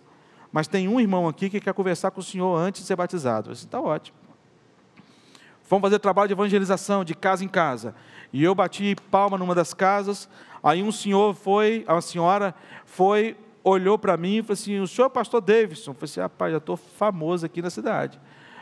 Mas 0.52 0.68
tem 0.68 0.86
um 0.88 1.00
irmão 1.00 1.28
aqui 1.28 1.48
que 1.48 1.60
quer 1.60 1.72
conversar 1.72 2.10
com 2.10 2.20
o 2.20 2.22
senhor 2.22 2.56
antes 2.56 2.82
de 2.82 2.86
ser 2.86 2.96
batizado. 2.96 3.48
Eu 3.50 3.52
disse, 3.52 3.64
está 3.64 3.80
ótimo. 3.80 4.27
Fomos 5.68 5.82
fazer 5.82 5.98
trabalho 5.98 6.28
de 6.28 6.32
evangelização, 6.32 7.04
de 7.04 7.14
casa 7.14 7.44
em 7.44 7.48
casa. 7.48 7.94
E 8.32 8.42
eu 8.42 8.54
bati 8.54 8.96
palma 9.10 9.36
numa 9.36 9.54
das 9.54 9.74
casas. 9.74 10.26
Aí 10.62 10.82
um 10.82 10.90
senhor 10.90 11.34
foi, 11.34 11.84
a 11.86 12.00
senhora 12.00 12.54
foi, 12.86 13.36
olhou 13.62 13.98
para 13.98 14.16
mim 14.16 14.38
e 14.38 14.42
falou 14.42 14.54
assim: 14.54 14.80
O 14.80 14.88
senhor 14.88 15.04
é 15.04 15.08
o 15.08 15.10
pastor 15.10 15.42
Davidson? 15.42 15.90
Eu 15.90 15.94
falei 15.94 16.04
assim: 16.04 16.20
Rapaz, 16.20 16.52
já 16.52 16.56
estou 16.56 16.74
famoso 16.74 17.44
aqui 17.44 17.60
na 17.60 17.68
cidade. 17.68 18.18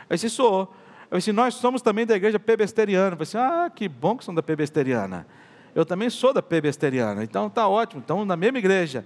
Aí 0.09 0.17
disse: 0.17 0.29
Sou. 0.29 0.63
Eu 0.63 0.67
falei 0.67 1.19
assim: 1.19 1.31
Nós 1.31 1.53
somos 1.53 1.81
também 1.81 2.05
da 2.05 2.13
igreja 2.13 2.37
pebesteriana. 2.37 3.15
Eu 3.15 3.17
falei 3.17 3.23
assim: 3.23 3.37
Ah, 3.37 3.71
que 3.73 3.87
bom 3.87 4.17
que 4.17 4.25
são 4.25 4.35
da 4.35 4.43
pebesteriana. 4.43 5.25
Eu 5.73 5.85
também 5.85 6.09
sou 6.09 6.33
da 6.33 6.41
pebesteriana. 6.41 7.23
Então 7.23 7.49
tá 7.49 7.69
ótimo, 7.69 8.01
estamos 8.01 8.27
na 8.27 8.35
mesma 8.35 8.57
igreja. 8.57 9.05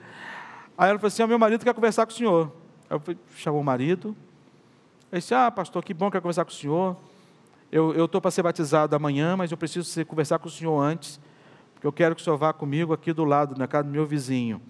Aí 0.76 0.89
ela 0.89 0.97
falou 0.97 1.08
assim: 1.08 1.22
O 1.22 1.28
meu 1.28 1.38
marido 1.38 1.64
quer 1.64 1.74
conversar 1.76 2.08
com 2.08 2.12
o 2.12 2.16
senhor. 2.16 2.52
Aí 2.89 2.97
eu 2.97 3.16
chamou 3.36 3.62
o 3.62 3.64
marido. 3.64 4.18
Ele 5.12 5.22
disse: 5.22 5.36
Ah, 5.36 5.52
pastor, 5.52 5.84
que 5.84 5.93
bom 5.93 6.08
que 6.08 6.14
quer 6.14 6.22
conversar 6.22 6.45
com 6.45 6.52
o 6.52 6.56
senhor. 6.56 6.97
Eu 7.72 8.05
estou 8.05 8.19
para 8.19 8.32
ser 8.32 8.43
batizado 8.43 8.95
amanhã, 8.95 9.38
mas 9.38 9.49
eu 9.49 9.57
preciso 9.57 10.05
conversar 10.05 10.39
com 10.39 10.49
o 10.49 10.51
senhor 10.51 10.78
antes, 10.78 11.22
porque 11.74 11.88
eu 11.88 11.91
quero 11.93 12.13
que 12.13 12.22
o 12.22 12.24
senhor 12.24 12.36
vá 12.36 12.51
comigo 12.51 12.91
aqui 12.91 13.13
do 13.13 13.24
lado, 13.24 13.57
na 13.57 13.65
casa 13.65 13.86
do 13.86 13.89
meu 13.89 14.05
vizinho. 14.05 14.61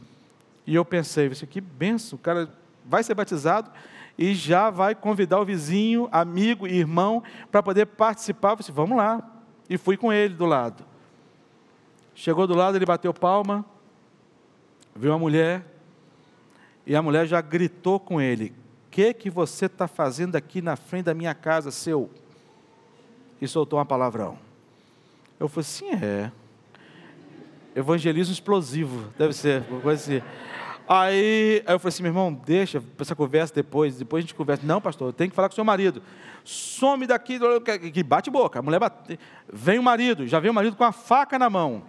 E 0.67 0.75
eu 0.75 0.85
pensei, 0.85 1.27
disse, 1.27 1.47
que 1.47 1.59
benção, 1.59 2.17
o 2.17 2.21
cara 2.21 2.47
vai 2.85 3.03
ser 3.03 3.15
batizado 3.15 3.71
e 4.17 4.35
já 4.35 4.69
vai 4.69 4.93
convidar 4.93 5.39
o 5.39 5.45
vizinho, 5.45 6.07
amigo 6.11 6.67
e 6.67 6.77
irmão 6.77 7.23
para 7.51 7.63
poder 7.63 7.87
participar. 7.87 8.51
Eu 8.51 8.57
disse, 8.57 8.71
vamos 8.71 8.95
lá. 8.95 9.19
E 9.67 9.79
fui 9.79 9.97
com 9.97 10.13
ele 10.13 10.35
do 10.35 10.45
lado. 10.45 10.85
Chegou 12.13 12.45
do 12.45 12.53
lado, 12.53 12.77
ele 12.77 12.85
bateu 12.85 13.11
palma, 13.11 13.65
viu 14.95 15.11
a 15.11 15.17
mulher, 15.17 15.65
e 16.85 16.95
a 16.95 17.01
mulher 17.01 17.25
já 17.25 17.41
gritou 17.41 17.99
com 17.99 18.21
ele: 18.21 18.53
O 18.85 18.91
que, 18.91 19.13
que 19.13 19.29
você 19.29 19.65
está 19.65 19.87
fazendo 19.87 20.35
aqui 20.35 20.61
na 20.61 20.75
frente 20.75 21.05
da 21.05 21.13
minha 21.13 21.33
casa, 21.33 21.71
seu? 21.71 22.11
E 23.41 23.47
soltou 23.47 23.79
uma 23.79 23.85
palavrão. 23.85 24.37
Eu 25.39 25.49
falei 25.49 25.61
assim: 25.61 25.89
É. 25.93 26.31
Evangelismo 27.75 28.33
explosivo, 28.33 29.11
deve 29.17 29.33
ser, 29.33 29.63
uma 29.69 29.79
coisa 29.79 30.01
assim. 30.01 30.25
Aí, 30.93 31.63
aí 31.65 31.73
eu 31.73 31.79
falei 31.79 31.87
assim, 31.87 32.03
meu 32.03 32.09
irmão, 32.09 32.33
deixa 32.33 32.83
essa 32.99 33.15
conversa 33.15 33.53
depois, 33.53 33.95
depois 33.95 34.19
a 34.19 34.23
gente 34.23 34.35
conversa. 34.35 34.65
Não, 34.65 34.81
pastor, 34.81 35.07
eu 35.07 35.13
tenho 35.13 35.29
que 35.29 35.35
falar 35.35 35.47
com 35.47 35.53
o 35.53 35.55
seu 35.55 35.63
marido. 35.63 36.03
Some 36.43 37.07
daqui, 37.07 37.39
que 37.93 38.03
bate 38.03 38.29
boca. 38.29 38.59
A 38.59 38.61
mulher 38.61 38.77
bate. 38.77 39.17
Vem 39.51 39.79
o 39.79 39.83
marido, 39.83 40.27
já 40.27 40.37
vem 40.41 40.51
o 40.51 40.53
marido 40.53 40.75
com 40.75 40.83
a 40.83 40.91
faca 40.91 41.39
na 41.39 41.49
mão. 41.49 41.81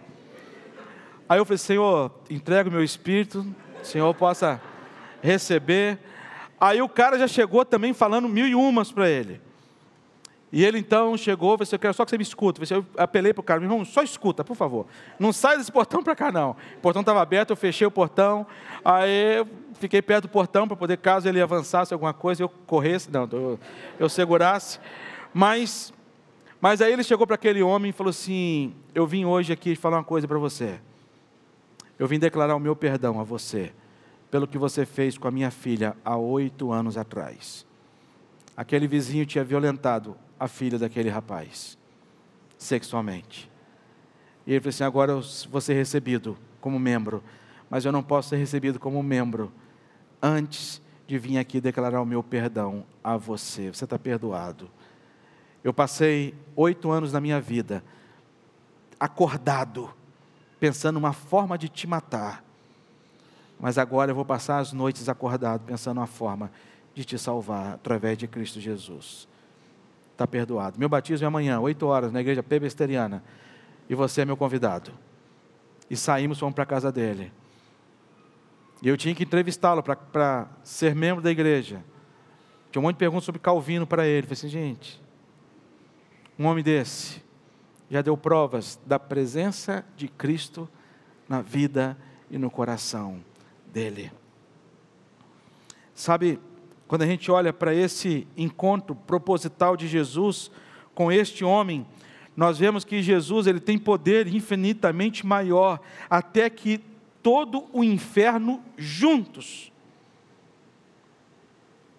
Aí 1.27 1.37
eu 1.37 1.43
falei, 1.43 1.57
Senhor, 1.57 2.11
entrego 2.29 2.69
o 2.69 2.71
meu 2.71 2.81
espírito, 2.81 3.45
o 3.81 3.85
Senhor 3.85 4.13
possa 4.13 4.61
receber. 5.21 5.99
Aí 6.57 6.81
o 6.81 6.87
cara 6.87 7.19
já 7.19 7.27
chegou 7.27 7.65
também 7.65 7.93
falando 7.93 8.29
mil 8.29 8.47
e 8.47 8.55
umas 8.55 8.89
para 8.89 9.09
ele. 9.09 9.41
E 10.55 10.63
ele 10.63 10.77
então 10.77 11.17
chegou, 11.17 11.57
falou 11.57 11.63
assim, 11.63 11.75
eu 11.75 11.79
quero 11.79 11.95
só 11.95 12.05
que 12.05 12.11
você 12.11 12.17
me 12.17 12.21
escuta. 12.21 12.61
Eu 12.71 12.85
apelei 12.95 13.33
para 13.33 13.41
o 13.41 13.43
cara, 13.43 13.59
meu 13.59 13.67
irmão, 13.67 13.83
só 13.83 14.03
escuta, 14.03 14.43
por 14.43 14.55
favor. 14.55 14.85
Não 15.17 15.33
sai 15.33 15.57
desse 15.57 15.71
portão 15.71 16.03
para 16.03 16.15
cá, 16.15 16.31
não. 16.31 16.51
O 16.77 16.79
portão 16.79 16.99
estava 16.99 17.19
aberto, 17.23 17.49
eu 17.49 17.55
fechei 17.55 17.87
o 17.87 17.89
portão. 17.89 18.45
Aí 18.85 19.37
eu 19.37 19.47
fiquei 19.79 19.99
perto 19.99 20.25
do 20.25 20.29
portão 20.29 20.67
para 20.67 20.77
poder, 20.77 20.97
caso 20.97 21.27
ele 21.27 21.41
avançasse 21.41 21.91
alguma 21.91 22.13
coisa, 22.13 22.43
eu 22.43 22.49
corresse, 22.67 23.09
não, 23.09 23.27
eu, 23.31 23.59
eu 23.99 24.07
segurasse. 24.07 24.79
Mas, 25.33 25.91
mas 26.61 26.83
aí 26.83 26.93
ele 26.93 27.03
chegou 27.03 27.25
para 27.25 27.33
aquele 27.33 27.63
homem 27.63 27.89
e 27.89 27.91
falou 27.91 28.11
assim: 28.11 28.75
Eu 28.93 29.07
vim 29.07 29.25
hoje 29.25 29.51
aqui 29.51 29.75
falar 29.75 29.97
uma 29.97 30.03
coisa 30.03 30.27
para 30.27 30.37
você. 30.37 30.79
Eu 31.97 32.07
vim 32.07 32.19
declarar 32.19 32.55
o 32.55 32.59
meu 32.59 32.75
perdão 32.75 33.19
a 33.19 33.23
você 33.23 33.73
pelo 34.29 34.47
que 34.47 34.59
você 34.59 34.85
fez 34.85 35.17
com 35.17 35.27
a 35.27 35.31
minha 35.31 35.49
filha 35.49 35.97
há 36.05 36.15
oito 36.15 36.71
anos 36.71 36.95
atrás. 36.95 37.65
Aquele 38.55 38.85
vizinho 38.87 39.25
tinha 39.25 39.43
violentado 39.43 40.15
a 40.39 40.47
filha 40.47 40.77
daquele 40.77 41.09
rapaz, 41.09 41.77
sexualmente. 42.57 43.49
E 44.45 44.51
ele 44.51 44.59
falou 44.59 44.69
assim: 44.69 44.83
agora 44.83 45.11
eu 45.11 45.21
vou 45.49 45.61
ser 45.61 45.73
recebido 45.73 46.37
como 46.59 46.79
membro, 46.79 47.23
mas 47.69 47.85
eu 47.85 47.91
não 47.91 48.03
posso 48.03 48.29
ser 48.29 48.37
recebido 48.37 48.79
como 48.79 49.01
membro 49.01 49.51
antes 50.21 50.81
de 51.07 51.17
vir 51.17 51.37
aqui 51.37 51.59
declarar 51.59 52.01
o 52.01 52.05
meu 52.05 52.23
perdão 52.23 52.85
a 53.03 53.17
você. 53.17 53.73
Você 53.73 53.83
está 53.83 53.99
perdoado. 53.99 54.69
Eu 55.63 55.73
passei 55.73 56.33
oito 56.55 56.91
anos 56.91 57.11
da 57.11 57.21
minha 57.21 57.39
vida 57.39 57.83
acordado, 58.99 59.89
pensando 60.59 60.97
uma 60.97 61.13
forma 61.13 61.57
de 61.57 61.67
te 61.67 61.87
matar 61.87 62.43
mas 63.63 63.77
agora 63.77 64.11
eu 64.11 64.15
vou 64.15 64.25
passar 64.25 64.59
as 64.59 64.73
noites 64.73 65.07
acordado, 65.07 65.61
pensando 65.61 65.97
uma 65.97 66.05
forma 66.05 66.51
de 66.93 67.05
te 67.05 67.17
salvar 67.17 67.75
através 67.75 68.17
de 68.17 68.27
Cristo 68.27 68.59
Jesus. 68.59 69.25
Está 70.13 70.25
perdoado. 70.25 70.79
Meu 70.79 70.87
batismo 70.87 71.25
é 71.25 71.27
amanhã, 71.27 71.59
8 71.59 71.85
horas, 71.85 72.11
na 72.11 72.21
igreja 72.21 72.41
pebesteriana. 72.41 73.23
E 73.89 73.95
você 73.95 74.21
é 74.21 74.25
meu 74.25 74.37
convidado. 74.37 74.91
E 75.89 75.97
saímos, 75.97 76.39
fomos 76.39 76.55
para 76.55 76.63
a 76.63 76.67
casa 76.67 76.91
dele. 76.91 77.31
E 78.81 78.87
eu 78.87 78.95
tinha 78.95 79.13
que 79.13 79.23
entrevistá-lo 79.23 79.83
para 79.83 80.47
ser 80.63 80.95
membro 80.95 81.21
da 81.21 81.31
igreja. 81.31 81.83
Tinha 82.71 82.79
um 82.79 82.83
monte 82.83 82.95
de 82.95 82.99
perguntas 82.99 83.23
sobre 83.25 83.39
Calvino 83.39 83.85
para 83.85 84.05
ele. 84.05 84.19
Eu 84.19 84.23
falei 84.23 84.33
assim, 84.33 84.49
gente, 84.49 85.01
um 86.37 86.45
homem 86.45 86.63
desse 86.63 87.21
já 87.89 88.01
deu 88.01 88.17
provas 88.17 88.79
da 88.85 88.97
presença 88.97 89.85
de 89.95 90.07
Cristo 90.07 90.67
na 91.29 91.41
vida 91.41 91.97
e 92.29 92.37
no 92.37 92.49
coração 92.49 93.23
dele. 93.71 94.11
Sabe, 95.93 96.39
quando 96.93 97.01
a 97.01 97.07
gente 97.07 97.31
olha 97.31 97.51
para 97.51 97.73
esse 97.73 98.27
encontro 98.37 98.93
proposital 98.93 99.75
de 99.75 99.87
Jesus 99.87 100.51
com 100.93 101.11
este 101.11 101.43
homem, 101.43 101.87
nós 102.37 102.59
vemos 102.59 102.85
que 102.85 103.01
Jesus 103.01 103.47
ele 103.47 103.59
tem 103.59 103.79
poder 103.79 104.27
infinitamente 104.27 105.25
maior, 105.25 105.79
até 106.07 106.51
que 106.51 106.79
todo 107.23 107.65
o 107.73 107.83
inferno 107.83 108.63
juntos. 108.77 109.71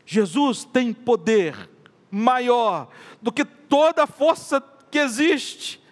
Jesus 0.07 0.65
tem 0.65 0.93
poder 0.93 1.69
maior 2.09 2.89
do 3.21 3.33
que 3.33 3.45
toda 3.45 4.05
a 4.05 4.07
força 4.07 4.63
que 4.93 4.99
existe. 5.01 5.83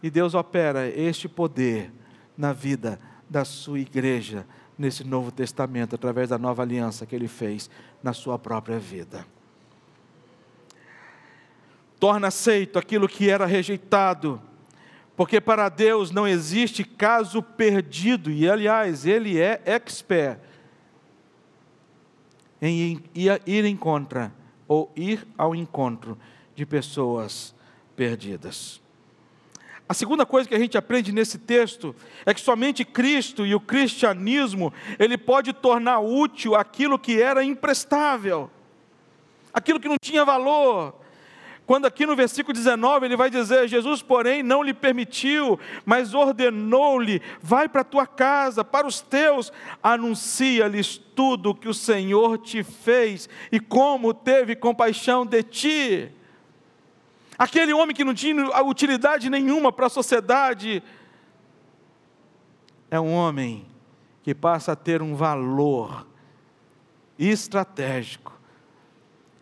E 0.00 0.08
Deus 0.08 0.32
opera 0.34 0.88
este 0.88 1.28
poder 1.28 1.92
na 2.38 2.52
vida 2.52 3.00
da 3.28 3.44
sua 3.44 3.80
igreja 3.80 4.46
nesse 4.76 5.04
Novo 5.04 5.30
Testamento, 5.30 5.94
através 5.94 6.30
da 6.30 6.38
nova 6.38 6.62
aliança 6.62 7.06
que 7.06 7.14
ele 7.14 7.28
fez 7.28 7.70
na 8.02 8.12
sua 8.12 8.38
própria 8.38 8.78
vida. 8.78 9.24
Torna 12.00 12.28
aceito 12.28 12.78
aquilo 12.78 13.08
que 13.08 13.30
era 13.30 13.46
rejeitado, 13.46 14.42
porque 15.16 15.40
para 15.40 15.68
Deus 15.68 16.10
não 16.10 16.26
existe 16.26 16.82
caso 16.82 17.40
perdido, 17.40 18.28
e 18.28 18.50
aliás, 18.50 19.06
Ele 19.06 19.38
é 19.38 19.62
expert 19.66 20.40
em 22.60 23.00
ir 23.14 23.64
em 23.64 23.76
contra 23.76 24.32
ou 24.66 24.90
ir 24.96 25.24
ao 25.38 25.54
encontro 25.54 26.18
de 26.56 26.66
pessoas 26.66 27.54
perdidas. 27.94 28.81
A 29.92 29.94
segunda 29.94 30.24
coisa 30.24 30.48
que 30.48 30.54
a 30.54 30.58
gente 30.58 30.78
aprende 30.78 31.12
nesse 31.12 31.36
texto 31.36 31.94
é 32.24 32.32
que 32.32 32.40
somente 32.40 32.82
Cristo 32.82 33.44
e 33.44 33.54
o 33.54 33.60
cristianismo, 33.60 34.72
ele 34.98 35.18
pode 35.18 35.52
tornar 35.52 36.00
útil 36.00 36.54
aquilo 36.54 36.98
que 36.98 37.20
era 37.20 37.44
imprestável, 37.44 38.48
aquilo 39.52 39.78
que 39.78 39.90
não 39.90 39.98
tinha 40.02 40.24
valor. 40.24 40.94
Quando 41.66 41.84
aqui 41.84 42.06
no 42.06 42.16
versículo 42.16 42.54
19 42.54 43.04
ele 43.04 43.18
vai 43.18 43.28
dizer: 43.28 43.68
Jesus, 43.68 44.00
porém, 44.00 44.42
não 44.42 44.62
lhe 44.62 44.72
permitiu, 44.72 45.60
mas 45.84 46.14
ordenou-lhe: 46.14 47.20
vai 47.42 47.68
para 47.68 47.82
a 47.82 47.84
tua 47.84 48.06
casa, 48.06 48.64
para 48.64 48.86
os 48.86 49.02
teus, 49.02 49.52
anuncia-lhes 49.82 50.96
tudo 50.96 51.50
o 51.50 51.54
que 51.54 51.68
o 51.68 51.74
Senhor 51.74 52.38
te 52.38 52.62
fez 52.62 53.28
e 53.52 53.60
como 53.60 54.14
teve 54.14 54.56
compaixão 54.56 55.26
de 55.26 55.42
ti. 55.42 56.21
Aquele 57.42 57.72
homem 57.72 57.92
que 57.92 58.04
não 58.04 58.14
tinha 58.14 58.62
utilidade 58.62 59.28
nenhuma 59.28 59.72
para 59.72 59.86
a 59.86 59.90
sociedade, 59.90 60.80
é 62.88 63.00
um 63.00 63.12
homem 63.12 63.66
que 64.22 64.32
passa 64.32 64.70
a 64.70 64.76
ter 64.76 65.02
um 65.02 65.16
valor 65.16 66.06
estratégico 67.18 68.40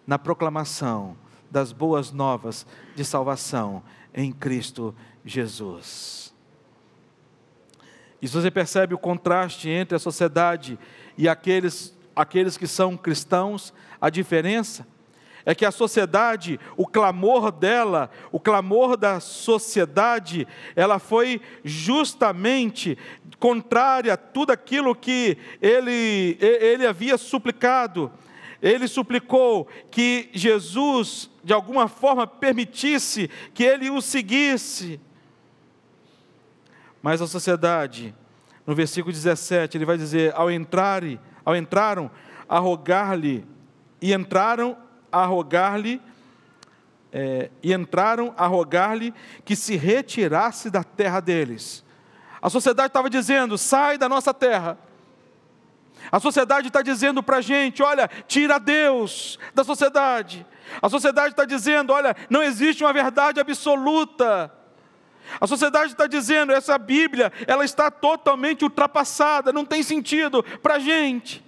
na 0.06 0.18
proclamação 0.18 1.14
das 1.50 1.72
boas 1.72 2.10
novas 2.10 2.66
de 2.96 3.04
salvação 3.04 3.82
em 4.14 4.32
Cristo 4.32 4.94
Jesus. 5.22 6.34
E 8.22 8.26
se 8.26 8.32
você 8.34 8.50
percebe 8.50 8.94
o 8.94 8.98
contraste 8.98 9.68
entre 9.68 9.94
a 9.94 9.98
sociedade 9.98 10.78
e 11.18 11.28
aqueles, 11.28 11.94
aqueles 12.16 12.56
que 12.56 12.66
são 12.66 12.96
cristãos, 12.96 13.74
a 14.00 14.08
diferença 14.08 14.86
é 15.44 15.54
que 15.54 15.64
a 15.64 15.70
sociedade, 15.70 16.60
o 16.76 16.86
clamor 16.86 17.50
dela, 17.50 18.10
o 18.30 18.38
clamor 18.38 18.96
da 18.96 19.20
sociedade, 19.20 20.46
ela 20.76 20.98
foi 20.98 21.40
justamente 21.64 22.98
contrária 23.38 24.12
a 24.12 24.16
tudo 24.16 24.50
aquilo 24.50 24.94
que 24.94 25.38
ele, 25.60 26.36
ele 26.40 26.86
havia 26.86 27.16
suplicado. 27.16 28.12
Ele 28.62 28.86
suplicou 28.86 29.66
que 29.90 30.28
Jesus, 30.32 31.30
de 31.42 31.52
alguma 31.52 31.88
forma, 31.88 32.26
permitisse 32.26 33.30
que 33.54 33.64
ele 33.64 33.88
o 33.88 34.02
seguisse. 34.02 35.00
Mas 37.02 37.22
a 37.22 37.26
sociedade, 37.26 38.14
no 38.66 38.74
versículo 38.74 39.12
17, 39.12 39.78
ele 39.78 39.86
vai 39.86 39.96
dizer: 39.96 40.34
ao 40.34 40.50
entrarem, 40.50 41.18
ao 41.42 41.56
entraram 41.56 42.10
a 42.46 42.58
rogar-lhe, 42.58 43.46
e 44.02 44.12
entraram 44.12 44.76
a 45.10 45.24
rogar-lhe, 45.24 46.00
é, 47.12 47.50
e 47.62 47.72
entraram 47.72 48.32
a 48.36 48.46
rogar-lhe 48.46 49.12
que 49.44 49.56
se 49.56 49.76
retirasse 49.76 50.70
da 50.70 50.84
terra 50.84 51.20
deles. 51.20 51.84
A 52.40 52.48
sociedade 52.48 52.88
estava 52.88 53.10
dizendo: 53.10 53.58
sai 53.58 53.98
da 53.98 54.08
nossa 54.08 54.32
terra. 54.32 54.78
A 56.10 56.18
sociedade 56.18 56.68
está 56.68 56.82
dizendo 56.82 57.22
para 57.22 57.38
a 57.38 57.40
gente: 57.40 57.82
olha, 57.82 58.08
tira 58.26 58.58
Deus 58.58 59.38
da 59.54 59.64
sociedade. 59.64 60.46
A 60.80 60.88
sociedade 60.88 61.30
está 61.30 61.44
dizendo: 61.44 61.92
olha, 61.92 62.16
não 62.28 62.42
existe 62.42 62.82
uma 62.84 62.92
verdade 62.92 63.40
absoluta. 63.40 64.52
A 65.40 65.46
sociedade 65.46 65.92
está 65.92 66.06
dizendo: 66.06 66.52
essa 66.52 66.78
Bíblia, 66.78 67.32
ela 67.46 67.64
está 67.64 67.90
totalmente 67.90 68.64
ultrapassada, 68.64 69.52
não 69.52 69.64
tem 69.64 69.82
sentido 69.82 70.42
para 70.62 70.74
a 70.74 70.78
gente. 70.78 71.44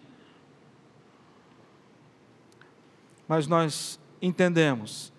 Mas 3.33 3.47
nós 3.47 3.99
entendemos 4.20 5.11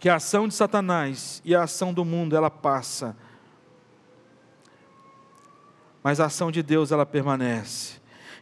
que 0.00 0.08
a 0.08 0.16
ação 0.16 0.48
de 0.48 0.54
Satanás 0.54 1.40
e 1.44 1.54
a 1.54 1.62
ação 1.62 1.94
do 1.94 2.04
mundo 2.04 2.34
ela 2.34 2.50
passa, 2.50 3.16
mas 6.02 6.18
a 6.18 6.24
ação 6.24 6.50
de 6.50 6.60
Deus 6.60 6.90
ela 6.90 7.06
permanece. 7.06 7.97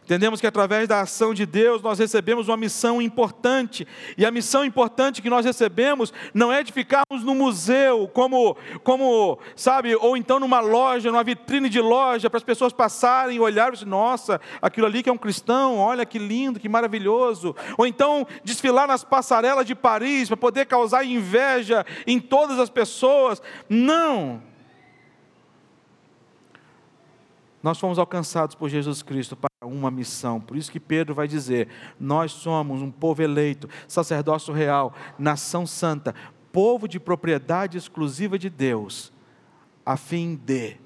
Entendemos 0.07 0.39
que 0.39 0.47
através 0.47 0.87
da 0.87 1.01
ação 1.01 1.33
de 1.33 1.45
Deus 1.45 1.81
nós 1.81 1.99
recebemos 1.99 2.47
uma 2.47 2.55
missão 2.55 3.01
importante, 3.01 3.85
e 4.17 4.25
a 4.25 4.31
missão 4.31 4.63
importante 4.63 5.21
que 5.21 5.29
nós 5.29 5.45
recebemos 5.45 6.13
não 6.33 6.49
é 6.49 6.63
de 6.63 6.71
ficarmos 6.71 7.25
no 7.25 7.35
museu, 7.35 8.09
como, 8.13 8.55
como 8.85 9.37
sabe, 9.53 9.97
ou 9.97 10.15
então 10.15 10.39
numa 10.39 10.61
loja, 10.61 11.11
numa 11.11 11.25
vitrine 11.25 11.67
de 11.67 11.81
loja, 11.81 12.29
para 12.29 12.37
as 12.37 12.43
pessoas 12.43 12.71
passarem 12.71 13.35
e 13.35 13.39
olharem 13.41 13.67
nossa, 13.85 14.39
aquilo 14.61 14.87
ali 14.87 15.03
que 15.03 15.09
é 15.09 15.11
um 15.11 15.17
cristão, 15.17 15.77
olha 15.77 16.05
que 16.05 16.17
lindo, 16.17 16.57
que 16.57 16.69
maravilhoso. 16.69 17.53
Ou 17.77 17.85
então 17.85 18.25
desfilar 18.45 18.87
nas 18.87 19.03
passarelas 19.03 19.65
de 19.65 19.75
Paris 19.75 20.29
para 20.29 20.37
poder 20.37 20.67
causar 20.67 21.03
inveja 21.03 21.85
em 22.07 22.17
todas 22.17 22.59
as 22.59 22.69
pessoas. 22.69 23.41
Não. 23.67 24.41
Nós 27.61 27.77
fomos 27.77 27.99
alcançados 27.99 28.55
por 28.55 28.69
Jesus 28.69 29.03
Cristo 29.03 29.35
uma 29.65 29.89
missão. 29.89 30.39
Por 30.39 30.55
isso 30.55 30.71
que 30.71 30.79
Pedro 30.79 31.15
vai 31.15 31.27
dizer: 31.27 31.67
Nós 31.99 32.31
somos 32.31 32.81
um 32.81 32.91
povo 32.91 33.23
eleito, 33.23 33.67
sacerdócio 33.87 34.53
real, 34.53 34.93
nação 35.17 35.65
santa, 35.65 36.13
povo 36.51 36.87
de 36.87 36.99
propriedade 36.99 37.77
exclusiva 37.77 38.37
de 38.37 38.49
Deus, 38.49 39.11
a 39.85 39.97
fim 39.97 40.35
de 40.35 40.77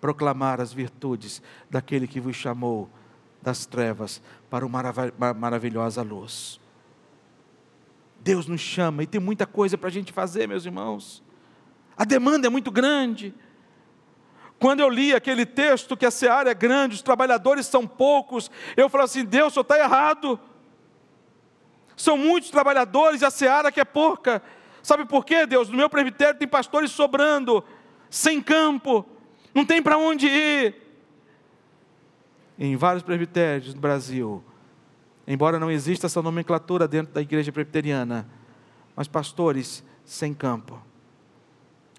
proclamar 0.00 0.60
as 0.60 0.72
virtudes 0.72 1.42
daquele 1.70 2.06
que 2.06 2.20
vos 2.20 2.34
chamou 2.34 2.88
das 3.42 3.66
trevas 3.66 4.22
para 4.48 4.64
uma 4.64 4.82
maravilhosa 5.36 6.02
luz. 6.02 6.58
Deus 8.20 8.46
nos 8.46 8.60
chama 8.60 9.02
e 9.02 9.06
tem 9.06 9.20
muita 9.20 9.46
coisa 9.46 9.76
para 9.76 9.88
a 9.88 9.92
gente 9.92 10.12
fazer, 10.12 10.48
meus 10.48 10.64
irmãos. 10.64 11.22
A 11.96 12.04
demanda 12.04 12.46
é 12.46 12.50
muito 12.50 12.70
grande. 12.70 13.34
Quando 14.58 14.80
eu 14.80 14.88
li 14.88 15.14
aquele 15.14 15.44
texto 15.44 15.96
que 15.96 16.06
a 16.06 16.10
seara 16.10 16.50
é 16.50 16.54
grande, 16.54 16.94
os 16.94 17.02
trabalhadores 17.02 17.66
são 17.66 17.86
poucos, 17.86 18.50
eu 18.76 18.88
falo 18.88 19.04
assim: 19.04 19.24
Deus, 19.24 19.52
só 19.52 19.60
está 19.60 19.78
errado. 19.78 20.40
São 21.96 22.16
muitos 22.16 22.50
trabalhadores 22.50 23.22
e 23.22 23.24
a 23.24 23.30
seara 23.30 23.72
que 23.72 23.80
é 23.80 23.84
pouca. 23.84 24.42
Sabe 24.82 25.04
por 25.04 25.24
quê, 25.24 25.46
Deus? 25.46 25.68
No 25.68 25.76
meu 25.76 25.90
presbitério 25.90 26.38
tem 26.38 26.46
pastores 26.46 26.90
sobrando, 26.90 27.64
sem 28.08 28.40
campo, 28.40 29.04
não 29.54 29.64
tem 29.64 29.82
para 29.82 29.98
onde 29.98 30.26
ir. 30.26 30.74
Em 32.58 32.76
vários 32.76 33.02
presbitérios 33.02 33.74
do 33.74 33.80
Brasil, 33.80 34.42
embora 35.26 35.58
não 35.58 35.70
exista 35.70 36.06
essa 36.06 36.22
nomenclatura 36.22 36.86
dentro 36.86 37.12
da 37.12 37.20
igreja 37.20 37.52
presbiteriana, 37.52 38.28
mas 38.94 39.08
pastores 39.08 39.84
sem 40.04 40.32
campo. 40.32 40.80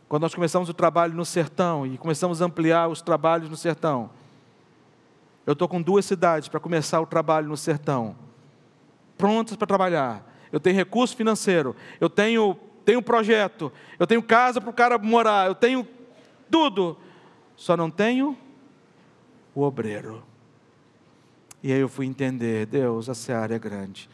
Quando 0.08 0.22
nós 0.22 0.34
começamos 0.34 0.70
o 0.70 0.74
trabalho 0.74 1.14
no 1.14 1.26
sertão 1.26 1.86
e 1.86 1.97
começamos 1.97 2.41
a 2.41 2.45
ampliar 2.45 2.88
os 2.88 3.01
trabalhos 3.01 3.49
no 3.49 3.58
sertão, 3.58 4.10
eu 5.45 5.53
estou 5.53 5.68
com 5.68 5.82
duas 5.82 6.05
cidades 6.05 6.47
para 6.47 6.60
começar 6.60 7.01
o 7.01 7.05
trabalho 7.05 7.49
no 7.49 7.58
sertão, 7.58 8.16
prontas 9.18 9.55
para 9.55 9.68
trabalhar. 9.68 10.24
Eu 10.51 10.60
tenho 10.60 10.76
recurso 10.76 11.16
financeiro, 11.16 11.76
eu 11.99 12.10
tenho, 12.10 12.58
tenho 12.86 13.01
projeto, 13.01 13.72
eu 13.99 14.08
tenho 14.08 14.24
casa 14.24 14.62
para 14.62 14.70
o 14.70 14.74
cara 14.74 14.97
morar, 14.97 15.47
eu 15.47 15.55
tenho 15.55 15.86
tudo, 16.49 16.97
só 17.55 17.76
não 17.76 17.89
tenho 17.89 18.38
o 19.53 19.62
obreiro. 19.62 20.24
E 21.62 21.74
aí 21.74 21.80
eu 21.80 21.89
fui 21.89 22.05
entender: 22.05 22.66
Deus, 22.66 23.10
a 23.10 23.14
seara 23.14 23.55
é 23.55 23.60
grande, 23.60 24.10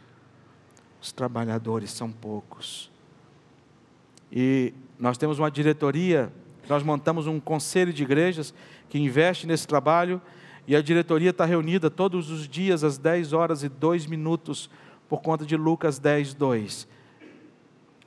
os 1.00 1.12
trabalhadores 1.12 1.92
são 1.92 2.12
poucos. 2.12 2.92
E 4.32 4.74
nós 5.00 5.18
temos 5.18 5.40
uma 5.40 5.52
diretoria, 5.52 6.32
nós 6.70 6.84
montamos 6.84 7.28
um 7.28 7.40
conselho 7.40 7.92
de 7.92 8.04
igrejas 8.04 8.54
que 8.90 9.00
investe 9.00 9.46
nesse 9.46 9.68
trabalho 9.68 10.22
e 10.68 10.76
a 10.76 10.82
diretoria 10.82 11.32
está 11.32 11.46
reunida 11.46 11.90
todos 11.90 12.30
os 12.30 12.48
dias 12.48 12.84
às 12.84 12.98
10 12.98 13.34
horas 13.34 13.64
e 13.64 13.70
2 13.70 14.06
minutos 14.06 14.70
por 15.10 15.22
conta 15.22 15.46
de 15.46 15.58
Lucas 15.58 16.00
10, 16.00 16.34
2. 16.34 16.88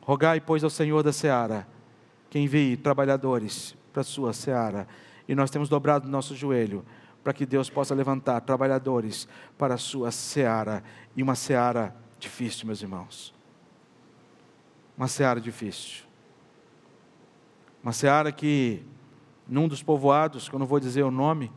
Rogai, 0.00 0.40
pois, 0.40 0.64
ao 0.64 0.70
Senhor 0.70 1.02
da 1.02 1.12
seara 1.12 1.66
que 2.30 2.38
envie 2.38 2.76
trabalhadores 2.76 3.76
para 3.92 4.02
a 4.02 4.04
sua 4.04 4.32
seara. 4.32 4.86
E 5.28 5.34
nós 5.34 5.50
temos 5.50 5.68
dobrado 5.68 6.08
nosso 6.08 6.34
joelho 6.34 6.84
para 7.22 7.32
que 7.32 7.44
Deus 7.44 7.68
possa 7.68 7.94
levantar 7.94 8.40
trabalhadores 8.40 9.26
para 9.58 9.74
a 9.74 9.78
sua 9.78 10.10
seara. 10.10 10.82
E 11.16 11.22
uma 11.22 11.34
seara 11.34 11.94
difícil, 12.18 12.66
meus 12.66 12.80
irmãos. 12.82 13.34
Uma 14.96 15.08
seara 15.08 15.40
difícil. 15.40 16.05
Uma 17.82 17.92
seara 17.92 18.32
que, 18.32 18.82
num 19.46 19.68
dos 19.68 19.82
povoados, 19.82 20.48
que 20.48 20.54
eu 20.54 20.58
não 20.58 20.66
vou 20.66 20.80
dizer 20.80 21.02
o 21.02 21.10
nome, 21.10 21.52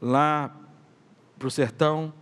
lá 0.00 0.54
para 1.38 1.48
o 1.48 1.50
sertão, 1.50 2.12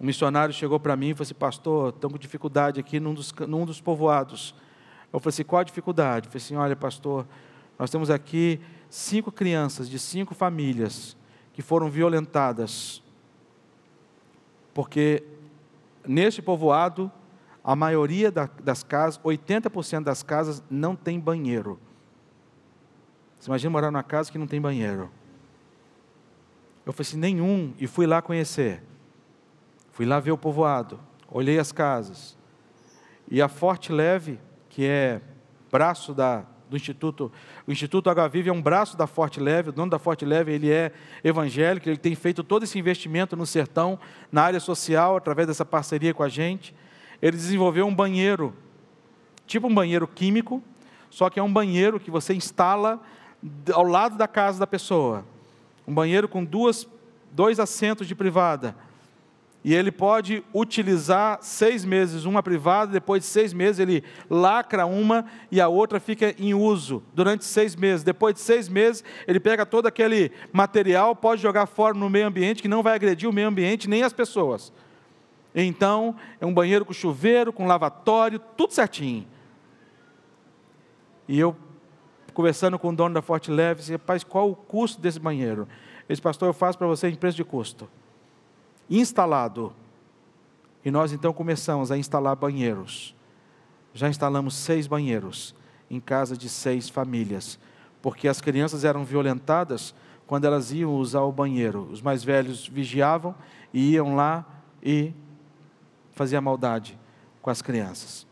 um 0.00 0.06
missionário 0.06 0.54
chegou 0.54 0.80
para 0.80 0.96
mim 0.96 1.10
e 1.10 1.14
falou 1.14 1.24
assim: 1.24 1.34
Pastor, 1.34 1.90
estamos 1.90 2.14
com 2.14 2.18
dificuldade 2.18 2.80
aqui 2.80 2.98
num 2.98 3.12
dos, 3.12 3.32
num 3.46 3.66
dos 3.66 3.80
povoados. 3.80 4.54
Eu 5.12 5.20
falei 5.20 5.30
assim: 5.30 5.44
Qual 5.44 5.60
a 5.60 5.64
dificuldade? 5.64 6.26
Eu 6.26 6.32
falei 6.32 6.44
assim: 6.44 6.56
Olha, 6.56 6.76
pastor, 6.76 7.26
nós 7.78 7.90
temos 7.90 8.08
aqui 8.08 8.60
cinco 8.88 9.30
crianças 9.30 9.88
de 9.88 9.98
cinco 9.98 10.34
famílias 10.34 11.16
que 11.52 11.62
foram 11.62 11.90
violentadas 11.90 13.02
Porque 14.72 15.22
neste 16.06 16.40
povoado, 16.40 17.10
a 17.62 17.76
maioria 17.76 18.30
das 18.30 18.82
casas, 18.82 19.20
80% 19.22 20.04
das 20.04 20.22
casas 20.22 20.62
não 20.70 20.96
tem 20.96 21.20
banheiro. 21.20 21.78
Você 23.38 23.48
imagina 23.48 23.70
morar 23.70 23.90
numa 23.90 24.02
casa 24.02 24.30
que 24.30 24.38
não 24.38 24.46
tem 24.46 24.60
banheiro. 24.60 25.10
Eu 26.84 26.92
falei 26.92 27.08
assim, 27.08 27.18
nenhum, 27.18 27.74
e 27.78 27.86
fui 27.86 28.06
lá 28.06 28.20
conhecer. 28.20 28.82
Fui 29.92 30.06
lá 30.06 30.18
ver 30.18 30.32
o 30.32 30.38
povoado, 30.38 30.98
olhei 31.30 31.58
as 31.58 31.72
casas. 31.72 32.36
E 33.30 33.40
a 33.40 33.48
Forte 33.48 33.92
Leve, 33.92 34.38
que 34.68 34.86
é 34.86 35.20
braço 35.70 36.14
da, 36.14 36.44
do 36.68 36.76
Instituto, 36.76 37.30
o 37.66 37.72
Instituto 37.72 38.08
H 38.08 38.28
Vive 38.28 38.48
é 38.48 38.52
um 38.52 38.62
braço 38.62 38.96
da 38.96 39.06
Forte 39.06 39.38
Leve, 39.38 39.68
o 39.68 39.72
dono 39.72 39.90
da 39.90 39.98
Forte 39.98 40.24
Leve, 40.24 40.52
ele 40.52 40.70
é 40.70 40.92
evangélico, 41.22 41.88
ele 41.88 41.98
tem 41.98 42.14
feito 42.14 42.42
todo 42.42 42.62
esse 42.62 42.78
investimento 42.78 43.36
no 43.36 43.46
sertão, 43.46 43.98
na 44.32 44.42
área 44.42 44.60
social, 44.60 45.16
através 45.16 45.48
dessa 45.48 45.64
parceria 45.64 46.14
com 46.14 46.22
a 46.22 46.28
gente. 46.28 46.74
Ele 47.20 47.36
desenvolveu 47.36 47.86
um 47.86 47.94
banheiro, 47.94 48.54
tipo 49.46 49.66
um 49.66 49.74
banheiro 49.74 50.06
químico, 50.06 50.62
só 51.10 51.28
que 51.28 51.40
é 51.40 51.42
um 51.42 51.52
banheiro 51.52 52.00
que 52.00 52.10
você 52.10 52.34
instala 52.34 53.00
ao 53.72 53.84
lado 53.84 54.16
da 54.16 54.28
casa 54.28 54.58
da 54.58 54.66
pessoa. 54.66 55.24
Um 55.86 55.94
banheiro 55.94 56.28
com 56.28 56.44
duas, 56.44 56.86
dois 57.32 57.58
assentos 57.58 58.06
de 58.06 58.14
privada 58.14 58.74
e 59.62 59.74
ele 59.74 59.92
pode 59.92 60.42
utilizar 60.54 61.38
seis 61.42 61.84
meses 61.84 62.24
uma 62.24 62.42
privada, 62.42 62.92
depois 62.92 63.22
de 63.22 63.28
seis 63.28 63.52
meses 63.52 63.78
ele 63.78 64.02
lacra 64.28 64.86
uma 64.86 65.26
e 65.50 65.60
a 65.60 65.68
outra 65.68 66.00
fica 66.00 66.34
em 66.38 66.54
uso 66.54 67.02
durante 67.14 67.44
seis 67.44 67.76
meses. 67.76 68.02
Depois 68.02 68.34
de 68.34 68.40
seis 68.40 68.68
meses, 68.68 69.04
ele 69.26 69.38
pega 69.38 69.66
todo 69.66 69.86
aquele 69.86 70.32
material, 70.50 71.14
pode 71.14 71.42
jogar 71.42 71.66
fora 71.66 71.92
no 71.92 72.08
meio 72.08 72.26
ambiente, 72.26 72.62
que 72.62 72.68
não 72.68 72.82
vai 72.82 72.94
agredir 72.94 73.28
o 73.28 73.32
meio 73.32 73.48
ambiente 73.48 73.88
nem 73.88 74.02
as 74.02 74.14
pessoas. 74.14 74.72
Então, 75.54 76.14
é 76.40 76.46
um 76.46 76.54
banheiro 76.54 76.84
com 76.84 76.92
chuveiro, 76.92 77.52
com 77.52 77.66
lavatório, 77.66 78.38
tudo 78.56 78.72
certinho. 78.72 79.26
E 81.26 81.38
eu, 81.38 81.56
conversando 82.32 82.78
com 82.78 82.90
o 82.90 82.96
dono 82.96 83.14
da 83.14 83.22
Forte 83.22 83.50
Leve, 83.50 83.80
disse, 83.80 83.92
rapaz, 83.92 84.22
qual 84.22 84.50
o 84.50 84.56
custo 84.56 85.00
desse 85.00 85.18
banheiro? 85.18 85.62
Ele 85.62 86.06
disse, 86.08 86.22
pastor, 86.22 86.48
eu 86.48 86.52
faço 86.52 86.78
para 86.78 86.86
você 86.86 87.08
em 87.08 87.14
preço 87.14 87.36
de 87.36 87.44
custo 87.44 87.88
instalado. 88.90 89.72
E 90.84 90.90
nós 90.90 91.12
então 91.12 91.32
começamos 91.32 91.92
a 91.92 91.96
instalar 91.96 92.34
banheiros. 92.34 93.14
Já 93.94 94.08
instalamos 94.08 94.54
seis 94.54 94.86
banheiros 94.86 95.54
em 95.88 96.00
casa 96.00 96.36
de 96.36 96.48
seis 96.48 96.88
famílias, 96.88 97.58
porque 98.02 98.26
as 98.28 98.40
crianças 98.40 98.84
eram 98.84 99.04
violentadas 99.04 99.94
quando 100.26 100.44
elas 100.44 100.72
iam 100.72 100.94
usar 100.94 101.22
o 101.22 101.32
banheiro. 101.32 101.88
Os 101.90 102.02
mais 102.02 102.24
velhos 102.24 102.66
vigiavam 102.66 103.34
e 103.72 103.92
iam 103.92 104.16
lá 104.16 104.44
e 104.82 105.12
faziam 106.20 106.42
maldade 106.42 106.98
com 107.40 107.48
as 107.48 107.62
crianças. 107.62 108.26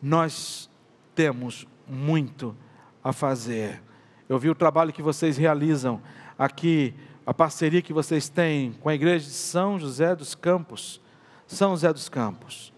Nós 0.00 0.70
temos 1.16 1.66
muito 1.84 2.56
a 3.02 3.12
fazer. 3.12 3.82
Eu 4.28 4.38
vi 4.38 4.48
o 4.48 4.54
trabalho 4.54 4.92
que 4.92 5.02
vocês 5.02 5.36
realizam 5.36 6.00
aqui 6.38 6.94
a 7.26 7.34
parceria 7.34 7.82
que 7.82 7.92
vocês 7.92 8.28
têm 8.28 8.72
com 8.74 8.88
a 8.88 8.94
igreja 8.94 9.24
de 9.24 9.32
São 9.32 9.80
José 9.80 10.14
dos 10.14 10.36
Campos. 10.36 11.00
São 11.44 11.70
José 11.70 11.92
dos 11.92 12.08
Campos. 12.08 12.72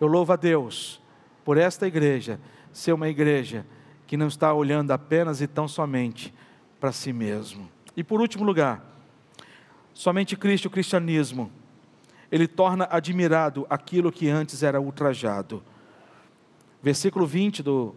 Eu 0.00 0.06
louvo 0.06 0.32
a 0.32 0.36
Deus 0.36 1.02
por 1.44 1.58
esta 1.58 1.88
igreja 1.88 2.38
ser 2.72 2.92
uma 2.92 3.08
igreja 3.08 3.66
que 4.06 4.16
não 4.16 4.28
está 4.28 4.54
olhando 4.54 4.92
apenas 4.92 5.40
e 5.40 5.48
tão 5.48 5.66
somente 5.66 6.32
para 6.78 6.92
si 6.92 7.12
mesmo. 7.12 7.68
E 7.96 8.04
por 8.04 8.20
último 8.20 8.44
lugar, 8.44 8.80
somente 9.92 10.36
Cristo, 10.36 10.66
o 10.66 10.70
cristianismo, 10.70 11.50
ele 12.30 12.46
torna 12.46 12.88
admirado 12.90 13.66
aquilo 13.68 14.12
que 14.12 14.28
antes 14.28 14.62
era 14.62 14.80
ultrajado. 14.80 15.62
Versículo 16.82 17.26
20 17.26 17.62
do 17.62 17.94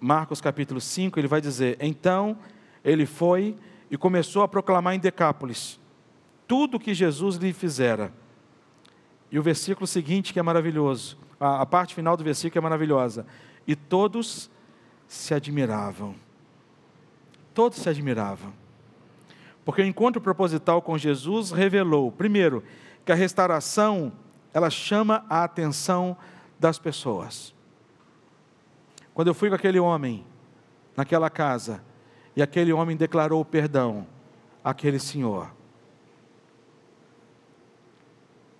Marcos 0.00 0.40
capítulo 0.40 0.80
5, 0.80 1.18
ele 1.18 1.28
vai 1.28 1.40
dizer: 1.40 1.76
Então 1.80 2.36
ele 2.84 3.06
foi 3.06 3.56
e 3.90 3.96
começou 3.96 4.42
a 4.42 4.48
proclamar 4.48 4.94
em 4.94 4.98
Decápolis 4.98 5.80
tudo 6.46 6.76
o 6.76 6.80
que 6.80 6.92
Jesus 6.92 7.36
lhe 7.36 7.52
fizera. 7.52 8.12
E 9.30 9.38
o 9.38 9.42
versículo 9.42 9.86
seguinte, 9.86 10.32
que 10.32 10.38
é 10.38 10.42
maravilhoso, 10.42 11.16
a, 11.40 11.62
a 11.62 11.66
parte 11.66 11.94
final 11.94 12.16
do 12.16 12.22
versículo 12.22 12.58
é 12.58 12.62
maravilhosa. 12.62 13.26
E 13.66 13.74
todos 13.74 14.50
se 15.08 15.32
admiravam. 15.32 16.14
Todos 17.54 17.78
se 17.78 17.88
admiravam. 17.88 18.52
Porque 19.64 19.80
o 19.80 19.86
encontro 19.86 20.20
proposital 20.20 20.82
com 20.82 20.98
Jesus 20.98 21.50
revelou, 21.50 22.10
primeiro, 22.12 22.62
que 23.04 23.12
a 23.12 23.14
restauração, 23.14 24.12
ela 24.52 24.70
chama 24.70 25.24
a 25.28 25.44
atenção 25.44 26.16
das 26.58 26.78
pessoas. 26.78 27.54
Quando 29.12 29.28
eu 29.28 29.34
fui 29.34 29.48
com 29.48 29.54
aquele 29.54 29.78
homem 29.78 30.24
naquela 30.96 31.28
casa, 31.28 31.82
e 32.34 32.42
aquele 32.42 32.72
homem 32.72 32.96
declarou 32.96 33.44
perdão 33.44 34.06
àquele 34.64 34.98
senhor. 34.98 35.52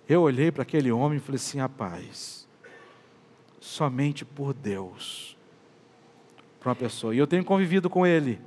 Eu 0.07 0.21
olhei 0.21 0.51
para 0.51 0.63
aquele 0.63 0.91
homem 0.91 1.17
e 1.17 1.21
falei 1.21 1.37
assim: 1.37 1.59
rapaz, 1.59 2.47
somente 3.59 4.23
por 4.23 4.53
Deus, 4.53 5.37
para 6.59 6.69
uma 6.69 6.75
pessoa. 6.75 7.15
E 7.15 7.17
eu 7.17 7.25
tenho 7.25 7.43
convivido 7.43 7.89
com 7.89 8.05
ele 8.05 8.39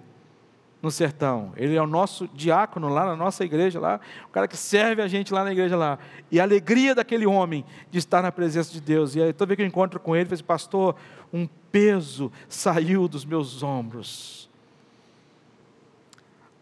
no 0.86 0.90
sertão. 0.90 1.52
Ele 1.56 1.76
é 1.76 1.82
o 1.82 1.86
nosso 1.86 2.28
diácono 2.32 2.88
lá 2.88 3.04
na 3.04 3.14
nossa 3.16 3.44
igreja 3.44 3.78
lá, 3.78 4.00
o 4.26 4.30
cara 4.30 4.48
que 4.48 4.56
serve 4.56 5.02
a 5.02 5.08
gente 5.08 5.32
lá 5.32 5.44
na 5.44 5.52
igreja 5.52 5.76
lá. 5.76 5.98
E 6.30 6.40
a 6.40 6.42
alegria 6.42 6.94
daquele 6.94 7.26
homem 7.26 7.64
de 7.90 7.98
estar 7.98 8.22
na 8.22 8.32
presença 8.32 8.72
de 8.72 8.80
Deus. 8.80 9.14
E 9.14 9.22
aí, 9.22 9.32
toda 9.32 9.48
vez 9.48 9.56
que 9.56 9.62
eu 9.62 9.66
encontro 9.66 10.00
com 10.00 10.16
ele, 10.16 10.22
eu 10.22 10.28
falei 10.28 10.36
assim, 10.36 10.44
pastor, 10.44 10.96
um 11.32 11.46
peso 11.70 12.32
saiu 12.48 13.06
dos 13.06 13.24
meus 13.24 13.62
ombros 13.62 14.46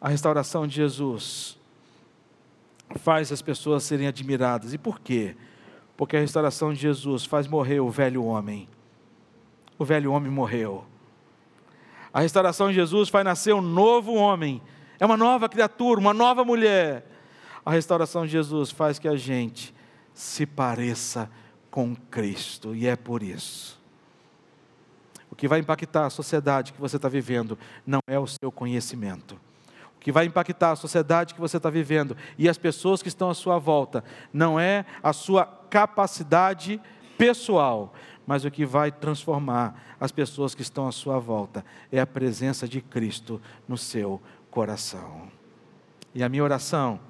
a 0.04 0.10
restauração 0.10 0.66
de 0.66 0.74
Jesus 0.74 1.58
faz 2.96 3.32
as 3.32 3.40
pessoas 3.40 3.84
serem 3.84 4.06
admiradas. 4.06 4.74
E 4.74 4.78
por 4.78 5.00
quê? 5.00 5.34
Porque 5.96 6.14
a 6.14 6.20
restauração 6.20 6.74
de 6.74 6.78
Jesus 6.78 7.24
faz 7.24 7.46
morrer 7.46 7.80
o 7.80 7.88
velho 7.88 8.22
homem. 8.22 8.68
O 9.78 9.84
velho 9.84 10.12
homem 10.12 10.30
morreu. 10.30 10.84
A 12.14 12.20
restauração 12.20 12.68
de 12.68 12.74
Jesus 12.74 13.08
faz 13.08 13.24
nascer 13.24 13.52
um 13.52 13.60
novo 13.60 14.14
homem. 14.14 14.62
É 15.00 15.04
uma 15.04 15.16
nova 15.16 15.48
criatura, 15.48 15.98
uma 15.98 16.14
nova 16.14 16.44
mulher. 16.44 17.04
A 17.66 17.72
restauração 17.72 18.24
de 18.24 18.30
Jesus 18.30 18.70
faz 18.70 19.00
que 19.00 19.08
a 19.08 19.16
gente 19.16 19.74
se 20.14 20.46
pareça 20.46 21.28
com 21.72 21.96
Cristo. 22.12 22.72
E 22.72 22.86
é 22.86 22.94
por 22.94 23.20
isso. 23.20 23.82
O 25.28 25.34
que 25.34 25.48
vai 25.48 25.58
impactar 25.58 26.06
a 26.06 26.10
sociedade 26.10 26.72
que 26.72 26.80
você 26.80 26.94
está 26.94 27.08
vivendo 27.08 27.58
não 27.84 27.98
é 28.06 28.16
o 28.16 28.28
seu 28.28 28.52
conhecimento 28.52 29.36
que 30.04 30.12
vai 30.12 30.26
impactar 30.26 30.72
a 30.72 30.76
sociedade 30.76 31.32
que 31.32 31.40
você 31.40 31.56
está 31.56 31.70
vivendo 31.70 32.14
e 32.36 32.46
as 32.46 32.58
pessoas 32.58 33.00
que 33.00 33.08
estão 33.08 33.30
à 33.30 33.34
sua 33.34 33.58
volta. 33.58 34.04
Não 34.30 34.60
é 34.60 34.84
a 35.02 35.14
sua 35.14 35.46
capacidade 35.46 36.78
pessoal, 37.16 37.94
mas 38.26 38.44
o 38.44 38.50
que 38.50 38.64
vai 38.64 38.90
transformar 38.90 39.96
as 40.00 40.10
pessoas 40.10 40.54
que 40.54 40.62
estão 40.62 40.86
à 40.86 40.92
sua 40.92 41.18
volta 41.18 41.64
é 41.92 42.00
a 42.00 42.06
presença 42.06 42.66
de 42.66 42.80
Cristo 42.80 43.40
no 43.68 43.76
seu 43.76 44.20
coração. 44.50 45.28
E 46.14 46.22
a 46.22 46.28
minha 46.28 46.44
oração 46.44 47.00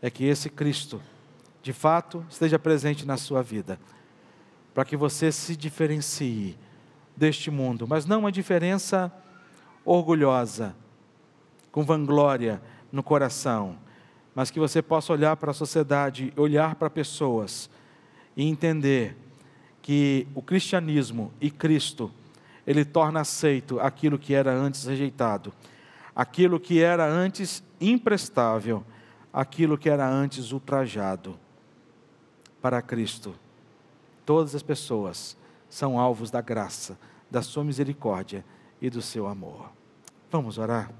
é 0.00 0.10
que 0.10 0.24
esse 0.24 0.50
Cristo, 0.50 1.00
de 1.62 1.72
fato, 1.72 2.24
esteja 2.28 2.58
presente 2.58 3.06
na 3.06 3.16
sua 3.16 3.42
vida, 3.42 3.78
para 4.74 4.84
que 4.84 4.96
você 4.96 5.30
se 5.30 5.54
diferencie 5.54 6.58
deste 7.16 7.50
mundo, 7.50 7.86
mas 7.86 8.06
não 8.06 8.20
uma 8.20 8.32
diferença 8.32 9.12
orgulhosa, 9.84 10.74
com 11.70 11.84
vanglória 11.84 12.60
no 12.90 13.02
coração, 13.02 13.78
mas 14.34 14.50
que 14.50 14.58
você 14.58 14.80
possa 14.80 15.12
olhar 15.12 15.36
para 15.36 15.50
a 15.50 15.54
sociedade, 15.54 16.32
olhar 16.36 16.74
para 16.74 16.90
pessoas 16.90 17.70
e 18.36 18.46
entender 18.46 19.16
que 19.82 20.28
o 20.32 20.40
cristianismo 20.40 21.32
e 21.40 21.50
Cristo, 21.50 22.10
ele 22.64 22.84
torna 22.84 23.20
aceito 23.20 23.80
aquilo 23.80 24.16
que 24.16 24.32
era 24.32 24.54
antes 24.54 24.84
rejeitado, 24.84 25.52
aquilo 26.14 26.60
que 26.60 26.80
era 26.80 27.04
antes 27.04 27.62
imprestável, 27.80 28.84
aquilo 29.32 29.76
que 29.76 29.90
era 29.90 30.08
antes 30.08 30.52
ultrajado. 30.52 31.36
Para 32.60 32.80
Cristo, 32.80 33.34
todas 34.24 34.54
as 34.54 34.62
pessoas 34.62 35.36
são 35.68 35.98
alvos 35.98 36.30
da 36.30 36.40
graça, 36.40 36.96
da 37.28 37.42
sua 37.42 37.64
misericórdia 37.64 38.44
e 38.80 38.88
do 38.88 39.02
seu 39.02 39.26
amor. 39.26 39.68
Vamos 40.30 40.58
orar? 40.58 40.92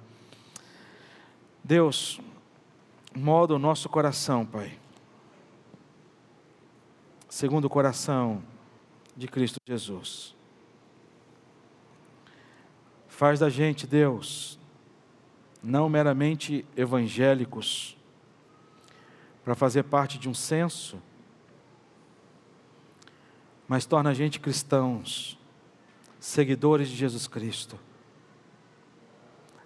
Deus, 1.63 2.21
molda 3.15 3.55
o 3.55 3.59
nosso 3.61 3.89
coração, 3.89 4.45
Pai, 4.45 4.77
segundo 7.29 7.67
o 7.67 7.71
coração 7.71 8.43
de 9.17 9.29
Cristo 9.29 9.61
Jesus. 9.67 10.35
Faz 13.09 13.39
da 13.39 13.49
gente, 13.49 13.87
Deus, 13.87 14.59
não 15.63 15.89
meramente 15.89 16.65
evangélicos, 16.77 17.97
para 19.45 19.55
fazer 19.55 19.85
parte 19.85 20.19
de 20.19 20.29
um 20.29 20.35
censo, 20.35 21.01
mas 23.69 23.87
torna 23.87 24.11
a 24.11 24.15
gente 24.15 24.41
cristãos, 24.41 25.39
seguidores 26.19 26.89
de 26.89 26.97
Jesus 26.97 27.27
Cristo, 27.27 27.79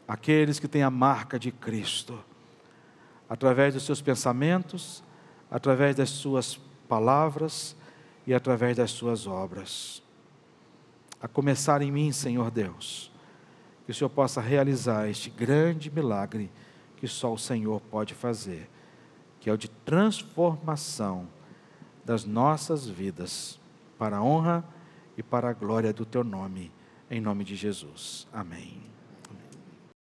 aqueles 0.09 0.59
que 0.59 0.69
têm 0.69 0.83
a 0.83 0.91
marca 0.91 1.39
de 1.39 1.51
Cristo, 1.51 2.23
através 3.29 3.75
dos 3.75 3.83
seus 3.85 4.01
pensamentos, 4.01 5.03
através 5.51 5.97
das 5.97 6.11
suas 6.11 6.57
palavras 6.89 7.77
e 8.27 8.35
através 8.35 8.77
das 8.77 8.91
suas 8.91 9.27
obras. 9.27 10.03
A 11.21 11.29
começar 11.29 11.81
em 11.83 11.91
mim, 11.91 12.13
Senhor 12.13 12.51
Deus, 12.51 13.11
que 13.85 13.93
o 13.93 13.95
Senhor 13.95 14.11
possa 14.11 14.41
realizar 14.41 15.09
este 15.09 15.31
grande 15.31 15.91
milagre 15.91 16.51
que 16.97 17.07
só 17.07 17.33
o 17.33 17.39
Senhor 17.39 17.81
pode 17.81 18.15
fazer, 18.15 18.69
que 19.39 19.49
é 19.49 19.53
o 19.53 19.57
de 19.57 19.69
transformação 19.69 21.29
das 22.05 22.25
nossas 22.25 22.87
vidas 22.87 23.61
para 23.99 24.17
a 24.17 24.23
honra 24.23 24.65
e 25.17 25.23
para 25.23 25.51
a 25.51 25.53
glória 25.53 25.93
do 25.93 26.05
teu 26.05 26.25
nome, 26.25 26.73
em 27.11 27.21
nome 27.21 27.45
de 27.45 27.55
Jesus. 27.55 28.27
Amém. 28.33 28.96